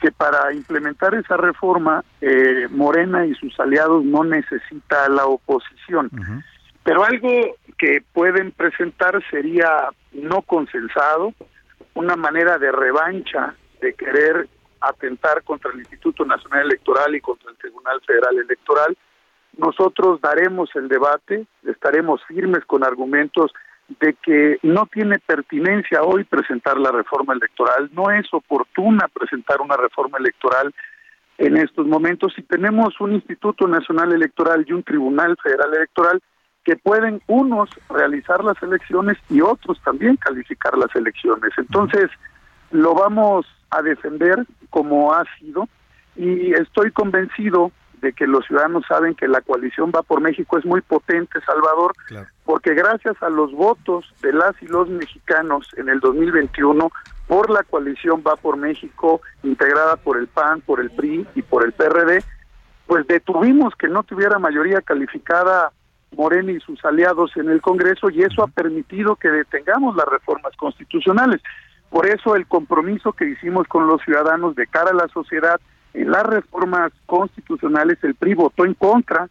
[0.01, 6.11] que para implementar esa reforma eh, Morena y sus aliados no necesita la oposición.
[6.83, 7.29] Pero algo
[7.77, 11.33] que pueden presentar sería no consensado,
[11.93, 14.49] una manera de revancha de querer
[14.83, 18.97] atentar contra el Instituto Nacional Electoral y contra el Tribunal Federal Electoral.
[19.57, 23.51] Nosotros daremos el debate, estaremos firmes con argumentos
[23.99, 29.75] de que no tiene pertinencia hoy presentar la reforma electoral, no es oportuna presentar una
[29.75, 30.73] reforma electoral
[31.37, 36.21] en estos momentos si tenemos un Instituto Nacional Electoral y un Tribunal Federal Electoral
[36.63, 41.51] que pueden unos realizar las elecciones y otros también calificar las elecciones.
[41.57, 42.09] Entonces,
[42.71, 45.67] lo vamos a defender como ha sido.
[46.15, 47.71] Y estoy convencido
[48.01, 51.93] de que los ciudadanos saben que la coalición va por México es muy potente, Salvador,
[52.43, 56.91] porque gracias a los votos de las y los mexicanos en el 2021
[57.27, 61.65] por la coalición va por México, integrada por el PAN, por el PRI y por
[61.65, 62.21] el PRD,
[62.85, 65.71] pues detuvimos que no tuviera mayoría calificada
[66.15, 70.55] Morena y sus aliados en el Congreso y eso ha permitido que detengamos las reformas
[70.57, 71.41] constitucionales.
[71.93, 75.61] Por eso el compromiso que hicimos con los ciudadanos de cara a la sociedad
[75.93, 79.29] en las reformas constitucionales, el PRI votó en contra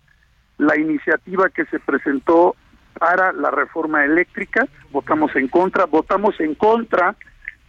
[0.59, 2.55] la iniciativa que se presentó
[3.01, 7.17] para la reforma eléctrica, votamos en contra, votamos en contra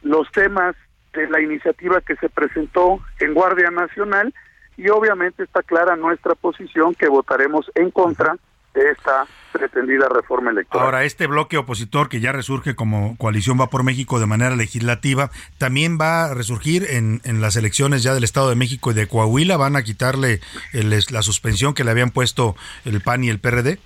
[0.04, 0.76] los temas
[1.14, 4.32] de la iniciativa que se presentó en Guardia Nacional
[4.78, 8.38] y obviamente está clara nuestra posición que votaremos en contra
[8.74, 10.86] de esta pretendida reforma electoral.
[10.86, 15.30] Ahora, este bloque opositor que ya resurge como coalición va por México de manera legislativa,
[15.57, 19.07] también va a resurgir en, en las elecciones ya del Estado de México y de
[19.07, 20.39] Coahuila, van a quitarle
[20.74, 22.55] la suspensión que le habían puesto
[22.86, 23.78] el PAN y el PRD.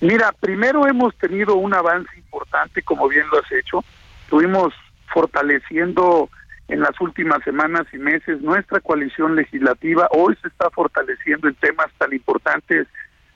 [0.00, 3.84] Mira, primero hemos tenido un avance importante, como bien lo has hecho,
[4.24, 4.72] estuvimos
[5.12, 6.30] fortaleciendo
[6.68, 11.90] en las últimas semanas y meses nuestra coalición legislativa, hoy se está fortaleciendo en temas
[11.98, 12.88] tan importantes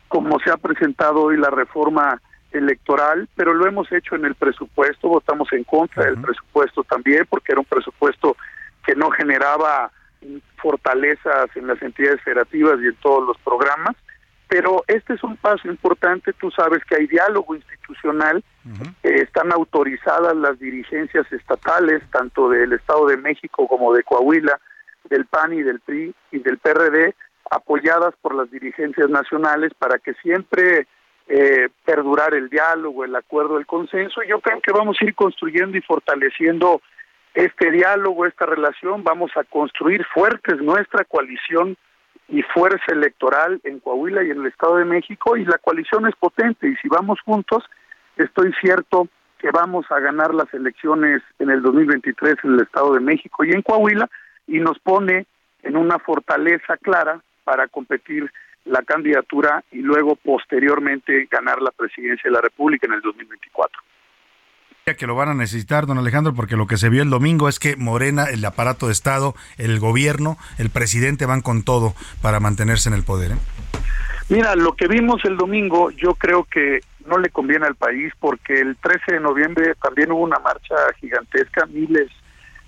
[0.09, 5.09] como se ha presentado hoy la reforma electoral, pero lo hemos hecho en el presupuesto,
[5.09, 8.37] votamos en contra del presupuesto también, porque era un presupuesto
[8.85, 9.91] que no generaba
[10.57, 13.95] fortalezas en las entidades federativas y en todos los programas.
[14.49, 18.43] Pero este es un paso importante, tú sabes que hay diálogo institucional,
[19.03, 24.59] están autorizadas las dirigencias estatales, tanto del Estado de México como de Coahuila,
[25.11, 27.15] del PAN y del PRI y del PRD,
[27.51, 30.87] apoyadas por las dirigencias nacionales para que siempre
[31.29, 34.23] eh, perdurar el diálogo, el acuerdo, el consenso.
[34.23, 36.81] Y yo creo que vamos a ir construyendo y fortaleciendo
[37.35, 39.05] este diálogo, esta relación.
[39.05, 41.77] Vamos a construir fuertes nuestra coalición
[42.29, 45.37] y fuerza electoral en Coahuila y en el Estado de México.
[45.37, 46.69] Y la coalición es potente.
[46.69, 47.65] Y si vamos juntos,
[48.17, 53.01] estoy cierto que vamos a ganar las elecciones en el 2023 en el Estado de
[53.01, 54.09] México y en Coahuila
[54.47, 55.27] y nos pone
[55.63, 58.31] en una fortaleza clara para competir
[58.67, 63.81] la candidatura y luego posteriormente ganar la presidencia de la República en el 2024
[64.97, 67.59] que lo van a necesitar, don Alejandro, porque lo que se vio el domingo es
[67.59, 71.93] que Morena, el aparato de Estado, el gobierno, el presidente van con todo
[72.23, 73.33] para mantenerse en el poder.
[73.33, 73.37] ¿eh?
[74.31, 78.61] Mira, lo que vimos el domingo yo creo que no le conviene al país porque
[78.61, 82.09] el 13 de noviembre también hubo una marcha gigantesca, miles,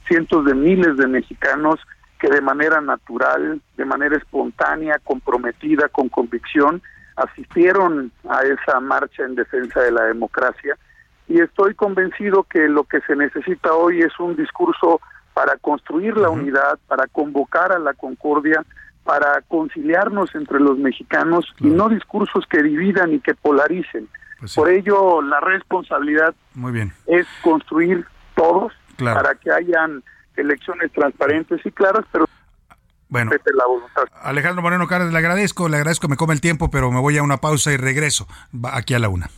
[0.06, 1.80] cientos de miles de mexicanos
[2.20, 6.82] que de manera natural, de manera espontánea, comprometida, con convicción,
[7.16, 10.76] asistieron a esa marcha en defensa de la democracia.
[11.28, 15.00] Y estoy convencido que lo que se necesita hoy es un discurso
[15.32, 18.64] para construir la unidad, para convocar a la concordia,
[19.04, 24.08] para conciliarnos entre los mexicanos y no discursos que dividan y que polaricen.
[24.38, 26.92] Pues Por ello, la responsabilidad Muy bien.
[27.06, 28.04] es construir
[28.34, 30.02] todos para que hayan
[30.36, 32.26] elecciones transparentes y claras, pero
[33.08, 33.32] bueno,
[34.22, 37.24] Alejandro Moreno Cárdenas, le agradezco, le agradezco, me come el tiempo, pero me voy a
[37.24, 38.28] una pausa y regreso
[38.62, 39.30] aquí a la una.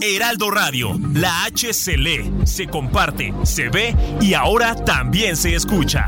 [0.00, 6.06] Heraldo Radio, la H se lee, se comparte, se ve y ahora también se escucha.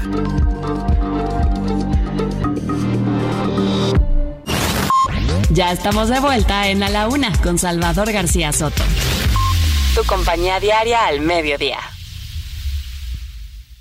[5.50, 8.82] Ya estamos de vuelta en A la Una con Salvador García Soto.
[9.94, 11.78] Tu compañía diaria al mediodía.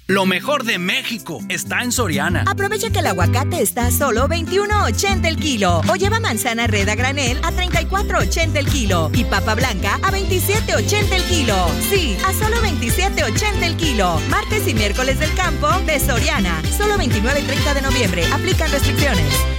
[0.08, 2.44] Lo mejor de México está en Soriana.
[2.48, 5.84] Aprovecha que el aguacate está a solo 21.80 el kilo.
[5.88, 9.12] O lleva manzana red a granel a 34.80 el kilo.
[9.14, 11.56] Y papa blanca a 27.80 el kilo.
[11.92, 14.20] Sí, a solo 27.80 el kilo.
[14.30, 16.60] Martes y miércoles del campo de Soriana.
[16.76, 18.26] Solo 29 y 30 de noviembre.
[18.34, 19.59] Aplican restricciones.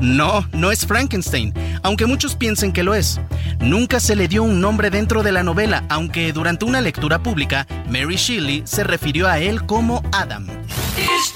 [0.00, 3.20] No, no es Frankenstein, aunque muchos piensen que lo es.
[3.60, 7.66] Nunca se le dio un nombre dentro de la novela, aunque durante una lectura pública,
[7.88, 10.46] Mary Shelley se refirió a él como Adam.
[10.96, 11.32] Is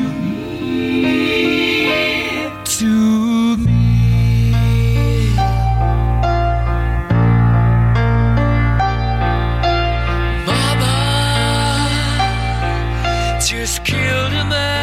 [13.83, 14.80] killed in man.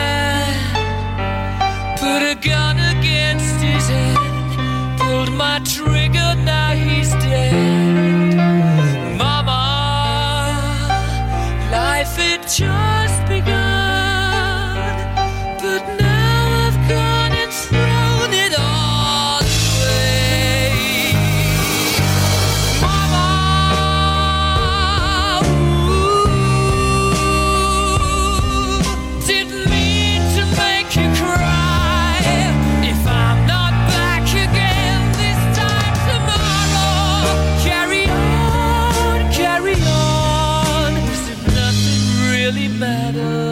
[42.79, 43.48] matter.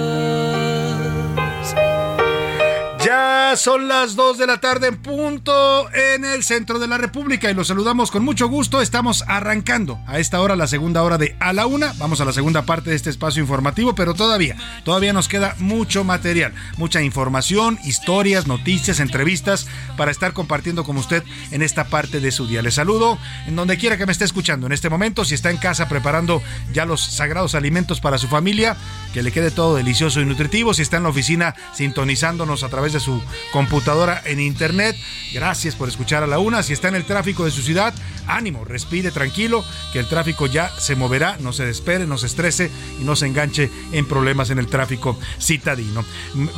[3.57, 7.55] Son las 2 de la tarde en punto en el centro de la República y
[7.55, 8.83] los saludamos con mucho gusto.
[8.83, 11.95] Estamos arrancando a esta hora la segunda hora de A la Una.
[11.99, 16.05] Vamos a la segunda parte de este espacio informativo, pero todavía, todavía nos queda mucho
[16.05, 22.33] material, mucha información, historias, noticias, entrevistas para estar compartiendo con usted en esta parte de
[22.33, 22.63] su día.
[22.63, 25.25] Le saludo en donde quiera que me esté escuchando en este momento.
[25.25, 26.43] Si está en casa preparando
[26.73, 28.77] ya los sagrados alimentos para su familia,
[29.15, 30.75] que le quede todo delicioso y nutritivo.
[30.75, 33.23] Si está en la oficina sintonizándonos a través de su
[33.53, 34.97] computadora en internet.
[35.33, 36.63] Gracias por escuchar a la una.
[36.63, 37.95] Si está en el tráfico de su ciudad,
[38.27, 42.71] ánimo, respire tranquilo, que el tráfico ya se moverá, no se despere, no se estrese
[43.01, 46.05] y no se enganche en problemas en el tráfico citadino.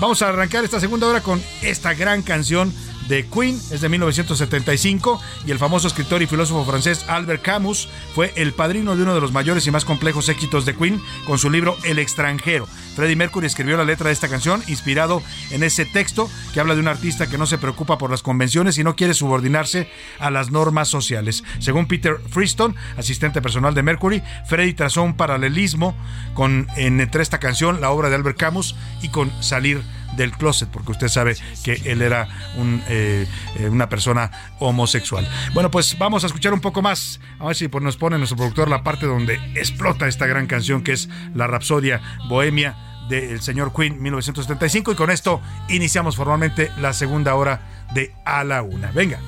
[0.01, 2.73] Vamos a arrancar esta segunda hora con esta gran canción
[3.09, 8.33] de Queen, es de 1975, y el famoso escritor y filósofo francés Albert Camus fue
[8.37, 11.51] el padrino de uno de los mayores y más complejos éxitos de Queen con su
[11.51, 12.69] libro El extranjero.
[12.95, 16.81] Freddie Mercury escribió la letra de esta canción inspirado en ese texto que habla de
[16.81, 19.89] un artista que no se preocupa por las convenciones y no quiere subordinarse
[20.19, 21.45] a las normas sociales.
[21.61, 25.97] Según Peter Freeston, asistente personal de Mercury, Freddie trazó un paralelismo
[26.35, 29.83] con entre esta canción, la obra de Albert Camus, y con Salir
[30.19, 35.27] del closet, porque usted sabe que él era un, eh, eh, una persona homosexual.
[35.55, 38.69] Bueno, pues vamos a escuchar un poco más, a ver si nos pone nuestro productor
[38.69, 42.77] la parte donde explota esta gran canción que es la Rapsodia Bohemia
[43.09, 48.63] del señor Queen 1975 y con esto iniciamos formalmente la segunda hora de A la
[48.63, 48.91] Una.
[48.91, 49.19] Venga.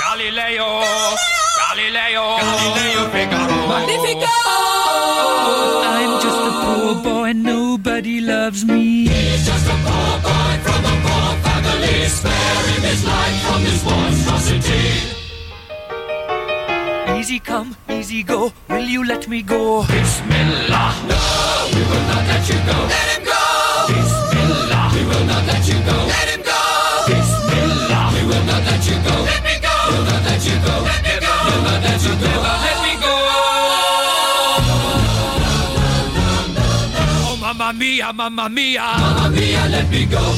[0.00, 0.80] Galileo,
[1.70, 4.63] Galileo, Galileo Figaro,
[5.96, 9.06] I'm just a poor boy, and nobody loves me.
[9.08, 14.84] He's just a poor boy from a poor family, sparing his life from this monstrosity.
[17.18, 19.82] Easy come, easy go, will you let me go?
[19.86, 21.20] Bismillah, no,
[21.72, 22.76] we will not let you go.
[22.94, 23.40] Let him go.
[23.88, 25.96] Bismillah, we will not let you go.
[26.14, 26.60] Let him go.
[27.08, 29.16] Bismillah, we will not let you go.
[29.24, 29.74] Let me go.
[29.88, 30.74] We'll not let you go.
[30.84, 31.32] Let me go.
[31.48, 32.28] We'll not let you go.
[32.28, 32.83] Never let
[37.74, 38.84] mía, mamma mía.
[38.96, 40.34] Mamma mía, let me go.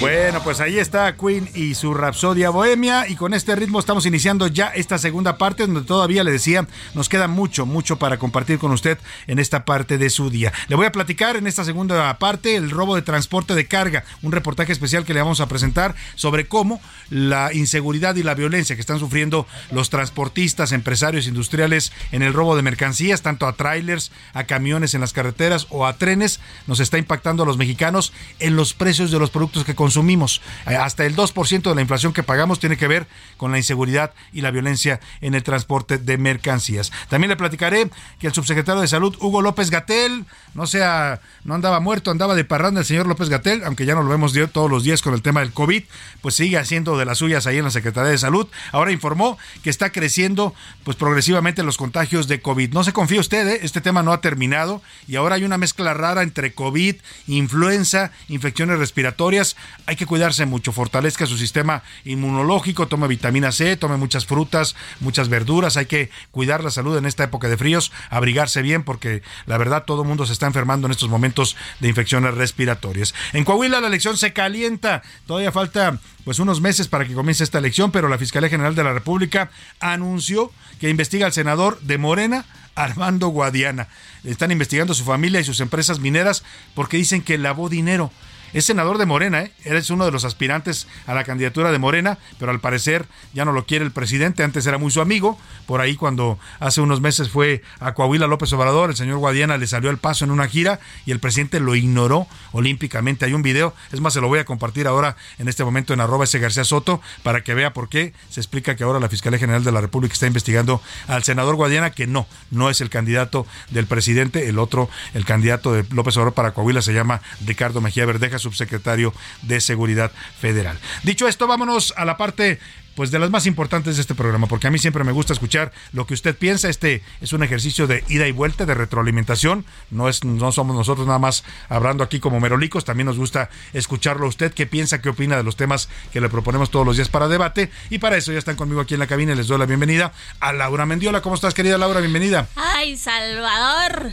[0.00, 4.46] Bueno, pues ahí está Queen y su Rapsodia Bohemia y con este ritmo estamos iniciando
[4.46, 8.72] ya esta segunda parte donde todavía le decía, nos queda mucho, mucho para compartir con
[8.72, 10.52] usted en esta parte de su día.
[10.68, 14.32] Le voy a platicar en esta segunda parte el robo de transporte de carga, un
[14.32, 16.80] reportaje especial que le vamos a presentar sobre cómo
[17.10, 22.56] la inseguridad y la violencia que están sufriendo los transportistas, empresarios industriales en el robo
[22.56, 26.98] de mercancías, tanto a trailers, a camiones en las carreteras o a trenes, nos está
[26.98, 30.40] impactando a los mexicanos en los precios de los productos que consumimos.
[30.66, 33.06] Eh, Hasta el 2% de la inflación que pagamos tiene que ver
[33.36, 36.92] con la inseguridad y la violencia en el transporte de mercancías.
[37.08, 40.24] También le platicaré que el subsecretario de Salud, Hugo López Gatel,
[40.54, 44.02] no sea, no andaba muerto, andaba de parranda el señor López Gatel, aunque ya no
[44.02, 45.82] lo vemos todos los días con el tema del COVID,
[46.20, 48.46] pues sigue haciendo de las suyas ahí en la Secretaría de Salud.
[48.72, 50.54] Ahora informó que está creciendo
[50.84, 52.72] pues progresivamente los contagios de COVID.
[52.72, 53.60] No se confíe usted, ¿eh?
[53.62, 56.96] este tema no ha terminado y ahora hay una mezcla rara entre COVID,
[57.26, 59.56] influenza, infecciones respiratorias.
[59.86, 65.30] Hay que cuidarse mucho, fortalezca su sistema inmunológico, tome vitamina C, tome muchas frutas, muchas
[65.30, 65.78] verduras.
[65.78, 69.84] Hay que cuidar la salud en esta época de fríos, abrigarse bien porque la verdad
[69.86, 73.14] todo el mundo se está enfermando en estos momentos de infecciones respiratorias.
[73.32, 75.02] En Coahuila la elección se calienta.
[75.26, 78.84] Todavía falta pues unos meses para que comience esta elección, pero la Fiscalía General de
[78.84, 79.50] la República
[79.80, 82.44] anunció que investiga al senador de Morena,
[82.74, 83.88] Armando Guadiana.
[84.24, 86.44] Están investigando su familia y sus empresas mineras
[86.74, 88.10] porque dicen que lavó dinero.
[88.52, 89.52] Es senador de Morena, ¿eh?
[89.64, 93.52] Eres uno de los aspirantes a la candidatura de Morena, pero al parecer ya no
[93.52, 94.42] lo quiere el presidente.
[94.42, 95.38] Antes era muy su amigo.
[95.66, 99.66] Por ahí, cuando hace unos meses fue a Coahuila López Obrador, el señor Guadiana le
[99.66, 103.24] salió al paso en una gira y el presidente lo ignoró olímpicamente.
[103.24, 106.00] Hay un video, es más, se lo voy a compartir ahora en este momento en
[106.00, 109.38] arroba ese García Soto para que vea por qué se explica que ahora la Fiscalía
[109.38, 113.46] General de la República está investigando al senador Guadiana, que no, no es el candidato
[113.70, 114.48] del presidente.
[114.48, 119.14] El otro, el candidato de López Obrador para Coahuila se llama Ricardo Mejía Verdeja, subsecretario
[119.42, 120.10] de Seguridad
[120.40, 120.78] Federal.
[121.02, 122.58] Dicho esto, vámonos a la parte
[122.94, 125.72] pues de las más importantes de este programa, porque a mí siempre me gusta escuchar
[125.92, 126.68] lo que usted piensa.
[126.68, 129.64] Este es un ejercicio de ida y vuelta, de retroalimentación.
[129.90, 132.84] No es, no somos nosotros nada más hablando aquí como merolicos.
[132.84, 136.28] También nos gusta escucharlo a usted, qué piensa, qué opina de los temas que le
[136.28, 137.70] proponemos todos los días para debate.
[137.88, 139.32] Y para eso ya están conmigo aquí en la cabina.
[139.32, 141.22] y Les doy la bienvenida a Laura Mendiola.
[141.22, 142.00] ¿Cómo estás, querida Laura?
[142.00, 142.48] Bienvenida.
[142.56, 144.12] Ay, Salvador.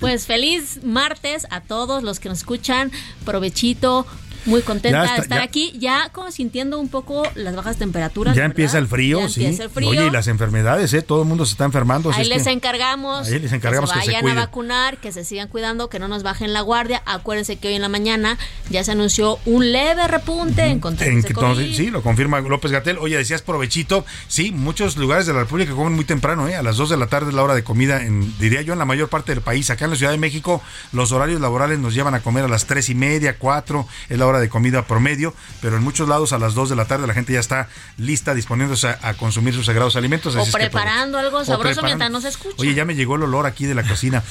[0.00, 2.90] Pues feliz martes a todos los que nos escuchan.
[3.24, 4.06] Provechito.
[4.46, 8.34] Muy contenta está- de estar ya- aquí, ya como sintiendo un poco las bajas temperaturas.
[8.34, 8.52] Ya ¿verdad?
[8.52, 9.44] empieza el frío, Ya sí.
[9.44, 9.88] empieza el frío.
[9.90, 11.02] Oye, y las enfermedades, ¿eh?
[11.02, 12.10] Todo el mundo se está enfermando.
[12.12, 14.38] Ahí es les que- encargamos, Ahí les encargamos que que se se vayan cuiden.
[14.38, 17.02] a vacunar, que se sigan cuidando, que no nos bajen la guardia.
[17.06, 18.38] Acuérdense que hoy en la mañana
[18.70, 22.40] ya se anunció un leve repunte en En contagios que de entonces, sí, lo confirma
[22.40, 22.98] López Gatel.
[22.98, 24.04] Oye, decías provechito.
[24.28, 26.56] Sí, muchos lugares de la República comen muy temprano, ¿eh?
[26.56, 28.78] A las 2 de la tarde es la hora de comida, en, diría yo, en
[28.78, 29.70] la mayor parte del país.
[29.70, 32.66] Acá en la Ciudad de México, los horarios laborales nos llevan a comer a las
[32.66, 36.38] 3 y media, 4, es la hora de comida promedio, pero en muchos lados a
[36.38, 37.68] las 2 de la tarde la gente ya está
[37.98, 40.34] lista, disponiéndose a, a consumir sus sagrados alimentos.
[40.34, 41.86] O así es que preparando algo O sabroso preparando.
[41.86, 42.56] mientras nos escucha.
[42.58, 44.22] Oye, ya me llegó el olor aquí de la cocina.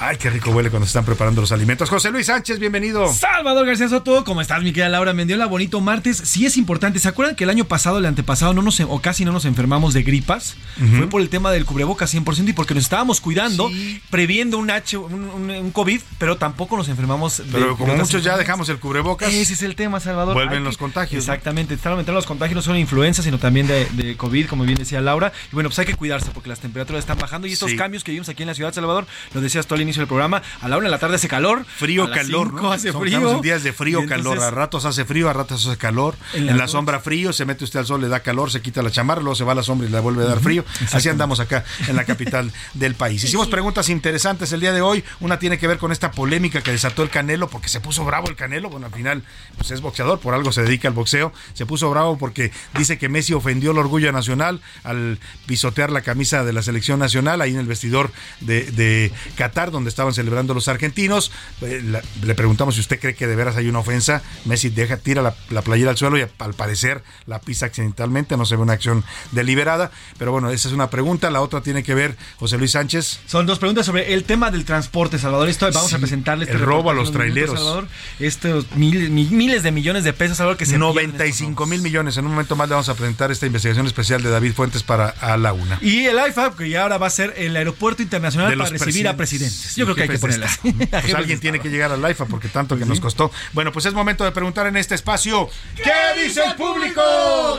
[0.00, 1.88] Ay, qué rico huele cuando se están preparando los alimentos.
[1.88, 3.12] José Luis Sánchez, bienvenido.
[3.12, 5.46] Salvador García Soto, ¿cómo estás, mi querida Laura Mendiola?
[5.46, 6.16] Bonito martes.
[6.16, 6.98] Sí es importante.
[6.98, 9.94] ¿Se acuerdan que el año pasado, el antepasado, no nos, o casi no nos enfermamos
[9.94, 10.56] de gripas?
[10.96, 13.70] Fue por el tema del cubrebocas 100% y porque nos estábamos cuidando,
[14.10, 18.24] previendo un H, un, un- un COVID, pero tampoco nos enfermamos de Pero como muchos
[18.24, 19.32] ya dejamos el cubrebocas.
[19.42, 20.34] Ese es el tema, Salvador.
[20.34, 21.18] Vuelven los contagios.
[21.24, 21.74] Exactamente.
[21.74, 24.78] Están aumentando los contagios no solo de influenza, sino también de, de COVID, como bien
[24.78, 25.32] decía Laura.
[25.50, 27.76] Y bueno, pues hay que cuidarse porque las temperaturas están bajando y estos Sí.
[27.76, 30.08] cambios que vivimos aquí en la ciudad de Salvador, lo decías tú al inicio del
[30.08, 31.64] programa, a la una de la tarde hace calor.
[31.64, 32.72] Frío, a calor, cinco ¿no?
[32.72, 33.04] hace frío.
[33.18, 34.40] estamos en días de frío, entonces- calor.
[34.42, 36.14] A ratos hace frío, a ratos hace calor.
[36.34, 38.82] En En, la sombra frío, se mete usted al sol, le da calor, se quita
[38.82, 40.64] la chamarra, luego se va a la sombra y le vuelve a dar frío.
[40.92, 43.24] Así andamos acá en la capital del país.
[43.24, 45.02] Hicimos preguntas interesantes el día de hoy.
[45.20, 48.28] Una tiene que ver con esta polémica que desató el Canelo, porque se puso bravo
[48.28, 48.68] el Canelo.
[48.70, 49.22] Bueno, al final,
[49.56, 51.32] pues es boxeador, por algo se dedica al boxeo.
[51.54, 56.44] Se puso bravo porque dice que Messi ofendió el orgullo nacional al pisotear la camisa
[56.44, 58.10] de la selección nacional ahí en el vestidor
[58.40, 61.30] de, de Qatar, donde estaban celebrando los argentinos.
[61.60, 64.22] Eh, le preguntamos si usted cree que de veras hay una ofensa.
[64.44, 68.44] Messi deja, tira la, la playera al suelo y al parecer la pisa accidentalmente, no
[68.46, 69.90] se ve una acción deliberada.
[70.18, 71.30] Pero bueno, esa es una pregunta.
[71.30, 73.20] La otra tiene que ver, José Luis Sánchez.
[73.26, 75.48] Son dos preguntas sobre el tema del transporte, Salvador.
[75.48, 77.58] Esto vamos Sí, a presentarle este el robo a los unos minutos, traileros.
[77.58, 77.88] Salvador.
[78.18, 81.66] Estos mil- mi- miles de millones de pesos, Salvador, que se pierden en estos 95
[81.66, 82.16] mil millones.
[82.16, 85.08] En un momento más le vamos a presentar esta investigación especial de David Fuentes para
[85.08, 85.78] a la una.
[85.82, 89.06] Y el IFA, que ya ahora va a ser el aeropuerto internacional De para recibir
[89.08, 89.76] a presidentes.
[89.76, 90.68] Yo creo que hay que Jefes de ponerle así.
[90.84, 90.98] Estado.
[90.98, 93.30] A Pues alguien tiene que llegar al IFA porque tanto que nos costó.
[93.52, 95.48] Bueno, pues es momento de preguntar en este espacio.
[95.76, 97.02] ¿Qué dice el público?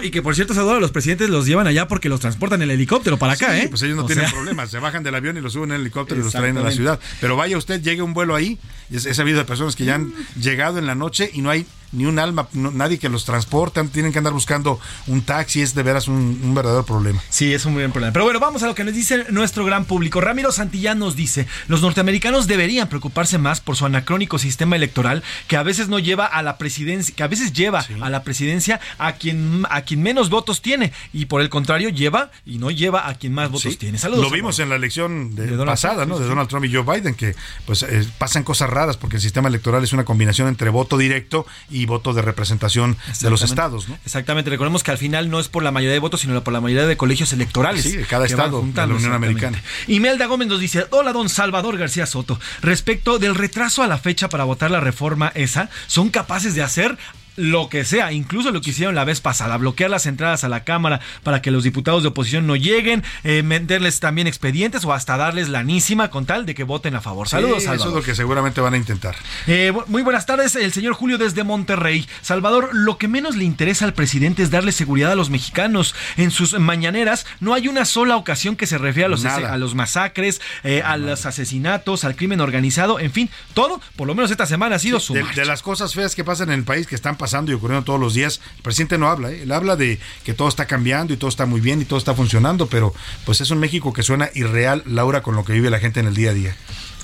[0.01, 3.17] Y que por cierto, Salvador, los presidentes los llevan allá porque los transportan en helicóptero
[3.17, 3.67] para acá, Sí, ¿eh?
[3.69, 5.75] Pues ellos no O tienen sea, problemas, se bajan del avión y los suben en
[5.75, 6.99] el helicóptero y los traen a la ciudad.
[7.21, 8.57] Pero vaya usted, llegue un vuelo ahí,
[8.89, 11.49] y es- he sabido de personas que ya han llegado en la noche y no
[11.51, 15.61] hay ni un alma, no- nadie que los transporta, tienen que andar buscando un taxi,
[15.61, 17.21] es de veras un, un verdadero problema.
[17.29, 18.11] Sí, es un muy buen problema.
[18.13, 20.19] Pero bueno, vamos a lo que nos dice nuestro gran público.
[20.21, 25.55] Ramiro Santillán nos dice, los norteamericanos deberían preocuparse más por su anacrónico sistema electoral que
[25.57, 29.13] a veces no lleva a la presidencia, que a veces lleva a la presidencia a
[29.13, 33.15] quien a quien menos votos tiene y por el contrario lleva y no lleva a
[33.15, 33.97] quien más votos Sí, tiene.
[33.97, 34.23] Saludos.
[34.23, 36.15] Lo vimos en la elección de- pasada, Trump, ¿no?
[36.17, 36.29] sí, De.
[36.29, 37.35] Donald Trump y Joe Biden, que
[37.65, 41.45] pues eh, pasan cosas raras porque el sistema electoral es una combinación entre voto directo
[41.69, 43.97] y voto de representación de los estados, ¿no?
[44.05, 46.61] Exactamente, recordemos que al final no es por la mayoría de votos, sino por la
[46.61, 47.83] mayoría de colegios electorales.
[47.83, 49.13] Sí, de cada estado de la Unión.
[49.13, 49.61] Americana.
[49.87, 54.29] Imelda Gómez nos dice, hola don Salvador García Soto, respecto del retraso a la fecha
[54.29, 56.97] para votar la reforma esa, ¿son capaces de hacer
[57.35, 60.63] lo que sea, incluso lo que hicieron la vez pasada, bloquear las entradas a la
[60.63, 65.17] Cámara para que los diputados de oposición no lleguen, eh, meterles también expedientes o hasta
[65.17, 67.27] darles lanísima con tal de que voten a favor.
[67.27, 67.87] Saludos, Sí, Salvador.
[67.87, 69.15] Eso es lo que seguramente van a intentar.
[69.47, 72.07] Eh, muy buenas tardes, el señor Julio desde Monterrey.
[72.21, 75.95] Salvador, lo que menos le interesa al presidente es darle seguridad a los mexicanos.
[76.17, 79.75] En sus mañaneras no hay una sola ocasión que se refiera a los, a los
[79.75, 84.45] masacres, eh, a los asesinatos, al crimen organizado, en fin, todo, por lo menos esta
[84.45, 86.95] semana ha sido su de, de las cosas feas que pasan en el país, que
[86.95, 89.43] están pasando y ocurriendo todos los días, el presidente no habla, ¿eh?
[89.43, 92.13] él habla de que todo está cambiando y todo está muy bien y todo está
[92.13, 92.93] funcionando, pero
[93.25, 96.07] pues es un México que suena irreal, Laura, con lo que vive la gente en
[96.07, 96.53] el día a día.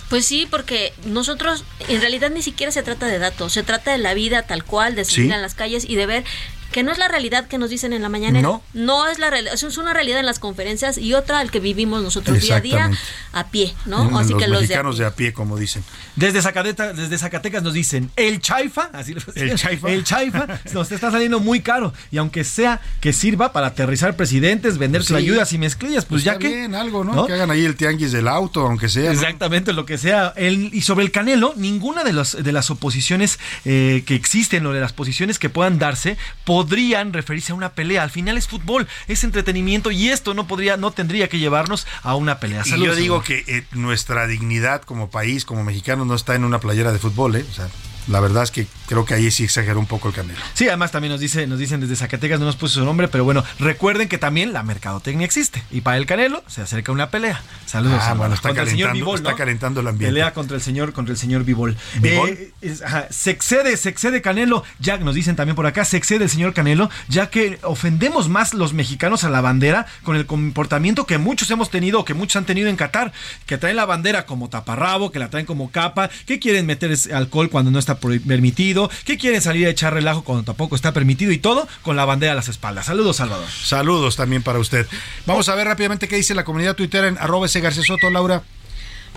[0.09, 3.99] Pues sí, porque nosotros en realidad ni siquiera se trata de datos, se trata de
[3.99, 5.31] la vida tal cual, de salir Sí.
[5.33, 6.23] en las calles y de ver
[6.71, 8.41] que no es la realidad que nos dicen en la mañana.
[8.41, 9.07] No.
[9.07, 12.01] es la realidad, eso es una realidad en las conferencias y otra al que vivimos
[12.03, 12.91] nosotros día a día
[13.33, 14.05] a pie, ¿no?
[14.05, 15.83] Mm, Así los que los de a mexicanos de a pie, como dicen.
[16.15, 19.89] Desde Zacatecas, desde Zacatecas nos dicen, el chaifa, así lo El chaifa.
[19.91, 21.93] el chaifa nos está saliendo muy caro.
[22.11, 25.15] Y aunque sea que sirva para aterrizar presidentes, vender Sí.
[25.15, 26.55] ayudas y mezclillas, pues, ya está que...
[26.55, 27.13] bien, algo, ¿no?
[27.15, 27.25] ¿no?
[27.25, 29.05] Que hagan ahí el tianguis del auto, aunque sea.
[29.05, 29.11] ¿no?
[29.11, 30.33] Exactamente, lo que sea.
[30.35, 34.73] El- y sobre el Canelo, ninguna de, los, de las oposiciones eh, que existen o
[34.73, 36.17] de las posiciones que puedan darse
[36.59, 38.03] podrían referirse a una pelea.
[38.03, 42.15] Al final es fútbol, es entretenimiento y esto no podría, no tendría que llevarnos a
[42.15, 42.63] una pelea.
[42.65, 46.43] Y Saludos, yo digo que eh, nuestra dignidad como país, como mexicanos, no está en
[46.43, 47.45] una playera de fútbol, ¿eh?
[47.49, 47.69] O sea,
[48.09, 50.39] la verdad es que creo que ahí sí exageró un poco el Canelo.
[50.53, 53.23] Sí, además también nos dice, nos dicen desde Zacatecas, no nos puso su nombre, pero
[53.23, 55.63] bueno, recuerden que también la mercadotecnia existe.
[55.71, 57.41] Y para el Canelo se acerca una pelea.
[57.65, 59.37] Saludos, Ah, bueno, está Contra el señor calentando, Bivol, está ¿no?
[59.37, 60.07] calentando el ambiente.
[60.13, 61.77] Pelea contra el señor, contra el señor Vivol.
[62.01, 62.29] ¿Bivol?
[62.29, 64.63] Eh, es- ajá, se excede, se excede Canelo.
[64.79, 68.53] Ya nos dicen también por acá, se excede el señor Canelo, ya que ofendemos más
[68.53, 72.37] los mexicanos a la bandera con el comportamiento que muchos hemos tenido o que muchos
[72.37, 73.11] han tenido en Qatar,
[73.45, 77.49] que traen la bandera como taparrabo, que la traen como capa, que quieren meter alcohol
[77.49, 81.37] cuando no está permitido, que quieren salir a echar relajo cuando tampoco está permitido y
[81.37, 82.85] todo con la bandera a las espaldas.
[82.85, 83.47] Saludos, Salvador.
[83.49, 84.87] Saludos también para usted.
[85.25, 88.43] Vamos a ver rápidamente qué dice la comunidad Twitter en arroba García Laura.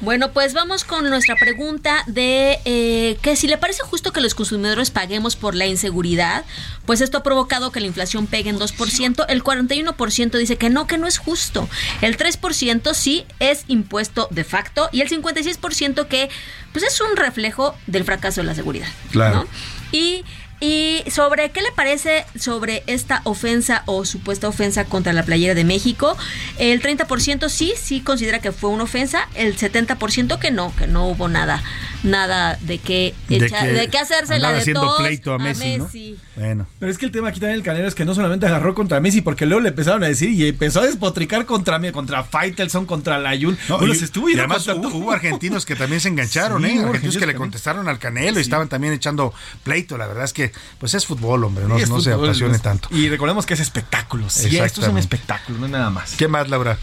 [0.00, 4.34] Bueno, pues vamos con nuestra pregunta de eh, que si le parece justo que los
[4.34, 6.44] consumidores paguemos por la inseguridad,
[6.86, 10.86] pues esto ha provocado que la inflación pegue en 2%, el 41% dice que no,
[10.86, 11.68] que no es justo,
[12.00, 16.30] el 3% sí es impuesto de facto y el 56% que
[16.72, 18.88] pues es un reflejo del fracaso de la seguridad.
[19.10, 19.44] Claro.
[19.44, 19.46] ¿no?
[19.92, 20.24] Y,
[20.62, 25.64] y sobre qué le parece sobre esta ofensa o supuesta ofensa contra la playera de
[25.64, 26.16] México,
[26.56, 31.08] el 30% sí, sí considera que fue una ofensa, el 70% que no, que no
[31.08, 31.60] hubo nada,
[32.04, 35.90] nada de qué, echa- de qué hacerse la de haciendo todos pleito a Messi, ¿no?
[36.36, 36.66] Bueno.
[36.78, 39.00] Pero es que el tema aquí también del Canelo es que no solamente agarró contra
[39.00, 42.86] Messi, porque luego le empezaron a decir y empezó a despotricar contra mí, contra Faitelson,
[42.86, 43.58] contra Layun.
[43.68, 46.62] No, Bueno, y, se estuvo y yendo además contra hubo, argentinos que también se engancharon,
[46.62, 46.68] Sí, ¿eh?
[46.70, 48.38] Argentinos argentinos que le contestaron al Canelo Sí.
[48.38, 49.34] y estaban también echando
[49.64, 49.98] pleito.
[49.98, 52.88] La verdad es que, pues es fútbol, hombre, no, se apasione tanto.
[52.90, 54.28] Y recordemos que es espectáculo.
[54.30, 56.12] Sí, esto es un espectáculo, no es nada más.
[56.16, 56.78] ¿Qué más, Laura?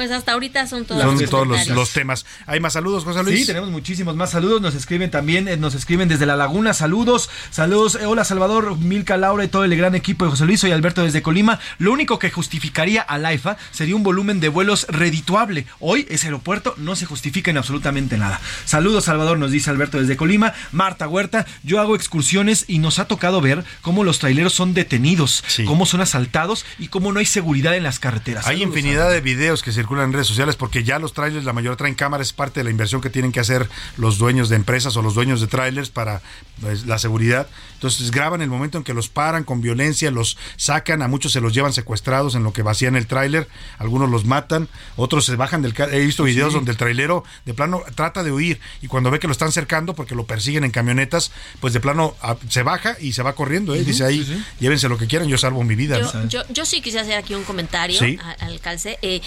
[0.00, 2.24] Pues hasta ahorita son todos Son los todos los, temas.
[2.46, 3.40] ¿Hay más saludos, José Luis?
[3.40, 4.62] Sí, tenemos muchísimos más saludos.
[4.62, 6.72] Nos escriben también, eh, nos escriben desde La Laguna.
[6.72, 7.96] Saludos, saludos.
[7.96, 10.58] Eh, hola Salvador, Milka, Laura y todo el gran equipo de José Luis.
[10.58, 11.60] Soy Alberto desde Colima.
[11.76, 15.66] Lo único que justificaría a la IFA sería un volumen de vuelos redituable.
[15.80, 18.40] Hoy ese aeropuerto no se justifica en absolutamente nada.
[18.64, 20.54] Saludos Salvador, nos dice Alberto desde Colima.
[20.72, 25.44] Marta Huerta, yo hago excursiones y nos ha tocado ver cómo los traileros son detenidos,
[25.66, 28.46] cómo son asaltados y cómo no hay seguridad en las carreteras.
[28.46, 31.52] Hay Saludos, infinidad de videos que circulan en redes sociales porque ya los trailers, la
[31.52, 34.56] mayoría traen cámaras, es parte de la inversión que tienen que hacer los dueños de
[34.56, 36.22] empresas o los dueños de trailers para
[36.60, 37.48] pues, la seguridad.
[37.74, 41.40] Entonces graban el momento en que los paran con violencia, los sacan, a muchos se
[41.40, 45.62] los llevan secuestrados en lo que vacían el tráiler, algunos los matan, otros se bajan
[45.62, 45.74] del...
[45.90, 46.56] He visto videos Sí.
[46.56, 49.94] donde el trailero de plano trata de huir y cuando ve que lo están cercando
[49.94, 53.74] porque lo persiguen en camionetas, pues de plano a- se baja y se va corriendo.
[53.74, 53.82] ¿eh?
[53.84, 54.44] Dice ahí, sí, sí.
[54.60, 55.98] llévense lo que quieran, yo salvo mi vida.
[55.98, 56.28] Yo, ¿no?
[56.28, 57.98] yo, yo sí quisiera hacer aquí un comentario
[58.40, 58.98] al calce.
[59.02, 59.20] Eh,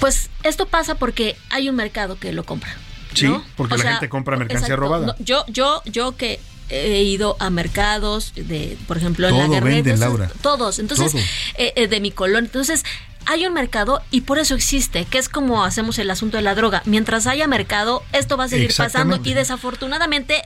[0.00, 2.74] pues esto pasa porque hay un mercado que lo compra.
[3.14, 3.44] Sí, ¿no?
[3.56, 4.80] porque O la sea, gente compra mercancía exacto.
[4.80, 5.06] robada.
[5.06, 9.76] No, yo, yo, yo que he ido a mercados de, por ejemplo, en la Guerrero,
[9.76, 10.30] venden, Laura.
[10.42, 10.78] Todos.
[10.78, 11.20] Entonces, Todo.
[11.56, 12.46] eh, eh, de mi colón.
[12.46, 12.82] Entonces,
[13.26, 16.54] hay un mercado y por eso existe, que es como hacemos el asunto de la
[16.54, 16.82] droga.
[16.86, 20.42] Mientras haya mercado, esto va a seguir pasando y desafortunadamente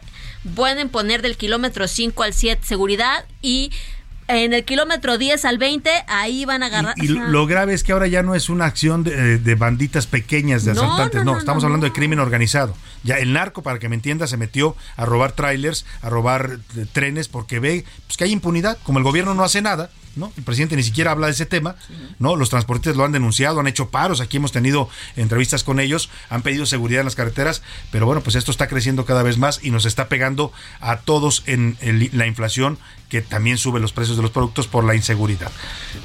[0.55, 3.71] pueden poner del kilómetro 5 al 7 seguridad y
[4.29, 6.95] en el kilómetro 10 al 20 ahí van a agarrar.
[6.99, 10.65] Y lo grave es que ahora ya no es una acción de, de banditas pequeñas,
[10.65, 12.75] de asaltantes, no, no, no, estamos hablando de crimen organizado.
[13.05, 16.87] Ya el narco, para que me entienda, se metió a robar trailers, a robar eh,
[16.93, 20.33] trenes, porque ve pues, que hay impunidad, como el gobierno no hace nada, ¿no?
[20.37, 21.77] El presidente ni siquiera habla de ese tema,
[22.19, 22.35] ¿no?
[22.35, 26.43] Los transportistas lo han denunciado, han hecho paros, aquí hemos tenido entrevistas con ellos, han
[26.43, 27.63] pedido seguridad en las carreteras,
[27.93, 31.45] pero bueno, pues esto está creciendo cada vez más y nos está pegando a todos
[31.47, 32.79] en el- la inflación
[33.09, 35.51] que también sube los precios de los productos por la inseguridad.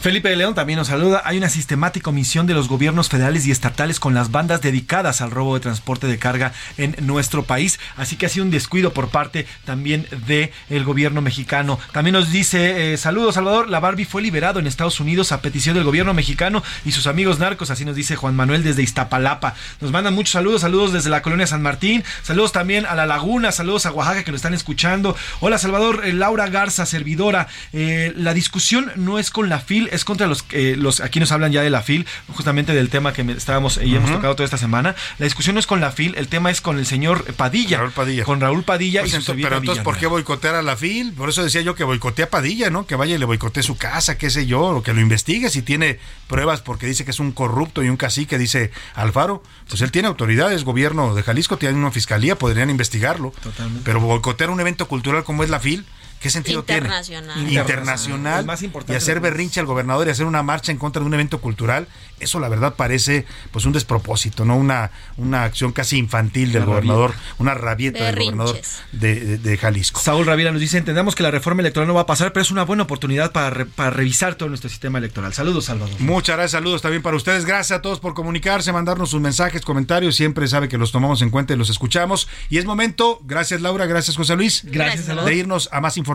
[0.02, 1.22] Felipe de León también nos saluda.
[1.26, 5.32] Hay una sistemática omisión de los gobiernos federales y estatales con las bandas dedicadas al
[5.32, 7.80] robo de transporte de carga en nuestro país.
[7.98, 11.80] Así que ha sido un descuido por parte también del el gobierno mexicano.
[11.92, 15.76] También nos dice, eh, saludos Salvador, la Barbie fue liberado en Estados Unidos a petición
[15.76, 17.70] del gobierno mexicano y sus amigos narcos.
[17.70, 19.56] Así nos dice Juan Manuel desde Iztapalapa.
[19.82, 22.04] Nos mandan muchos saludos, saludos desde la colonia San Martín.
[22.22, 25.16] Saludos también a La Laguna, saludos a Oaxaca que nos están escuchando.
[25.40, 27.48] Hola Salvador, eh, Laura Garza, servidora.
[27.74, 31.32] Eh, la discusión no es con la FIL, es contra los, eh, los, aquí nos
[31.34, 34.58] hablan ya de la FIL, justamente del tema que estábamos y hemos tocado toda esta
[34.58, 34.96] semana.
[35.20, 37.82] La discusión no es con la FIL, el tema es con el señor Padilla.
[38.24, 40.78] Con Raúl Padilla Pues y su ento- servilleta pero entonces, ¿por qué boicotear a la
[40.78, 41.14] FIL?
[41.14, 42.86] Por eso decía yo que boicotea a Padilla, ¿no?
[42.86, 45.62] Que vaya y le boicotee su casa, qué sé yo, o que lo investigue si
[45.62, 49.44] tiene pruebas porque dice que es un corrupto y un cacique, dice Alfaro.
[49.68, 53.34] Pues él tiene autoridades, gobierno de Jalisco, tiene una fiscalía, podrían investigarlo.
[53.42, 53.82] Totalmente.
[53.84, 55.86] Pero boicotear un evento cultural como es la FIL,
[56.24, 57.36] ¿qué sentido Internacional.
[57.36, 57.50] tiene?
[57.50, 57.60] Internacional.
[57.84, 58.40] Internacional.
[58.40, 61.06] El más importante y hacer berrinche al gobernador y hacer una marcha en contra de
[61.06, 61.88] un evento cultural,
[62.20, 64.56] eso la verdad parece pues un despropósito, ¿no?
[64.56, 68.60] Una, una acción casi infantil del Una gobernador, una rabieta del gobernador
[68.94, 70.00] de, de- de Jalisco.
[70.00, 72.52] Saúl Ravira nos dice, entendamos que la reforma electoral no va a pasar, pero es
[72.52, 75.34] una buena oportunidad para, re- para revisar todo nuestro sistema electoral.
[75.34, 76.00] Saludos, Salvador.
[76.00, 77.44] Muchas gracias, saludos también para ustedes.
[77.46, 80.16] Gracias a todos por comunicarse, mandarnos sus mensajes, comentarios.
[80.16, 82.30] Siempre sabe que los tomamos en cuenta y los escuchamos.
[82.50, 85.30] Y es momento, gracias Laura, gracias José Luis, Gracias, Salvador.
[85.30, 86.13] de irnos a más información.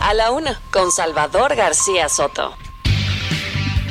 [0.00, 2.56] A la una, con Salvador García Soto.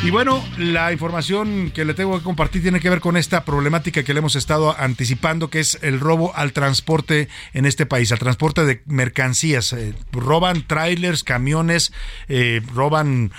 [0.03, 4.03] Y bueno, la información que le tengo que compartir tiene que ver con esta problemática
[4.03, 8.19] que le hemos estado anticipando, que es el robo al transporte en este país, al
[8.19, 9.73] transporte de mercancías.
[9.73, 11.91] Eh, roban trailers, camiones,
[12.29, 13.31] eh, roban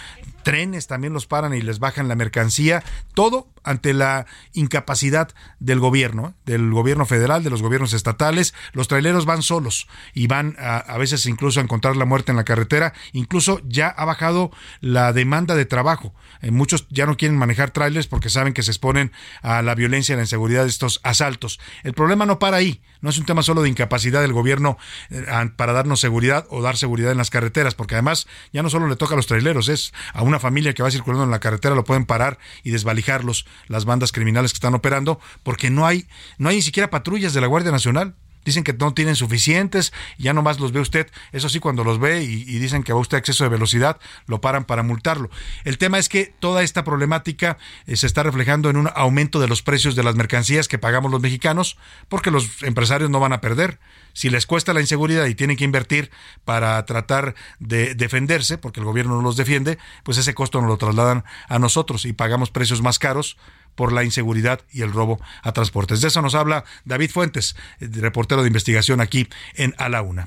[0.42, 2.82] trenes, también los paran y les bajan la mercancía,
[3.14, 5.28] todo ante la incapacidad
[5.58, 8.54] del gobierno, del gobierno federal, de los gobiernos estatales.
[8.72, 12.36] Los traileros van solos y van a, a veces incluso a encontrar la muerte en
[12.36, 12.94] la carretera.
[13.12, 14.50] Incluso ya ha bajado
[14.80, 16.14] la demanda de trabajo.
[16.40, 19.12] Eh, muchos ya no quieren manejar trailers porque saben que se exponen
[19.42, 21.60] a la violencia y la inseguridad de estos asaltos.
[21.82, 22.80] El problema no para ahí.
[23.00, 24.78] No es un tema solo de incapacidad del gobierno
[25.10, 25.24] eh,
[25.56, 28.96] para darnos seguridad o dar seguridad en las carreteras, porque además ya no solo le
[28.96, 31.84] toca a los traileros, es a una familia que va circulando en la carretera lo
[31.84, 36.06] pueden parar y desvalijarlos las bandas criminales que están operando, porque no hay
[36.38, 38.14] no hay ni siquiera patrullas de la Guardia Nacional.
[38.48, 41.10] Dicen que no tienen suficientes, ya nomás los ve usted.
[41.32, 44.40] Eso sí, cuando los ve y, dicen que va usted a exceso de velocidad, lo
[44.40, 45.28] paran para multarlo.
[45.64, 49.48] El tema es que toda esta problemática eh, se está reflejando en un aumento de
[49.48, 51.76] los precios de las mercancías que pagamos los mexicanos,
[52.08, 53.80] porque los empresarios no van a perder.
[54.14, 56.10] Si les cuesta la inseguridad y tienen que invertir
[56.46, 60.78] para tratar de defenderse, porque el gobierno no los defiende, pues ese costo nos lo
[60.78, 63.36] trasladan a nosotros y pagamos precios más caros
[63.78, 66.00] por la inseguridad y el robo a transportes.
[66.00, 70.26] De eso nos habla David Fuentes, eh, reportero de investigación aquí en A la Una.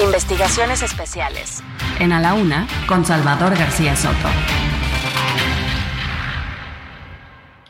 [0.00, 1.62] Investigaciones especiales.
[2.00, 4.28] En A la una, con Salvador García Soto.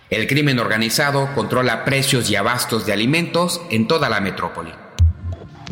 [0.09, 4.73] El crimen organizado controla precios y abastos de alimentos en toda la metrópoli.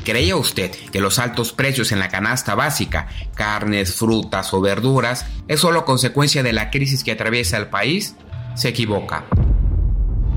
[0.07, 5.59] ¿Creía usted que los altos precios en la canasta básica, carnes, frutas o verduras, es
[5.59, 8.15] solo consecuencia de la crisis que atraviesa el país?
[8.55, 9.25] Se equivoca.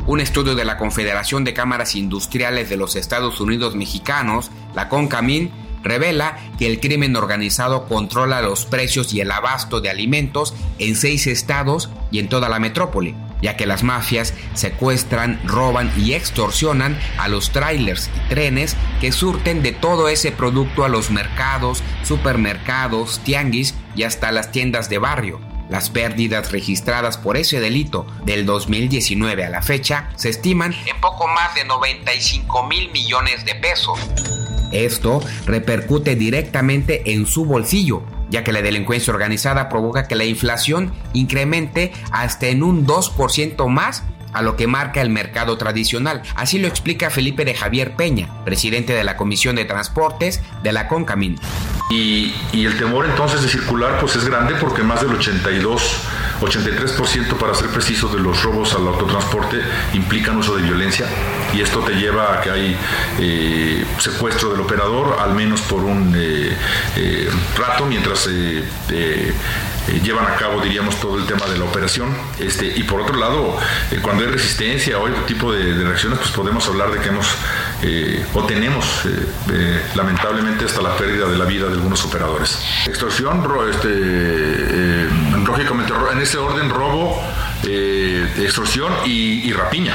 [0.08, 5.52] Un estudio de la Confederación de Cámaras Industriales de los Estados Unidos Mexicanos, la CONCAMIN,
[5.84, 11.28] revela que el crimen organizado controla los precios y el abasto de alimentos en seis
[11.28, 17.28] estados y en toda la metrópoli, ya que las mafias secuestran, roban y extorsionan a
[17.28, 23.76] los trailers y trenes que surten de todo ese producto a los mercados, supermercados, tianguis
[23.96, 25.40] y hasta las tiendas de barrio.
[25.70, 31.28] Las pérdidas registradas por ese delito del 2019 a la fecha se estiman en poco
[31.28, 34.00] más de 95 mil millones de pesos.
[34.72, 40.94] Esto repercute directamente en su bolsillo, ya que la delincuencia organizada provoca que la inflación
[41.14, 44.04] incremente hasta en un 2% más
[44.34, 46.22] a lo que marca el mercado tradicional.
[46.36, 50.88] Así lo explica Felipe de Javier Peña, presidente de la Comisión de Transportes de la
[50.88, 51.40] CONCAMIN.
[51.90, 56.02] Y, el temor entonces de circular pues es grande porque más del 82,
[56.40, 59.58] 83% para ser precisos de los robos al autotransporte
[59.94, 61.08] implican uso de violencia
[61.52, 62.78] y esto te lleva a que hay
[63.18, 66.56] eh, secuestro del operador al menos por un eh,
[66.96, 68.30] eh, rato mientras
[69.90, 72.10] eh, llevan a cabo diríamos todo el tema de la operación
[72.40, 73.58] este, y por otro lado
[73.92, 77.28] eh, cuando hay resistencia o otro tipo de, reacciones pues podemos hablar de que hemos
[77.82, 78.86] eh, o tenemos
[79.96, 82.60] lamentablemente hasta la pérdida de la vida de algunos operadores.
[82.86, 85.08] Extorsión, ro- este,
[85.46, 87.22] lógicamente en ese orden robo,
[87.64, 89.94] extorsión y, y rapiña.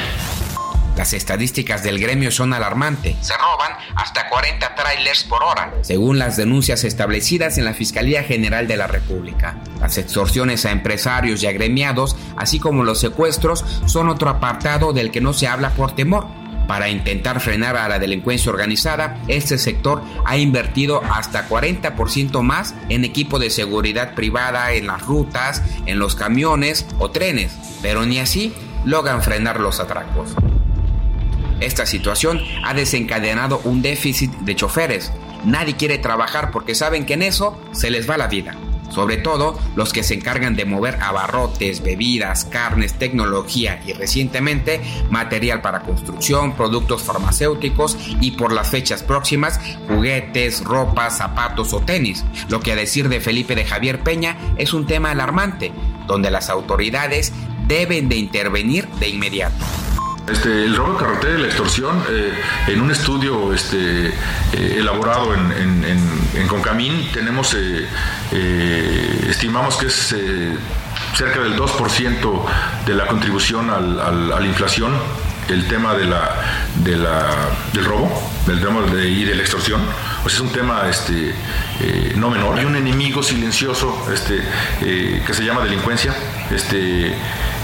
[0.97, 3.17] Las estadísticas del gremio son alarmantes.
[3.21, 8.69] Se roban hasta 40 trailers por hora, según las denuncias establecidas en la Fiscalía General
[8.69, 9.57] de la República.
[9.81, 15.21] Las extorsiones a empresarios y agremiados, así como los secuestros, son otro apartado del que
[15.21, 16.27] no se habla por temor.
[16.69, 23.05] Para intentar frenar a la delincuencia organizada, este sector ha invertido hasta 40% más en
[23.05, 27.53] equipo de seguridad privada en las rutas, en los camiones o trenes,
[27.83, 28.55] pero ni así
[28.85, 30.35] logran frenar los atracos.
[31.61, 35.13] Esta situación ha desencadenado un déficit de choferes.
[35.45, 38.57] Nadie quiere trabajar porque saben que en eso se les va la vida.
[38.91, 45.63] Sobre todo los que se encargan de mover abarrotes, bebidas, carnes, tecnología y recientemente material
[45.63, 49.59] para construcción, productos farmacéuticos y por las fechas próximas
[49.89, 52.25] juguetes, ropa, zapatos o tenis.
[52.49, 55.73] Lo que a decir de Felipe de Javier Peña es un tema alarmante,
[56.07, 57.33] donde las autoridades
[57.67, 59.65] deben de intervenir de inmediato.
[60.31, 62.33] Este, el robo de carretera y la extorsión, eh,
[62.69, 67.87] en un estudio este, eh, elaborado en, en, Concamín, tenemos, eh,
[69.29, 70.15] estimamos que es
[71.15, 72.47] cerca del 2%
[72.87, 74.93] de la contribución al- a la inflación,
[75.49, 76.31] el tema de la,
[76.77, 77.27] de la,
[77.73, 79.81] del robo del tema de, y de la extorsión.
[79.81, 81.35] Sea, es un tema este,
[82.17, 82.59] no menor.
[82.59, 84.43] Hay un enemigo silencioso este,
[84.81, 86.15] que se llama delincuencia.
[86.51, 87.17] Este,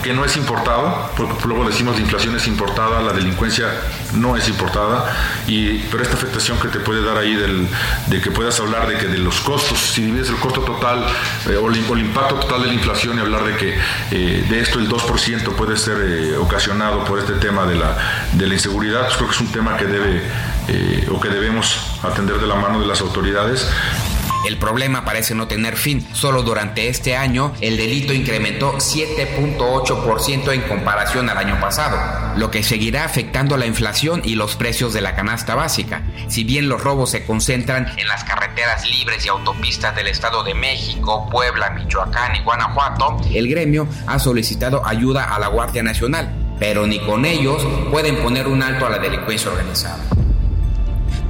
[0.03, 3.67] que no es importada, porque luego decimos la inflación es importada, la delincuencia
[4.15, 5.05] no es importada,
[5.47, 7.69] y, pero esta afectación que te puede dar ahí del,
[8.07, 11.05] de que puedas hablar de que de los costos, si divides el costo total
[11.49, 13.79] eh, o, el, impacto total de la inflación y hablar de que
[14.11, 17.97] eh, de esto el 2% puede ser eh, ocasionado por este tema de la,
[18.33, 20.51] de la inseguridad, pues creo que es un tema que debe
[21.11, 23.69] o que debemos atender de la mano de las autoridades.
[24.47, 26.07] El problema parece no tener fin.
[26.13, 31.99] Solo durante este año el delito incrementó 7.8% en comparación al año pasado,
[32.37, 36.03] lo que seguirá afectando la inflación y los precios de la canasta básica.
[36.29, 40.55] Si bien los robos se concentran en las carreteras libres y autopistas del Estado de
[40.55, 46.87] México, Puebla, Michoacán y Guanajuato, el gremio ha solicitado ayuda a la Guardia Nacional, pero
[46.87, 50.03] ni con ellos pueden poner un alto a la delincuencia organizada.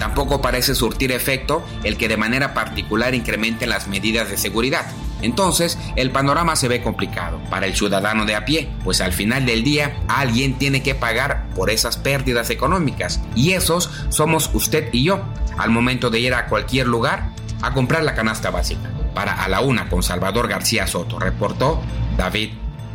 [0.01, 4.87] Tampoco parece surtir efecto el que de manera particular incrementen las medidas de seguridad.
[5.21, 9.45] Entonces, el panorama se ve complicado para el ciudadano de a pie, pues al final
[9.45, 15.05] del día alguien tiene que pagar por esas pérdidas económicas, y esos somos usted y
[15.05, 15.21] yo,
[15.59, 18.91] al momento de ir a cualquier lugar a comprar la canasta básica.
[19.15, 21.83] Para A la Una con Salvador García Soto, reportó
[22.17, 22.53] David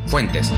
[0.07, 0.52] Fuentes.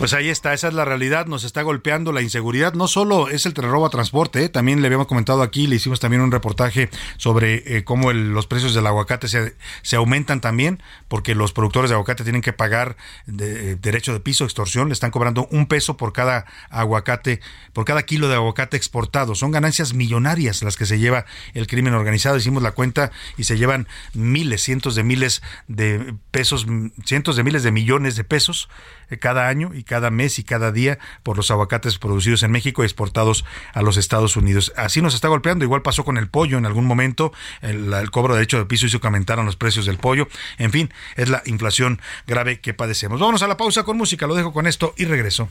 [0.00, 2.72] Pues ahí está, esa es la realidad, nos está golpeando la inseguridad.
[2.72, 4.48] No solo es el robo a transporte, ¿eh?
[4.48, 8.46] también le habíamos comentado aquí, le hicimos también un reportaje sobre eh, cómo el- los
[8.46, 12.96] precios del aguacate se, se aumentan también, porque los productores de aguacate tienen que pagar
[13.26, 17.40] de- eh, derecho de piso, extorsión, le están cobrando un peso por cada aguacate,
[17.74, 19.34] por cada kilo de aguacate exportado.
[19.34, 22.38] Son ganancias millonarias las que se lleva el crimen organizado.
[22.38, 26.66] Hicimos la cuenta y se llevan miles, cientos de miles de pesos,
[27.04, 28.70] cientos de miles de millones de pesos
[29.18, 32.86] cada año y cada mes y cada día por los aguacates producidos en México y
[32.86, 33.44] exportados
[33.74, 34.72] a los Estados Unidos.
[34.76, 38.38] Así nos está golpeando, igual pasó con el pollo en algún momento, el, cobro de
[38.38, 42.00] derecho de piso hizo que aumentaran los precios del pollo, en fin, es la inflación
[42.28, 43.18] grave que padecemos.
[43.18, 45.48] Vámonos a la pausa con música, lo dejo con esto y regreso.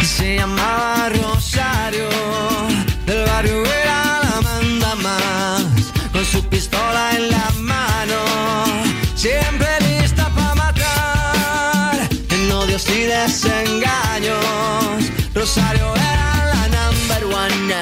[0.00, 2.08] Se llamaba Rosario,
[3.04, 8.14] del barrio la manda más, con su pistola en la mano,
[9.16, 9.75] siempre
[12.76, 14.44] en odios y desengaños.
[15.34, 17.74] Rosario era la number one,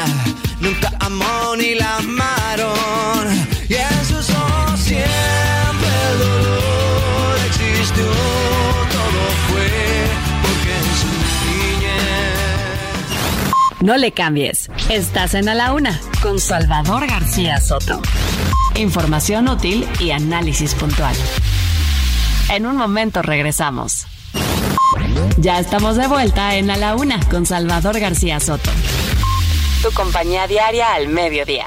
[0.61, 5.09] nunca amó ni la amaron, y en sus ojos siempre
[6.11, 9.71] el dolor existió, todo fue
[10.43, 11.09] porque en su
[11.51, 12.03] niñez.
[13.81, 14.71] No le cambies.
[14.89, 18.01] Estás en A la Una con Salvador García Soto.
[18.77, 21.15] Información útil y análisis puntual.
[22.51, 24.07] En un momento regresamos.
[25.39, 28.71] Ya estamos de vuelta en A la Una con Salvador García Soto.
[29.83, 31.67] Tu compañía diaria al mediodía.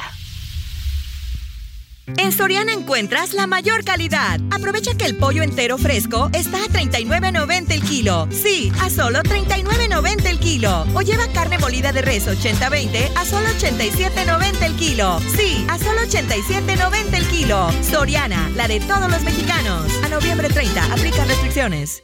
[2.15, 4.39] En Soriana encuentras la mayor calidad.
[4.49, 8.29] Aprovecha que el pollo entero fresco está a 39.90 el kilo.
[8.31, 10.85] Sí, a solo 39.90 el kilo.
[10.95, 15.19] O lleva carne molida de res 80-20 a solo 87.90 el kilo.
[15.35, 17.69] Sí, a solo 87.90 el kilo.
[17.83, 19.91] Soriana, la de todos los mexicanos.
[20.05, 22.03] A noviembre 30, aplica restricciones.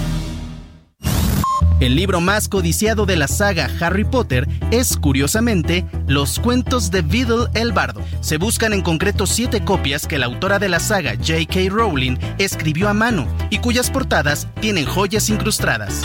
[1.81, 7.47] El libro más codiciado de la saga Harry Potter es, curiosamente, Los cuentos de Beedle
[7.55, 8.03] el Bardo.
[8.19, 11.71] Se buscan en concreto siete copias que la autora de la saga, J.K.
[11.71, 16.03] Rowling, escribió a mano y cuyas portadas tienen joyas incrustadas.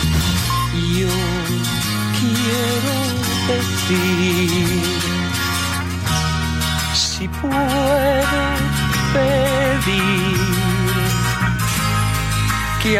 [0.97, 1.09] Yo
[2.17, 2.97] quiero
[3.47, 4.81] decir
[6.95, 7.53] si puedo
[9.13, 10.37] pedir
[12.81, 12.99] que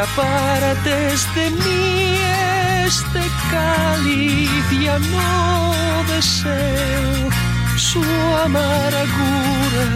[2.87, 7.29] este cáliz ya no deseo
[7.77, 8.01] su
[8.45, 9.87] amargura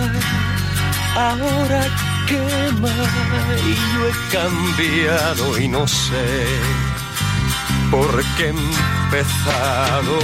[1.16, 1.82] ahora
[2.28, 2.96] quema
[3.70, 6.28] y yo he cambiado y no sé
[7.92, 10.18] porque he empezado.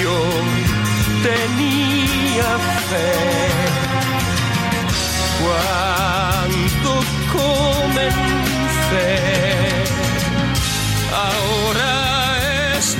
[0.00, 0.18] Yo
[1.22, 2.50] tenía
[2.88, 3.12] fe
[5.42, 6.92] cuando
[7.36, 8.32] comencé.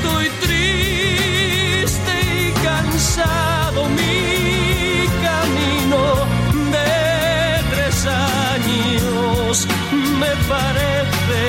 [0.03, 3.89] Estoy triste y cansado.
[3.89, 6.01] Mi camino
[6.71, 9.69] de tres años
[10.21, 11.45] me parece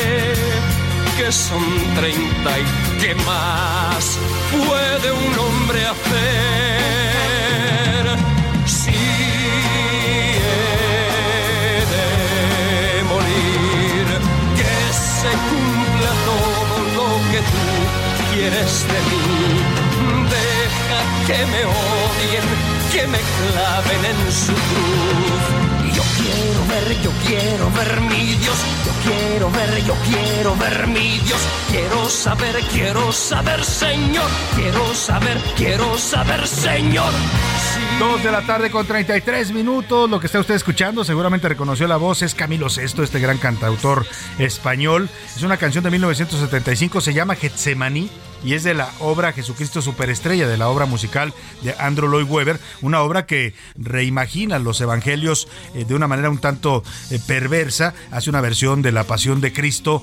[1.18, 1.64] que son
[1.96, 2.66] treinta y
[3.02, 4.20] qué más
[4.52, 7.13] puede un hombre hacer
[18.44, 22.48] quieres de mí deja que me odien
[22.92, 29.12] que me claven en su cruz yo quiero ver, yo quiero ver mi Dios, yo
[29.12, 31.40] quiero ver, yo quiero ver mi Dios,
[31.70, 37.14] quiero saber, quiero saber, Señor, quiero saber, quiero saber, Señor.
[38.00, 40.10] Dos de la tarde con 33 minutos.
[40.10, 44.06] Lo que está usted escuchando, seguramente reconoció la voz, es Camilo Sesto, este gran cantautor
[44.40, 45.10] español.
[45.36, 48.10] Es una canción de 1975, se llama Getsemaní
[48.44, 52.60] y es de la obra Jesucristo Superestrella, de la obra musical de Andrew Lloyd Webber,
[52.82, 58.30] una obra que reimagina los evangelios eh, de una manera un tanto eh, perversa, hace
[58.30, 60.02] una versión de la Pasión de Cristo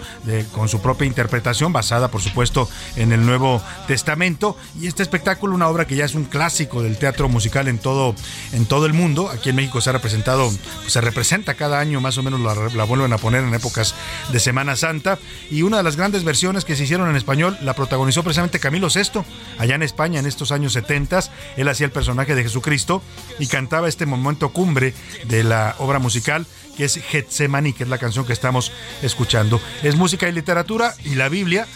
[0.52, 5.68] con su propia interpretación, basada por supuesto en el Nuevo Testamento, y este espectáculo, una
[5.68, 8.14] obra que ya es un clásico del teatro musical en todo,
[8.52, 10.50] en todo el mundo, aquí en México se ha representado,
[10.80, 13.94] pues, se representa cada año, más o menos la vuelven a poner en épocas
[14.30, 15.18] de Semana Santa,
[15.50, 18.86] y una de las grandes versiones que se hicieron en español la protagonizó precisamente Camilo
[18.86, 19.24] VI,
[19.58, 21.20] allá en España en estos años 70.
[21.56, 23.02] Él hacía el personaje de Jesucristo
[23.40, 24.94] y cantaba este momento cumbre
[25.24, 26.46] de la obra musical
[26.76, 28.70] que es Getsemaní, que es la canción que estamos
[29.02, 29.60] escuchando.
[29.82, 31.66] Es música y literatura y la Biblia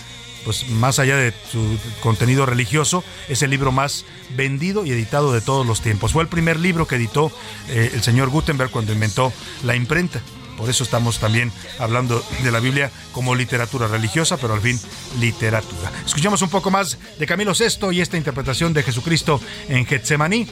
[0.44, 4.05] pues más allá de su contenido religioso, es el libro más
[4.36, 6.12] vendido y editado de todos los tiempos.
[6.12, 7.32] Fue el primer libro que editó
[7.70, 9.32] eh, el señor Gutenberg cuando inventó
[9.64, 10.20] la imprenta.
[10.56, 14.78] Por eso estamos también hablando de la Biblia como literatura religiosa, pero al fin
[15.20, 15.90] literatura.
[16.05, 20.48] Escuchamos un poco más de Camilo VI y esta interpretación de Jesucristo en Getsemaní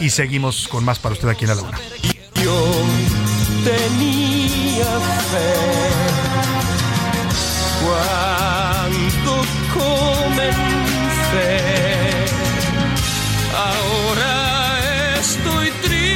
[0.00, 1.78] y seguimos con más para usted aquí en la luna.
[2.42, 2.66] Yo
[3.64, 4.84] tenía
[5.30, 5.54] fe
[7.84, 10.76] cuando comencé.
[13.54, 16.15] Ahora estoy triste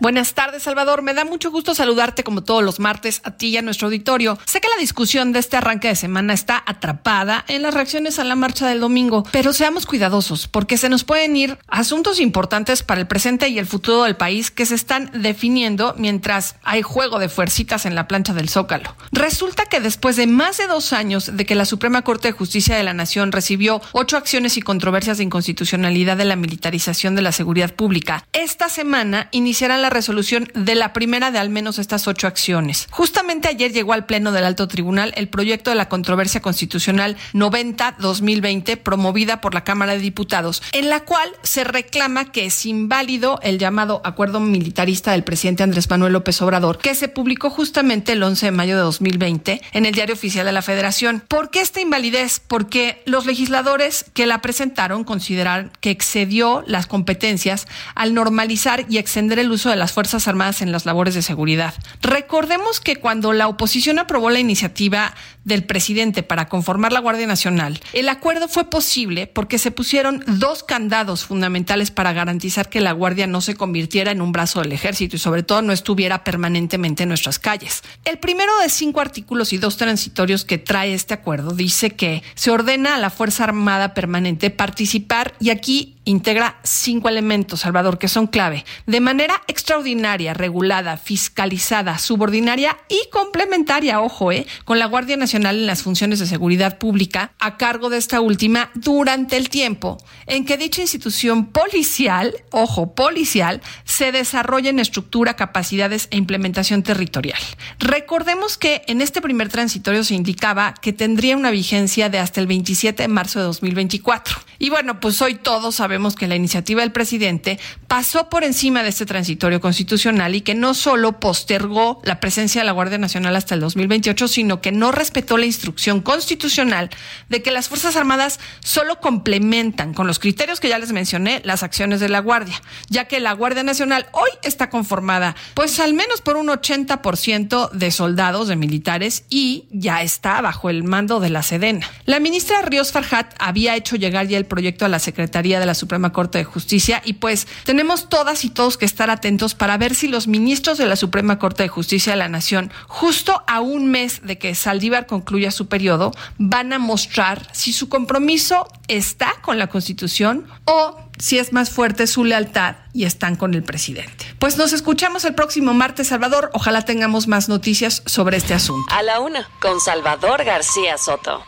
[0.00, 1.02] Buenas tardes, Salvador.
[1.02, 4.36] Me da mucho gusto saludarte como todos los martes a ti y a nuestro auditorio.
[4.44, 8.24] Sé que la discusión de este arranque de semana está atrapada en las reacciones a
[8.24, 13.00] la marcha del domingo, pero seamos cuidadosos porque se nos pueden ir asuntos importantes para
[13.00, 17.28] el presente y el futuro del país que se están definiendo mientras hay juego de
[17.28, 18.96] fuercitas en la plancha del Zócalo.
[19.12, 22.76] Resulta que después de más de dos años de que la Suprema Corte de Justicia
[22.76, 27.30] de la Nación recibió ocho acciones y controversias de inconstitucionalidad de la militarización de la
[27.30, 32.26] seguridad pública, esta semana iniciará la resolución de la primera de al menos estas ocho
[32.26, 32.88] acciones.
[32.90, 38.78] Justamente ayer llegó al Pleno del Alto Tribunal el proyecto de la controversia constitucional 90-2020
[38.78, 43.58] promovida por la Cámara de Diputados, en la cual se reclama que es inválido el
[43.58, 48.46] llamado acuerdo militarista del presidente Andrés Manuel López Obrador, que se publicó justamente el 11
[48.46, 51.22] de mayo de 2020 en el Diario Oficial de la Federación.
[51.28, 52.40] ¿Por qué esta invalidez?
[52.40, 59.38] Porque los legisladores que la presentaron consideraron que excedió las competencias al normalizar y extender
[59.38, 61.74] el uso de las Fuerzas Armadas en las labores de seguridad.
[62.02, 65.14] Recordemos que cuando la oposición aprobó la iniciativa
[65.44, 70.62] del presidente para conformar la Guardia Nacional, el acuerdo fue posible porque se pusieron dos
[70.62, 75.16] candados fundamentales para garantizar que la Guardia no se convirtiera en un brazo del ejército
[75.16, 77.82] y sobre todo no estuviera permanentemente en nuestras calles.
[78.04, 82.50] El primero de cinco artículos y dos transitorios que trae este acuerdo dice que se
[82.50, 88.26] ordena a la Fuerza Armada Permanente participar y aquí integra cinco elementos, Salvador, que son
[88.26, 88.64] clave.
[88.86, 95.66] De manera extraordinaria, regulada, fiscalizada, subordinaria y complementaria, ojo, eh, con la Guardia Nacional en
[95.66, 99.96] las funciones de seguridad pública, a cargo de esta última durante el tiempo
[100.26, 107.40] en que dicha institución policial, ojo, policial, se desarrolla en estructura, capacidades e implementación territorial.
[107.78, 112.46] Recordemos que en este primer transitorio se indicaba que tendría una vigencia de hasta el
[112.46, 114.36] 27 de marzo de 2024.
[114.58, 117.58] Y bueno, pues hoy todos sabemos que la iniciativa del presidente
[117.88, 122.66] pasó por encima de este transitorio constitucional y que no solo postergó la presencia de
[122.66, 126.90] la Guardia Nacional hasta el 2028, sino que no respetó la instrucción constitucional
[127.28, 131.62] de que las Fuerzas Armadas solo complementan con los criterios que ya les mencioné las
[131.62, 136.20] acciones de la Guardia, ya que la Guardia Nacional hoy está conformada pues al menos
[136.20, 141.42] por un 80% de soldados, de militares y ya está bajo el mando de la
[141.42, 141.88] Sedena.
[142.04, 145.74] La ministra Ríos Farhat había hecho llegar ya el proyecto a la Secretaría de la
[145.74, 149.94] Suprema Corte de Justicia y pues tenemos todas y todos que estar atentos para ver
[149.94, 153.90] si los ministros de la Suprema Corte de Justicia de la Nación, justo a un
[153.90, 159.58] mes de que Saldívar concluya su periodo, van a mostrar si su compromiso está con
[159.58, 164.26] la Constitución o si es más fuerte su lealtad y están con el presidente.
[164.38, 166.50] Pues nos escuchamos el próximo martes, Salvador.
[166.54, 168.92] Ojalá tengamos más noticias sobre este asunto.
[168.92, 171.44] A la una, con Salvador García Soto.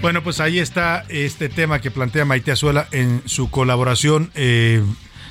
[0.00, 4.30] Bueno, pues ahí está este tema que plantea Maite Azuela en su colaboración.
[4.34, 4.82] Eh,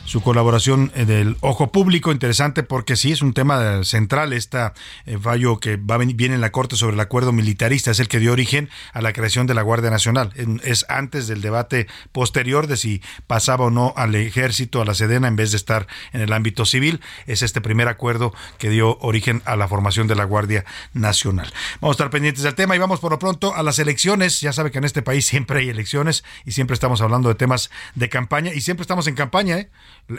[0.09, 4.57] su colaboración eh, del ojo público, interesante porque sí es un tema central este
[5.21, 8.31] fallo que va viene en la Corte sobre el acuerdo militarista, es el que dio
[8.31, 10.31] origen a la creación de la Guardia Nacional.
[10.63, 15.27] Es antes del debate posterior de si pasaba o no al ejército, a la Sedena,
[15.27, 17.01] en vez de estar en el ámbito civil.
[17.27, 21.51] Es este primer acuerdo que dio origen a la formación de la Guardia Nacional.
[21.81, 24.41] Vamos a estar pendientes del tema y vamos por lo pronto a las elecciones.
[24.41, 27.69] Ya sabe que en este país siempre hay elecciones y siempre estamos hablando de temas
[27.93, 29.59] de campaña y siempre estamos en campaña.
[29.59, 29.69] ¿eh?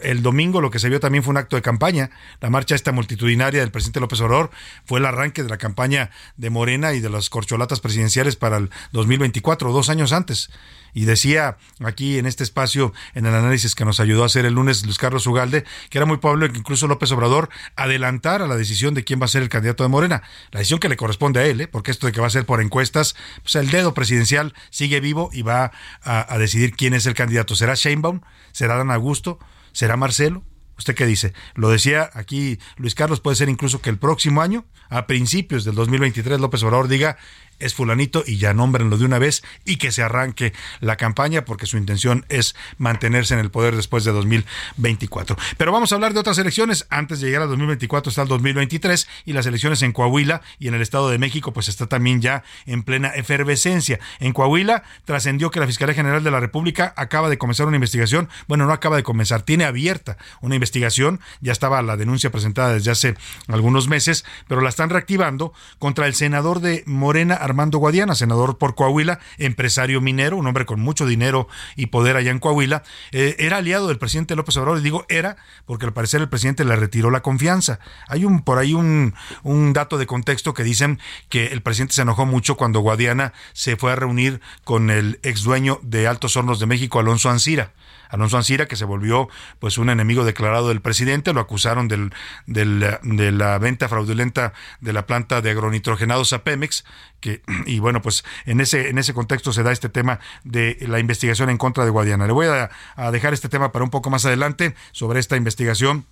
[0.03, 2.11] El domingo lo que se vio también fue un acto de campaña.
[2.41, 4.51] La marcha esta multitudinaria del presidente López Obrador
[4.85, 8.71] fue el arranque de la campaña de Morena y de las corcholatas presidenciales para el
[8.93, 10.51] 2024, dos años antes.
[10.95, 14.55] Y decía aquí en este espacio, en el análisis que nos ayudó a hacer el
[14.55, 18.95] lunes Luis Carlos Ugalde, que era muy probable que incluso López Obrador adelantara la decisión
[18.95, 20.23] de quién va a ser el candidato de Morena.
[20.53, 21.69] La decisión que le corresponde a él, ¿eh?
[21.69, 25.31] porque esto de que va a ser por encuestas, pues el dedo presidencial sigue vivo
[25.33, 25.73] y va
[26.03, 27.57] a, a decidir quién es el candidato.
[27.57, 28.21] ¿Será Sheinbaum?
[28.53, 29.39] ¿Será Dan Augusto?
[29.73, 30.45] ¿Será Marcelo?
[30.79, 31.35] ¿Usted qué dice?
[31.55, 35.75] Lo decía aquí Luis Carlos, puede ser incluso que el próximo año, a principios del
[35.75, 37.19] 2023, López Obrador diga,
[37.61, 41.67] es fulanito y ya nómbrenlo de una vez y que se arranque la campaña porque
[41.67, 45.37] su intención es mantenerse en el poder después de 2024.
[45.57, 46.87] Pero vamos a hablar de otras elecciones.
[46.91, 50.75] Antes de llegar al 2024 está el 2023 y las elecciones en Coahuila y en
[50.75, 54.01] el Estado de México pues está también ya en plena efervescencia.
[54.19, 58.29] En Coahuila trascendió que la Fiscalía General de la República acaba de comenzar una investigación.
[58.49, 61.21] Bueno, no acaba de comenzar, tiene abierta una investigación.
[61.41, 63.15] Ya estaba la denuncia presentada desde hace
[63.49, 68.75] algunos meses, pero la están reactivando contra el senador de Morena, Armando Guadiana, senador por
[68.75, 72.83] Coahuila, empresario minero, un hombre con mucho dinero y poder allá en Coahuila,
[73.13, 75.37] eh, era aliado del presidente López Obrador, y digo era,
[75.67, 77.81] porque al parecer el presidente le retiró la confianza.
[78.09, 80.99] Hay un por ahí un, un dato de contexto que dicen
[81.29, 85.43] que el presidente se enojó mucho cuando Guadiana se fue a reunir con el ex
[85.43, 87.73] dueño de Altos Hornos de México, Alonso Ancira.
[88.11, 89.29] Alonso Ancira, que se volvió
[89.59, 92.13] pues un enemigo declarado del presidente, lo acusaron del,
[92.47, 96.85] del, de la venta fraudulenta de la planta de agronitrogenados a Pemex,
[97.21, 100.99] que, y bueno, pues en ese, en ese contexto se da este tema de la
[100.99, 102.27] investigación en contra de Guadiana.
[102.27, 106.07] Le voy a, a dejar este tema para un poco más adelante sobre esta investigación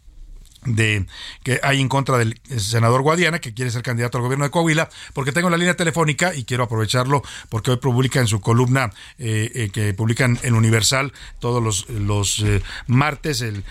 [0.75, 1.07] de
[1.43, 4.89] que hay en contra del senador Guadiana, que quiere ser candidato al gobierno de Coahuila,
[5.15, 9.51] porque tengo la línea telefónica y quiero aprovecharlo porque hoy publica en su columna eh,
[9.55, 13.65] eh, que publican en Universal todos los, los eh, martes el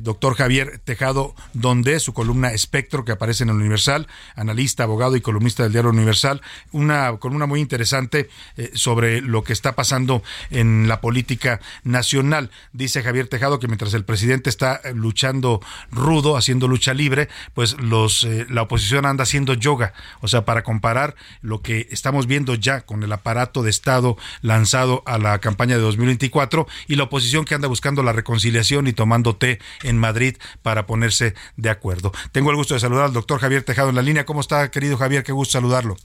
[0.00, 5.20] doctor Javier Tejado donde su columna Espectro que aparece en el Universal, analista, abogado y
[5.20, 6.40] columnista del diario Universal,
[6.72, 8.28] una columna muy interesante
[8.74, 12.50] sobre lo que está pasando en la política nacional.
[12.72, 15.60] Dice Javier Tejado que mientras el presidente está luchando
[15.90, 20.62] rudo haciendo lucha libre, pues los eh, la oposición anda haciendo yoga, o sea, para
[20.62, 25.76] comparar lo que estamos viendo ya con el aparato de Estado lanzado a la campaña
[25.76, 30.36] de 2024 y la oposición que anda buscando la reconciliación y tomando té en Madrid
[30.62, 32.12] para ponerse de acuerdo.
[32.32, 34.26] Tengo el gusto de saludar al doctor Javier Tejado en la línea.
[34.26, 35.22] ¿Cómo está, querido Javier?
[35.22, 35.96] Qué gusto saludarlo.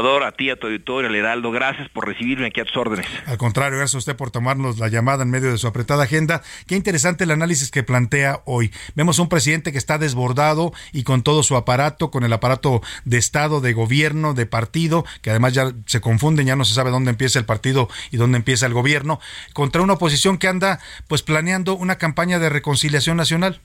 [0.00, 3.04] A ti, a tu auditorio, al Heraldo, gracias por recibirme aquí a tus órdenes.
[3.26, 6.40] Al contrario, gracias a usted por tomarnos la llamada en medio de su apretada agenda.
[6.68, 8.70] Qué interesante el análisis que plantea hoy.
[8.94, 13.18] Vemos un presidente que está desbordado y con todo su aparato, con el aparato de
[13.18, 17.10] Estado, de gobierno, de partido, que además ya se confunden, ya no se sabe dónde
[17.10, 19.18] empieza el partido y dónde empieza el gobierno,
[19.52, 23.60] contra una oposición que anda pues planeando una campaña de reconciliación nacional.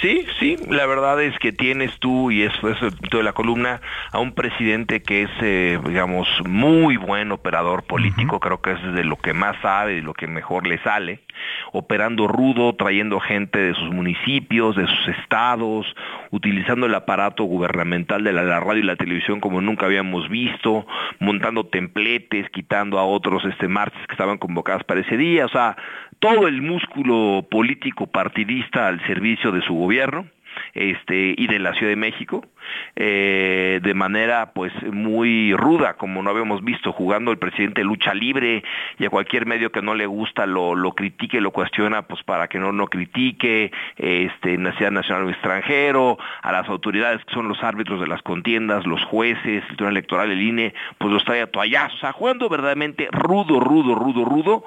[0.00, 3.80] Sí, sí, la verdad es que tienes tú, y eso es de la columna,
[4.12, 9.04] a un presidente que es, eh, digamos, muy buen operador político, creo que es de
[9.04, 11.20] lo que más sabe, de lo que mejor le sale,
[11.72, 15.86] operando rudo, trayendo gente de sus municipios, de sus estados,
[16.30, 20.86] utilizando el aparato gubernamental de la, la radio y la televisión como nunca habíamos visto,
[21.18, 25.76] montando templetes, quitando a otros este marchas que estaban convocadas para ese día, o sea,
[26.20, 30.26] todo el músculo político partidista al servicio de su gobierno
[30.74, 32.44] este y de la Ciudad de México
[32.96, 38.62] eh, de manera pues muy ruda como no habíamos visto jugando el presidente lucha libre
[38.98, 42.48] y a cualquier medio que no le gusta lo, lo critique lo cuestiona pues para
[42.48, 47.62] que no no critique este nacional nacional o extranjero a las autoridades que son los
[47.62, 51.46] árbitros de las contiendas los jueces el tribunal electoral el INE pues los trae a
[51.46, 54.64] toallazos o sea jugando verdaderamente rudo rudo rudo rudo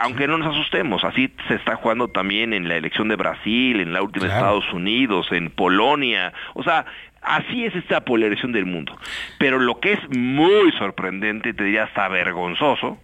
[0.00, 3.92] aunque no nos asustemos, así se está jugando también en la elección de Brasil, en
[3.92, 6.86] la última de Estados Unidos, en Polonia, o sea,
[7.22, 8.96] así es esta polarización del mundo.
[9.38, 12.98] Pero lo que es muy sorprendente, te diría hasta vergonzoso,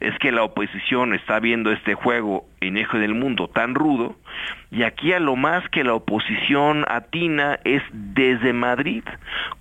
[0.00, 4.16] es que la oposición está viendo este juego en eje del mundo tan rudo
[4.70, 9.04] y aquí a lo más que la oposición atina es desde Madrid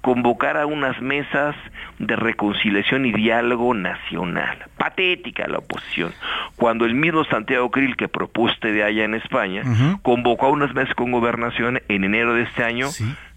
[0.02, 1.56] convocar a unas mesas
[2.00, 4.58] de reconciliación y diálogo nacional.
[4.78, 6.14] Patética la oposición.
[6.56, 9.64] Cuando el mismo Santiago Krill que propuste de allá en España
[10.02, 12.88] convocó a unas mesas con gobernación en enero de este año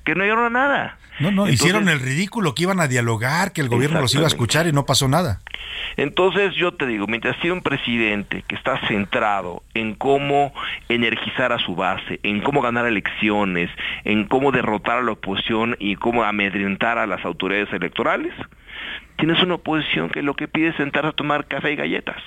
[0.04, 0.98] que no dieron nada.
[1.20, 4.24] No, no, Entonces- hicieron el ridículo, que iban a dialogar, que el gobierno los iba
[4.24, 5.40] a escuchar y no pasó nada.
[5.96, 10.52] Entonces yo te digo, mientras tiene un presidente que está centrado en cómo
[10.88, 13.70] energizar a su base, en cómo ganar elecciones,
[14.04, 18.32] en cómo derrotar a la oposición y cómo amedrentar a las autoridades electorales,
[19.16, 22.22] tienes una oposición que lo que pide es sentarse a tomar café y galletas.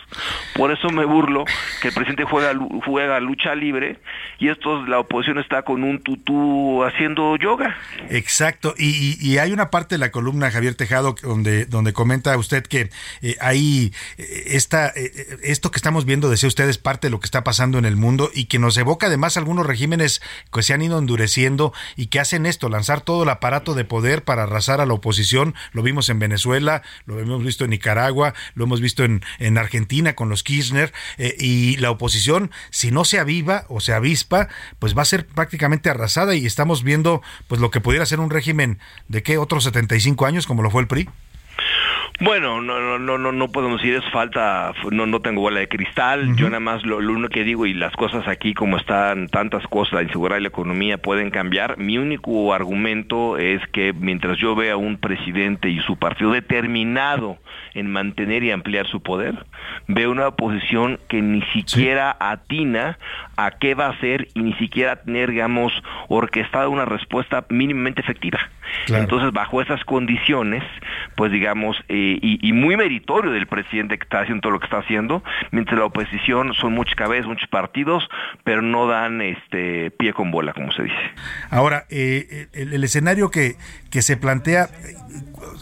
[0.55, 1.45] Por eso me burlo
[1.81, 2.53] que el presidente juega,
[2.85, 3.99] juega lucha libre
[4.39, 7.77] y esto la oposición está con un tutú haciendo yoga.
[8.09, 12.89] Exacto, y hay una parte de la columna, Javier Tejado, donde, donde comenta usted que
[13.21, 17.11] eh, hay eh, esta, eh, eh, esto que estamos viendo, decía usted, es parte de
[17.11, 20.63] lo que está pasando en el mundo y que nos evoca además algunos regímenes que
[20.63, 24.43] se han ido endureciendo y que hacen esto, lanzar todo el aparato de poder para
[24.43, 25.55] arrasar a la oposición.
[25.71, 30.15] Lo vimos en Venezuela, lo hemos visto en Nicaragua, lo hemos visto en, en Argentina
[30.15, 34.47] con los Kirchner, eh, y la oposición, si no se aviva o se avispa,
[34.79, 38.29] pues va a ser prácticamente arrasada y estamos viendo pues lo que pudiera ser un
[38.29, 41.09] régimen de qué otros 75 años como lo fue el PRI.
[42.19, 46.35] Bueno, no, no, no, no, podemos decir es falta, no, no tengo bola de cristal,
[46.35, 49.65] yo nada más lo, lo único que digo y las cosas aquí como están tantas
[49.67, 54.55] cosas, la inseguridad y la economía pueden cambiar, mi único argumento es que mientras yo
[54.55, 57.37] vea un presidente y su partido determinado
[57.73, 59.45] en mantener y ampliar su poder,
[59.87, 62.97] veo una oposición que ni siquiera atina
[63.35, 65.71] a qué va a hacer y ni siquiera tener, digamos,
[66.07, 68.39] orquestada una respuesta mínimamente efectiva.
[68.85, 69.03] Claro.
[69.03, 70.63] Entonces, bajo esas condiciones,
[71.15, 74.65] pues digamos, eh, y, y muy meritorio del presidente que está haciendo todo lo que
[74.65, 78.07] está haciendo, mientras la oposición son muchas cabezas, muchos partidos,
[78.43, 80.95] pero no dan este pie con bola, como se dice.
[81.49, 83.55] Ahora, eh, el, el escenario que,
[83.89, 84.69] que se plantea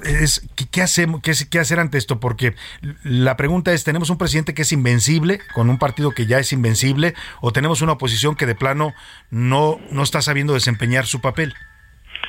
[0.03, 2.56] eh, es ¿qué, qué hacemos, qué, qué hacer ante esto, porque
[3.03, 6.52] la pregunta es, ¿tenemos un presidente que es invencible, con un partido que ya es
[6.53, 8.94] invencible, o tenemos una oposición que de plano
[9.30, 11.53] no, no está sabiendo desempeñar su papel?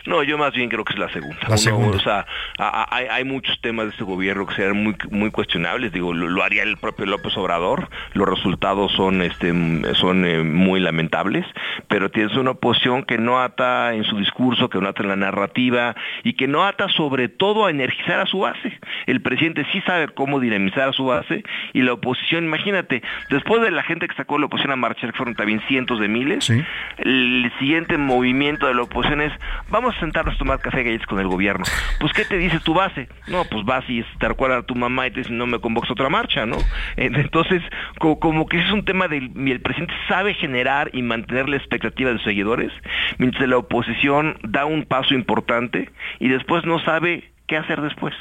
[0.06, 1.38] No, yo más bien creo que es la segunda.
[1.42, 1.96] La Uno, segunda.
[1.96, 2.26] O sea,
[2.58, 5.92] a- a- hay, hay muchos temas de este gobierno que sean muy muy cuestionables.
[5.92, 7.88] Digo, lo, lo haría el propio López Obrador.
[8.14, 9.52] Los resultados son este
[9.94, 11.44] son eh, muy lamentables.
[11.88, 15.16] Pero tienes una oposición que no ata en su discurso, que no ata en la
[15.16, 18.78] narrativa y que no ata sobre todo a energizar a su base.
[19.06, 21.42] El presidente sí sabe cómo dinamizar a su base
[21.72, 25.16] y la oposición, imagínate, después de la gente que sacó la oposición a marchar, que
[25.16, 26.50] fueron también cientos de miles,
[26.98, 29.32] el siguiente movimiento de la oposición es
[29.68, 31.64] vamos sentarnos a tomar café galletas con el gobierno.
[32.01, 33.09] Pues ¿qué te dice tu base?
[33.27, 35.90] No, pues vas y te recuerda a tu mamá y te dice no me convocas
[35.90, 36.56] otra marcha, ¿no?
[36.97, 37.62] Entonces,
[37.98, 42.10] co- como, que es un tema del el presidente sabe generar y mantener la expectativa
[42.10, 42.73] de sus seguidores,
[43.18, 48.14] mientras la oposición da un paso importante y después no sabe qué hacer después.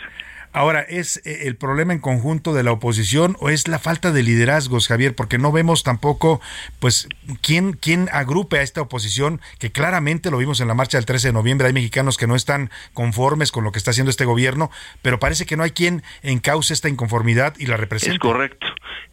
[0.56, 4.24] Ahora, ¿es eh, el problema en conjunto de la oposición o es la falta de
[4.24, 5.14] liderazgos, Javier?
[5.14, 6.40] Porque no vemos tampoco,
[6.80, 7.10] pues,
[7.42, 11.28] quién, quién agrupe a esta oposición, que claramente lo vimos en la marcha del 13
[11.28, 14.72] de noviembre, hay mexicanos que no están conformes con lo que está haciendo este gobierno,
[15.02, 18.14] pero parece que no hay quien encauce esta inconformidad y la represente.
[18.14, 18.68] Es correcto.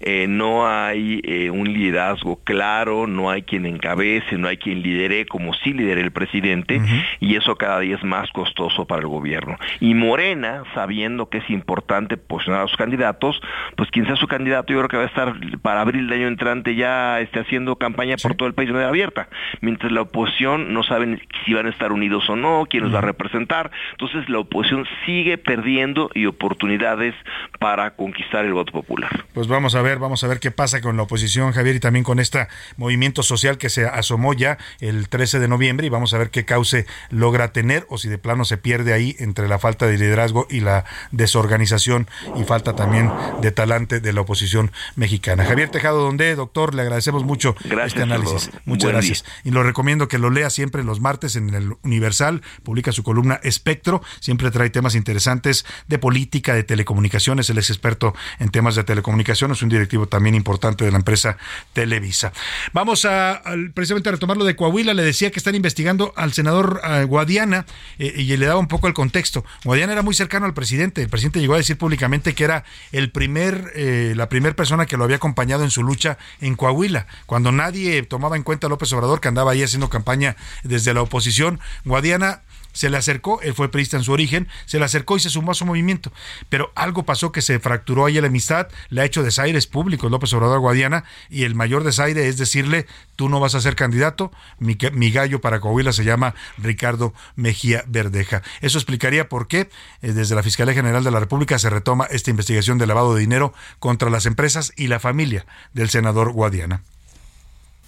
[0.05, 5.27] Eh, no hay eh, un liderazgo claro, no hay quien encabece, no hay quien lidere
[5.27, 6.81] como sí lidera el presidente
[7.21, 9.57] y eso cada día es más costoso para el gobierno.
[9.79, 13.41] Y Morena, sabiendo que es importante posicionar a sus candidatos,
[13.77, 16.29] pues quien sea su candidato yo creo que va a estar para abril del año
[16.29, 19.29] entrante ya esté haciendo campaña por todo el país de manera abierta,
[19.61, 22.99] mientras la oposición no saben si van a estar unidos o no, quién los va
[22.99, 27.15] a representar, entonces la oposición sigue perdiendo y oportunidades
[27.59, 29.25] para conquistar el voto popular.
[29.33, 32.05] Pues vamos a ver, vamos a ver qué pasa con la oposición, Javier, y también
[32.05, 32.47] con este
[32.77, 36.45] movimiento social que se asomó ya el 13 de noviembre y vamos a ver qué
[36.45, 40.47] cauce logra tener o si de plano se pierde ahí entre la falta de liderazgo
[40.51, 40.85] y la
[41.23, 45.45] desorganización y falta también de talante de la oposición mexicana.
[45.45, 47.55] Javier Tejado Donde, doctor, le agradecemos mucho
[47.85, 48.51] este análisis.
[48.65, 49.25] Muchas Buen gracias.
[49.45, 53.41] Y lo recomiendo que lo lea siempre los martes en el Universal, publica su columna
[53.43, 58.85] Espectro, siempre trae temas interesantes de política, de telecomunicaciones, él es experto en temas de
[58.85, 61.37] telecomunicaciones, es un directivo también importante de la empresa
[61.73, 62.33] Televisa.
[62.73, 63.43] Vamos a,
[63.75, 67.67] precisamente a retomar lo de Coahuila, le decía que están investigando al senador eh, Guadiana
[67.99, 69.45] eh, y le daba un poco el contexto.
[69.65, 73.71] Guadiana era muy cercano al presidente, presidente llegó a decir públicamente que era el primer,
[73.77, 78.03] eh, la primera persona que lo había acompañado en su lucha en Coahuila, cuando nadie
[78.03, 81.61] tomaba en cuenta a López Obrador que andaba ahí haciendo campaña desde la oposición.
[81.85, 82.41] Guadiana
[82.73, 85.53] se le acercó, él fue priista en su origen, se le acercó y se sumó
[85.53, 86.13] a su movimiento.
[86.49, 90.33] Pero algo pasó que se fracturó ahí la amistad, le ha hecho desaires públicos López
[90.35, 92.87] Obrador Guadiana y el mayor desaire es decirle,
[93.17, 97.85] tú no vas a ser candidato, mi, mi gallo para Coahuila se llama Ricardo Mejía
[97.87, 98.43] Verdeja.
[98.61, 99.71] Eso explicaría por qué
[100.03, 103.21] eh, desde la Fiscalía General de la República se retoma esta investigación de lavado de
[103.21, 106.83] dinero contra las empresas y la familia del senador Guadiana.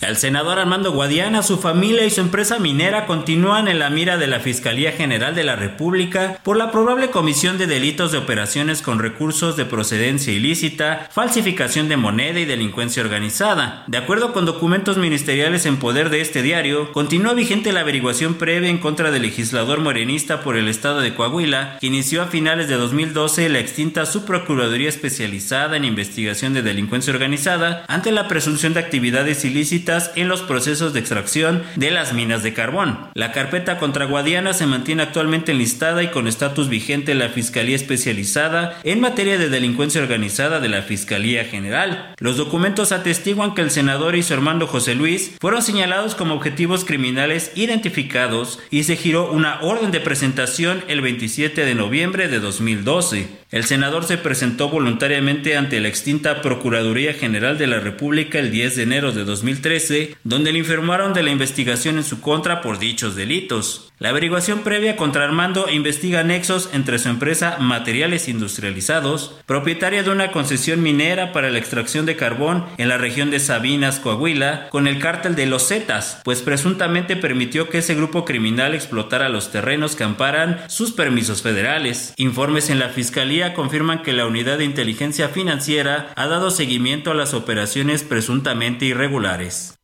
[0.01, 4.27] El senador Armando Guadiana, su familia y su empresa minera continúan en la mira de
[4.27, 8.99] la Fiscalía General de la República por la probable comisión de delitos de operaciones con
[8.99, 13.85] recursos de procedencia ilícita, falsificación de moneda y delincuencia organizada.
[13.87, 18.69] De acuerdo con documentos ministeriales en poder de este diario, continúa vigente la averiguación previa
[18.69, 22.75] en contra del legislador morenista por el estado de Coahuila, que inició a finales de
[22.75, 29.45] 2012 la extinta Subprocuraduría Especializada en Investigación de Delincuencia Organizada ante la presunción de actividades
[29.45, 29.84] ilícitas
[30.16, 32.98] en los procesos de extracción de las minas de carbón.
[33.15, 37.77] La carpeta contra Guadiana se mantiene actualmente enlistada y con estatus vigente en la Fiscalía
[37.77, 42.15] Especializada en materia de delincuencia organizada de la Fiscalía General.
[42.19, 46.85] Los documentos atestiguan que el senador y su hermano José Luis fueron señalados como objetivos
[46.85, 53.44] criminales identificados y se giró una orden de presentación el 27 de noviembre de 2012.
[53.55, 58.74] El senador se presentó voluntariamente ante la extinta Procuraduría General de la República el 10
[58.74, 63.14] de enero de 2013, donde le informaron de la investigación en su contra por dichos
[63.14, 63.93] delitos.
[64.01, 70.32] La averiguación previa contra Armando investiga nexos entre su empresa Materiales Industrializados, propietaria de una
[70.32, 74.98] concesión minera para la extracción de carbón en la región de Sabinas, Coahuila, con el
[74.98, 80.02] cártel de los Zetas, pues presuntamente permitió que ese grupo criminal explotara los terrenos que
[80.02, 82.14] amparan sus permisos federales.
[82.16, 87.15] Informes en la Fiscalía confirman que la Unidad de Inteligencia Financiera ha dado seguimiento a
[87.15, 89.75] las operaciones presuntamente irregulares.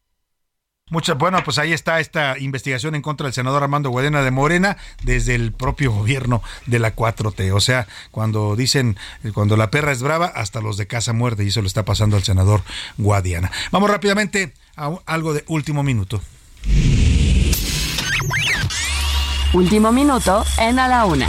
[0.90, 4.76] Muchas, bueno, pues ahí está esta investigación en contra del senador Armando Guadiana de Morena
[5.04, 7.52] desde el propio gobierno de la 4T.
[7.54, 8.96] O sea, cuando dicen,
[9.32, 12.16] cuando la perra es brava, hasta los de casa muerde, y eso le está pasando
[12.16, 12.62] al senador
[12.98, 13.52] Guadiana.
[13.70, 16.20] Vamos rápidamente a algo de último minuto.
[19.52, 21.28] Último minuto en A la Una,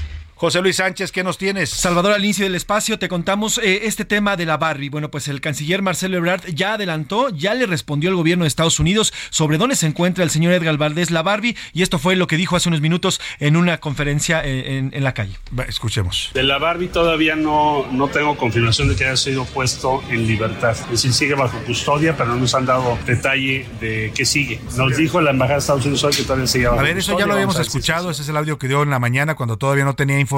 [0.41, 1.69] José Luis Sánchez, ¿qué nos tienes?
[1.69, 4.89] Salvador, al inicio del espacio te contamos eh, este tema de la Barbie.
[4.89, 8.79] Bueno, pues el canciller Marcelo Ebrard ya adelantó, ya le respondió al gobierno de Estados
[8.79, 12.25] Unidos sobre dónde se encuentra el señor Edgar Valdés la Barbie y esto fue lo
[12.25, 15.37] que dijo hace unos minutos en una conferencia eh, en, en la calle.
[15.67, 16.31] escuchemos.
[16.33, 20.71] De la Barbie todavía no, no tengo confirmación de que haya sido puesto en libertad.
[20.71, 24.59] Es decir, sigue bajo custodia, pero no nos han dado detalle de qué sigue.
[24.75, 27.11] Nos dijo la Embajada de Estados Unidos hoy que todavía sigue bajo A ver, eso
[27.11, 27.19] custodia.
[27.19, 29.85] ya lo habíamos escuchado, ese es el audio que dio en la mañana cuando todavía
[29.85, 30.30] no tenía información.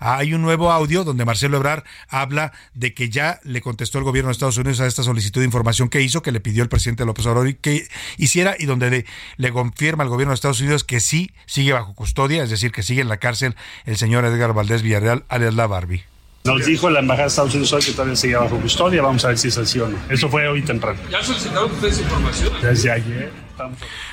[0.00, 4.28] Hay un nuevo audio donde Marcelo Ebrard habla de que ya le contestó el gobierno
[4.28, 7.04] de Estados Unidos a esta solicitud de información que hizo, que le pidió el presidente
[7.04, 9.06] López Obrador que hiciera y donde le,
[9.36, 12.82] le confirma al gobierno de Estados Unidos que sí sigue bajo custodia, es decir, que
[12.82, 16.04] sigue en la cárcel el señor Edgar Valdés Villarreal, alias la Barbie.
[16.44, 19.02] Nos dijo la Embajada de Estados Unidos hoy que todavía sigue bajo custodia.
[19.02, 19.98] Vamos a ver si es así o no.
[20.08, 20.98] Eso fue hoy temprano.
[21.10, 22.52] ¿Ya solicitaron ustedes información?
[22.62, 23.45] Desde ayer.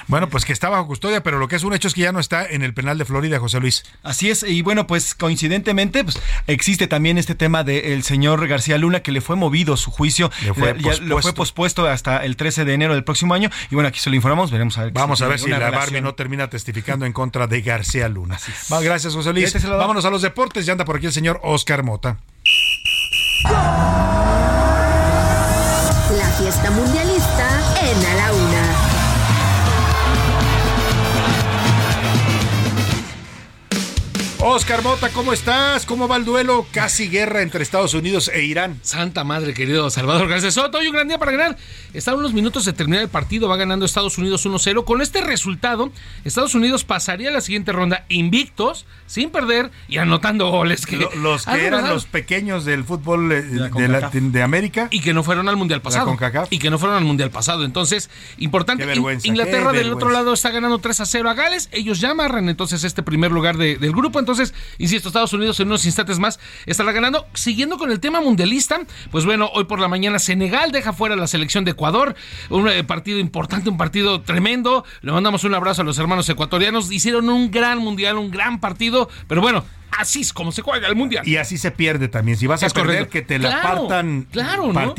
[0.07, 2.11] Bueno, pues que está bajo custodia, pero lo que es un hecho es que ya
[2.11, 3.83] no está en el penal de Florida, José Luis.
[4.03, 9.01] Así es, y bueno, pues coincidentemente, pues existe también este tema del señor García Luna
[9.01, 11.87] que le fue movido su juicio, Le fue Ya- ya lo fue pospuesto.
[11.87, 14.77] hasta el 13 de enero del próximo año, y bueno, aquí se lo informamos, veremos
[14.77, 14.93] a ver.
[14.93, 15.79] Vamos a ver si la relación.
[15.81, 18.39] Barbie no termina testificando en contra de García Luna.
[18.81, 19.53] Gracias, José Luis.
[19.55, 19.67] Este.
[19.67, 20.65] Vámonos a los deportes.
[20.65, 22.17] Ya anda por aquí el señor Oscar Mota.
[26.17, 27.02] La fiesta mundialista
[34.45, 35.85] Oscar Mota, ¿cómo estás?
[35.85, 36.65] ¿Cómo va el duelo?
[36.73, 38.77] Casi guerra entre Estados Unidos e Irán.
[38.81, 40.79] Santa madre, querido Salvador García Soto.
[40.79, 41.57] Hoy un gran día para ganar.
[41.93, 43.47] Están unos minutos de terminar el partido.
[43.47, 44.83] Va ganando Estados Unidos 1-0.
[44.83, 45.93] Con este resultado,
[46.25, 50.85] Estados Unidos pasaría a la siguiente ronda invictos, sin perder y anotando goles.
[50.85, 54.89] Que Lo- los que algo eran los pequeños del fútbol eh, de, América.
[54.91, 56.05] Y que no fueron al Mundial pasado.
[56.07, 56.51] CONCACAF.
[56.51, 57.63] Y que no fueron al Mundial pasado.
[57.63, 58.09] Entonces,
[58.39, 58.83] importante.
[58.83, 61.69] Qué vergüenza, In- Inglaterra qué del otro lado está ganando 3 a 0 a Gales.
[61.71, 64.19] Ellos ya amarran entonces este primer lugar de- del grupo.
[64.19, 64.32] Entonces,
[64.77, 67.25] insisto, Estados Unidos en unos instantes más estará ganando.
[67.33, 68.81] Siguiendo con el tema mundialista,
[69.11, 72.15] pues bueno, hoy por la mañana Senegal deja fuera la selección de Ecuador.
[72.49, 74.85] Un eh, partido importante, un partido tremendo.
[75.01, 76.91] Le mandamos un abrazo a los hermanos ecuatorianos.
[76.91, 79.09] Hicieron un gran mundial, un gran partido.
[79.27, 79.63] Pero bueno,
[79.99, 81.27] así es como se juega el mundial.
[81.27, 82.37] Y así se pierde también.
[82.37, 83.11] Si vas a perder, correcto.
[83.11, 84.93] que te la Claro, partan claro, ¿no?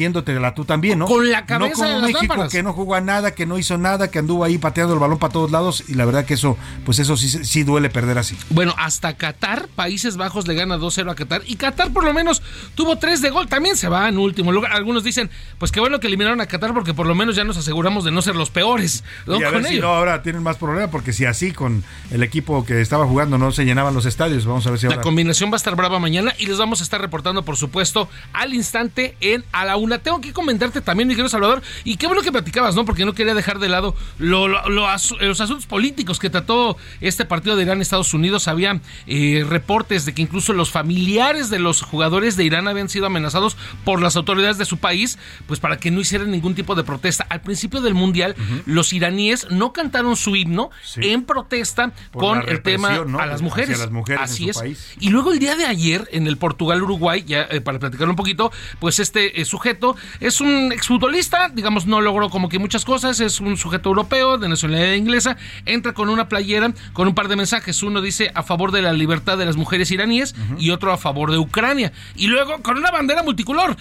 [0.54, 1.06] tú también, ¿no?
[1.06, 2.52] Con la No cabeza como de las México, lámparas.
[2.52, 5.18] que no jugó a nada, que no hizo nada, que anduvo ahí pateando el balón
[5.18, 5.84] para todos lados.
[5.88, 8.36] Y la verdad que eso, pues eso sí, sí duele perder así.
[8.50, 12.42] Bueno, hasta Qatar, Países Bajos le gana 2-0 a Qatar y Qatar por lo menos
[12.74, 14.72] tuvo 3 de gol, también se va en último lugar.
[14.72, 17.56] Algunos dicen, pues qué bueno que eliminaron a Qatar porque por lo menos ya nos
[17.56, 19.04] aseguramos de no ser los peores.
[19.26, 19.38] ¿no?
[19.38, 19.82] Y a Con ver si ello.
[19.82, 23.52] no ahora tienen más problemas, porque si así con el equipo que estaba jugando no
[23.52, 26.34] se llenaban los estadios, vamos a ver si La combinación va a estar brava mañana
[26.38, 29.98] y les vamos a estar reportando, por supuesto, al instante en A la Una.
[29.98, 32.84] Tengo que comentarte también, mi querido Salvador, y qué bueno que platicabas, ¿no?
[32.84, 36.76] Porque no quería dejar de lado lo- lo- lo asu- los asuntos políticos que trató
[37.00, 38.48] este partido de Irán-Estados Unidos.
[38.48, 43.06] Había eh, reportes de que incluso los familiares de los jugadores de Irán habían sido
[43.06, 46.84] amenazados por las autoridades de su país, pues para que no hicieran ningún tipo de
[46.84, 47.26] protesta.
[47.28, 48.34] Al principio del Mundial,
[48.66, 52.88] los iraníes no cantaron su himno en protesta Por con el tema
[53.18, 53.78] a las mujeres.
[53.78, 54.56] las mujeres en Así su es.
[54.58, 54.73] país.
[55.00, 58.52] Y luego el día de ayer, en el Portugal-Uruguay, ya eh, para platicar un poquito,
[58.80, 63.40] pues este eh, sujeto es un exfutbolista, digamos, no logró como que muchas cosas, es
[63.40, 65.36] un sujeto europeo de nacionalidad inglesa,
[65.66, 66.54] entra con una playera
[66.92, 67.82] con un par de mensajes.
[67.82, 71.30] Uno dice a favor de la libertad de las mujeres iraníes y otro a favor
[71.30, 71.92] de Ucrania.
[72.14, 73.76] Y luego con una bandera multicolor.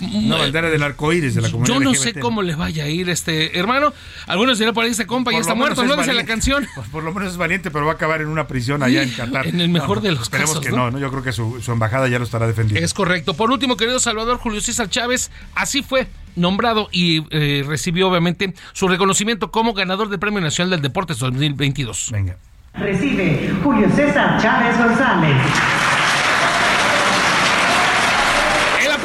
[0.00, 2.02] Una bandera del arco iris de la comunidad Yo no LGBT.
[2.02, 3.92] sé cómo le vaya a ir este hermano.
[4.26, 5.96] Algunos dirán por ahí este compa ya está muerto, es ¿no?
[5.96, 6.66] Dice la canción.
[6.74, 9.10] Pues por lo menos es valiente, pero va a acabar en una prisión allá en
[9.10, 9.46] Qatar.
[9.46, 10.76] En el mejor No, de los Esperemos casos, que ¿no?
[10.86, 10.98] no, ¿no?
[10.98, 12.84] Yo creo que su, su embajada ya lo estará defendiendo.
[12.84, 13.34] Es correcto.
[13.34, 18.88] Por último, querido Salvador Julio César Chávez, así fue nombrado y eh, recibió obviamente su
[18.88, 22.08] reconocimiento como ganador del Premio Nacional del Deporte 2022.
[22.10, 22.36] Venga.
[22.74, 25.36] Recibe Julio César Chávez González.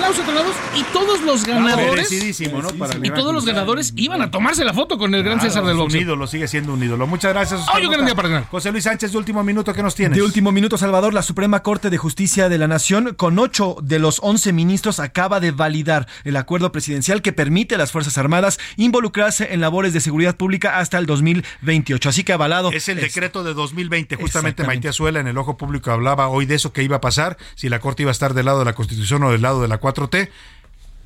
[0.09, 2.09] El aplauso a todos y todos los ganadores.
[2.09, 2.69] Merecidísimo, ¿no?
[2.69, 5.63] Para el y todos los ganadores iban a tomarse la foto con el gran César
[5.63, 6.01] del es un boxeo.
[6.01, 7.05] ídolo, sigue siendo un ídolo.
[7.05, 7.61] Muchas gracias.
[7.61, 8.11] Oscar Ay, un gran Mota.
[8.11, 8.49] día para ganar.
[8.49, 10.17] José Luis Sánchez, de último minuto, ¿qué nos tienes?
[10.17, 13.99] De último minuto, Salvador, la Suprema Corte de Justicia de la Nación, con ocho de
[13.99, 18.59] los once ministros, acaba de validar el acuerdo presidencial que permite a las Fuerzas Armadas
[18.77, 22.09] involucrarse en labores de seguridad pública hasta el 2028.
[22.09, 22.71] Así que avalado.
[22.71, 24.15] Es el decreto de 2020.
[24.15, 24.63] Justamente.
[24.63, 27.69] Maite Azuela en el Ojo Público hablaba hoy de eso que iba a pasar, si
[27.69, 29.77] la Corte iba a estar del lado de la Constitución o del lado de la
[29.99, 30.29] 4T.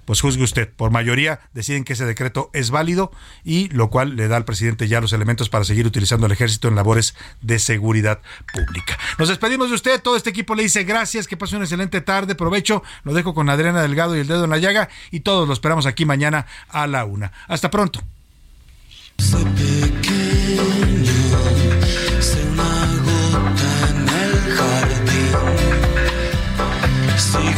[0.05, 0.69] Pues juzgue usted.
[0.69, 3.11] Por mayoría deciden que ese decreto es válido
[3.45, 6.67] y lo cual le da al presidente ya los elementos para seguir utilizando el ejército
[6.67, 8.19] en labores de seguridad
[8.53, 8.97] pública.
[9.17, 10.01] Nos despedimos de usted.
[10.01, 12.83] Todo este equipo le dice gracias, que pase una excelente tarde, provecho.
[13.05, 15.85] Lo dejo con Adriana Delgado y el dedo en la llaga y todos lo esperamos
[15.85, 17.31] aquí mañana a la una.
[17.47, 18.01] Hasta pronto.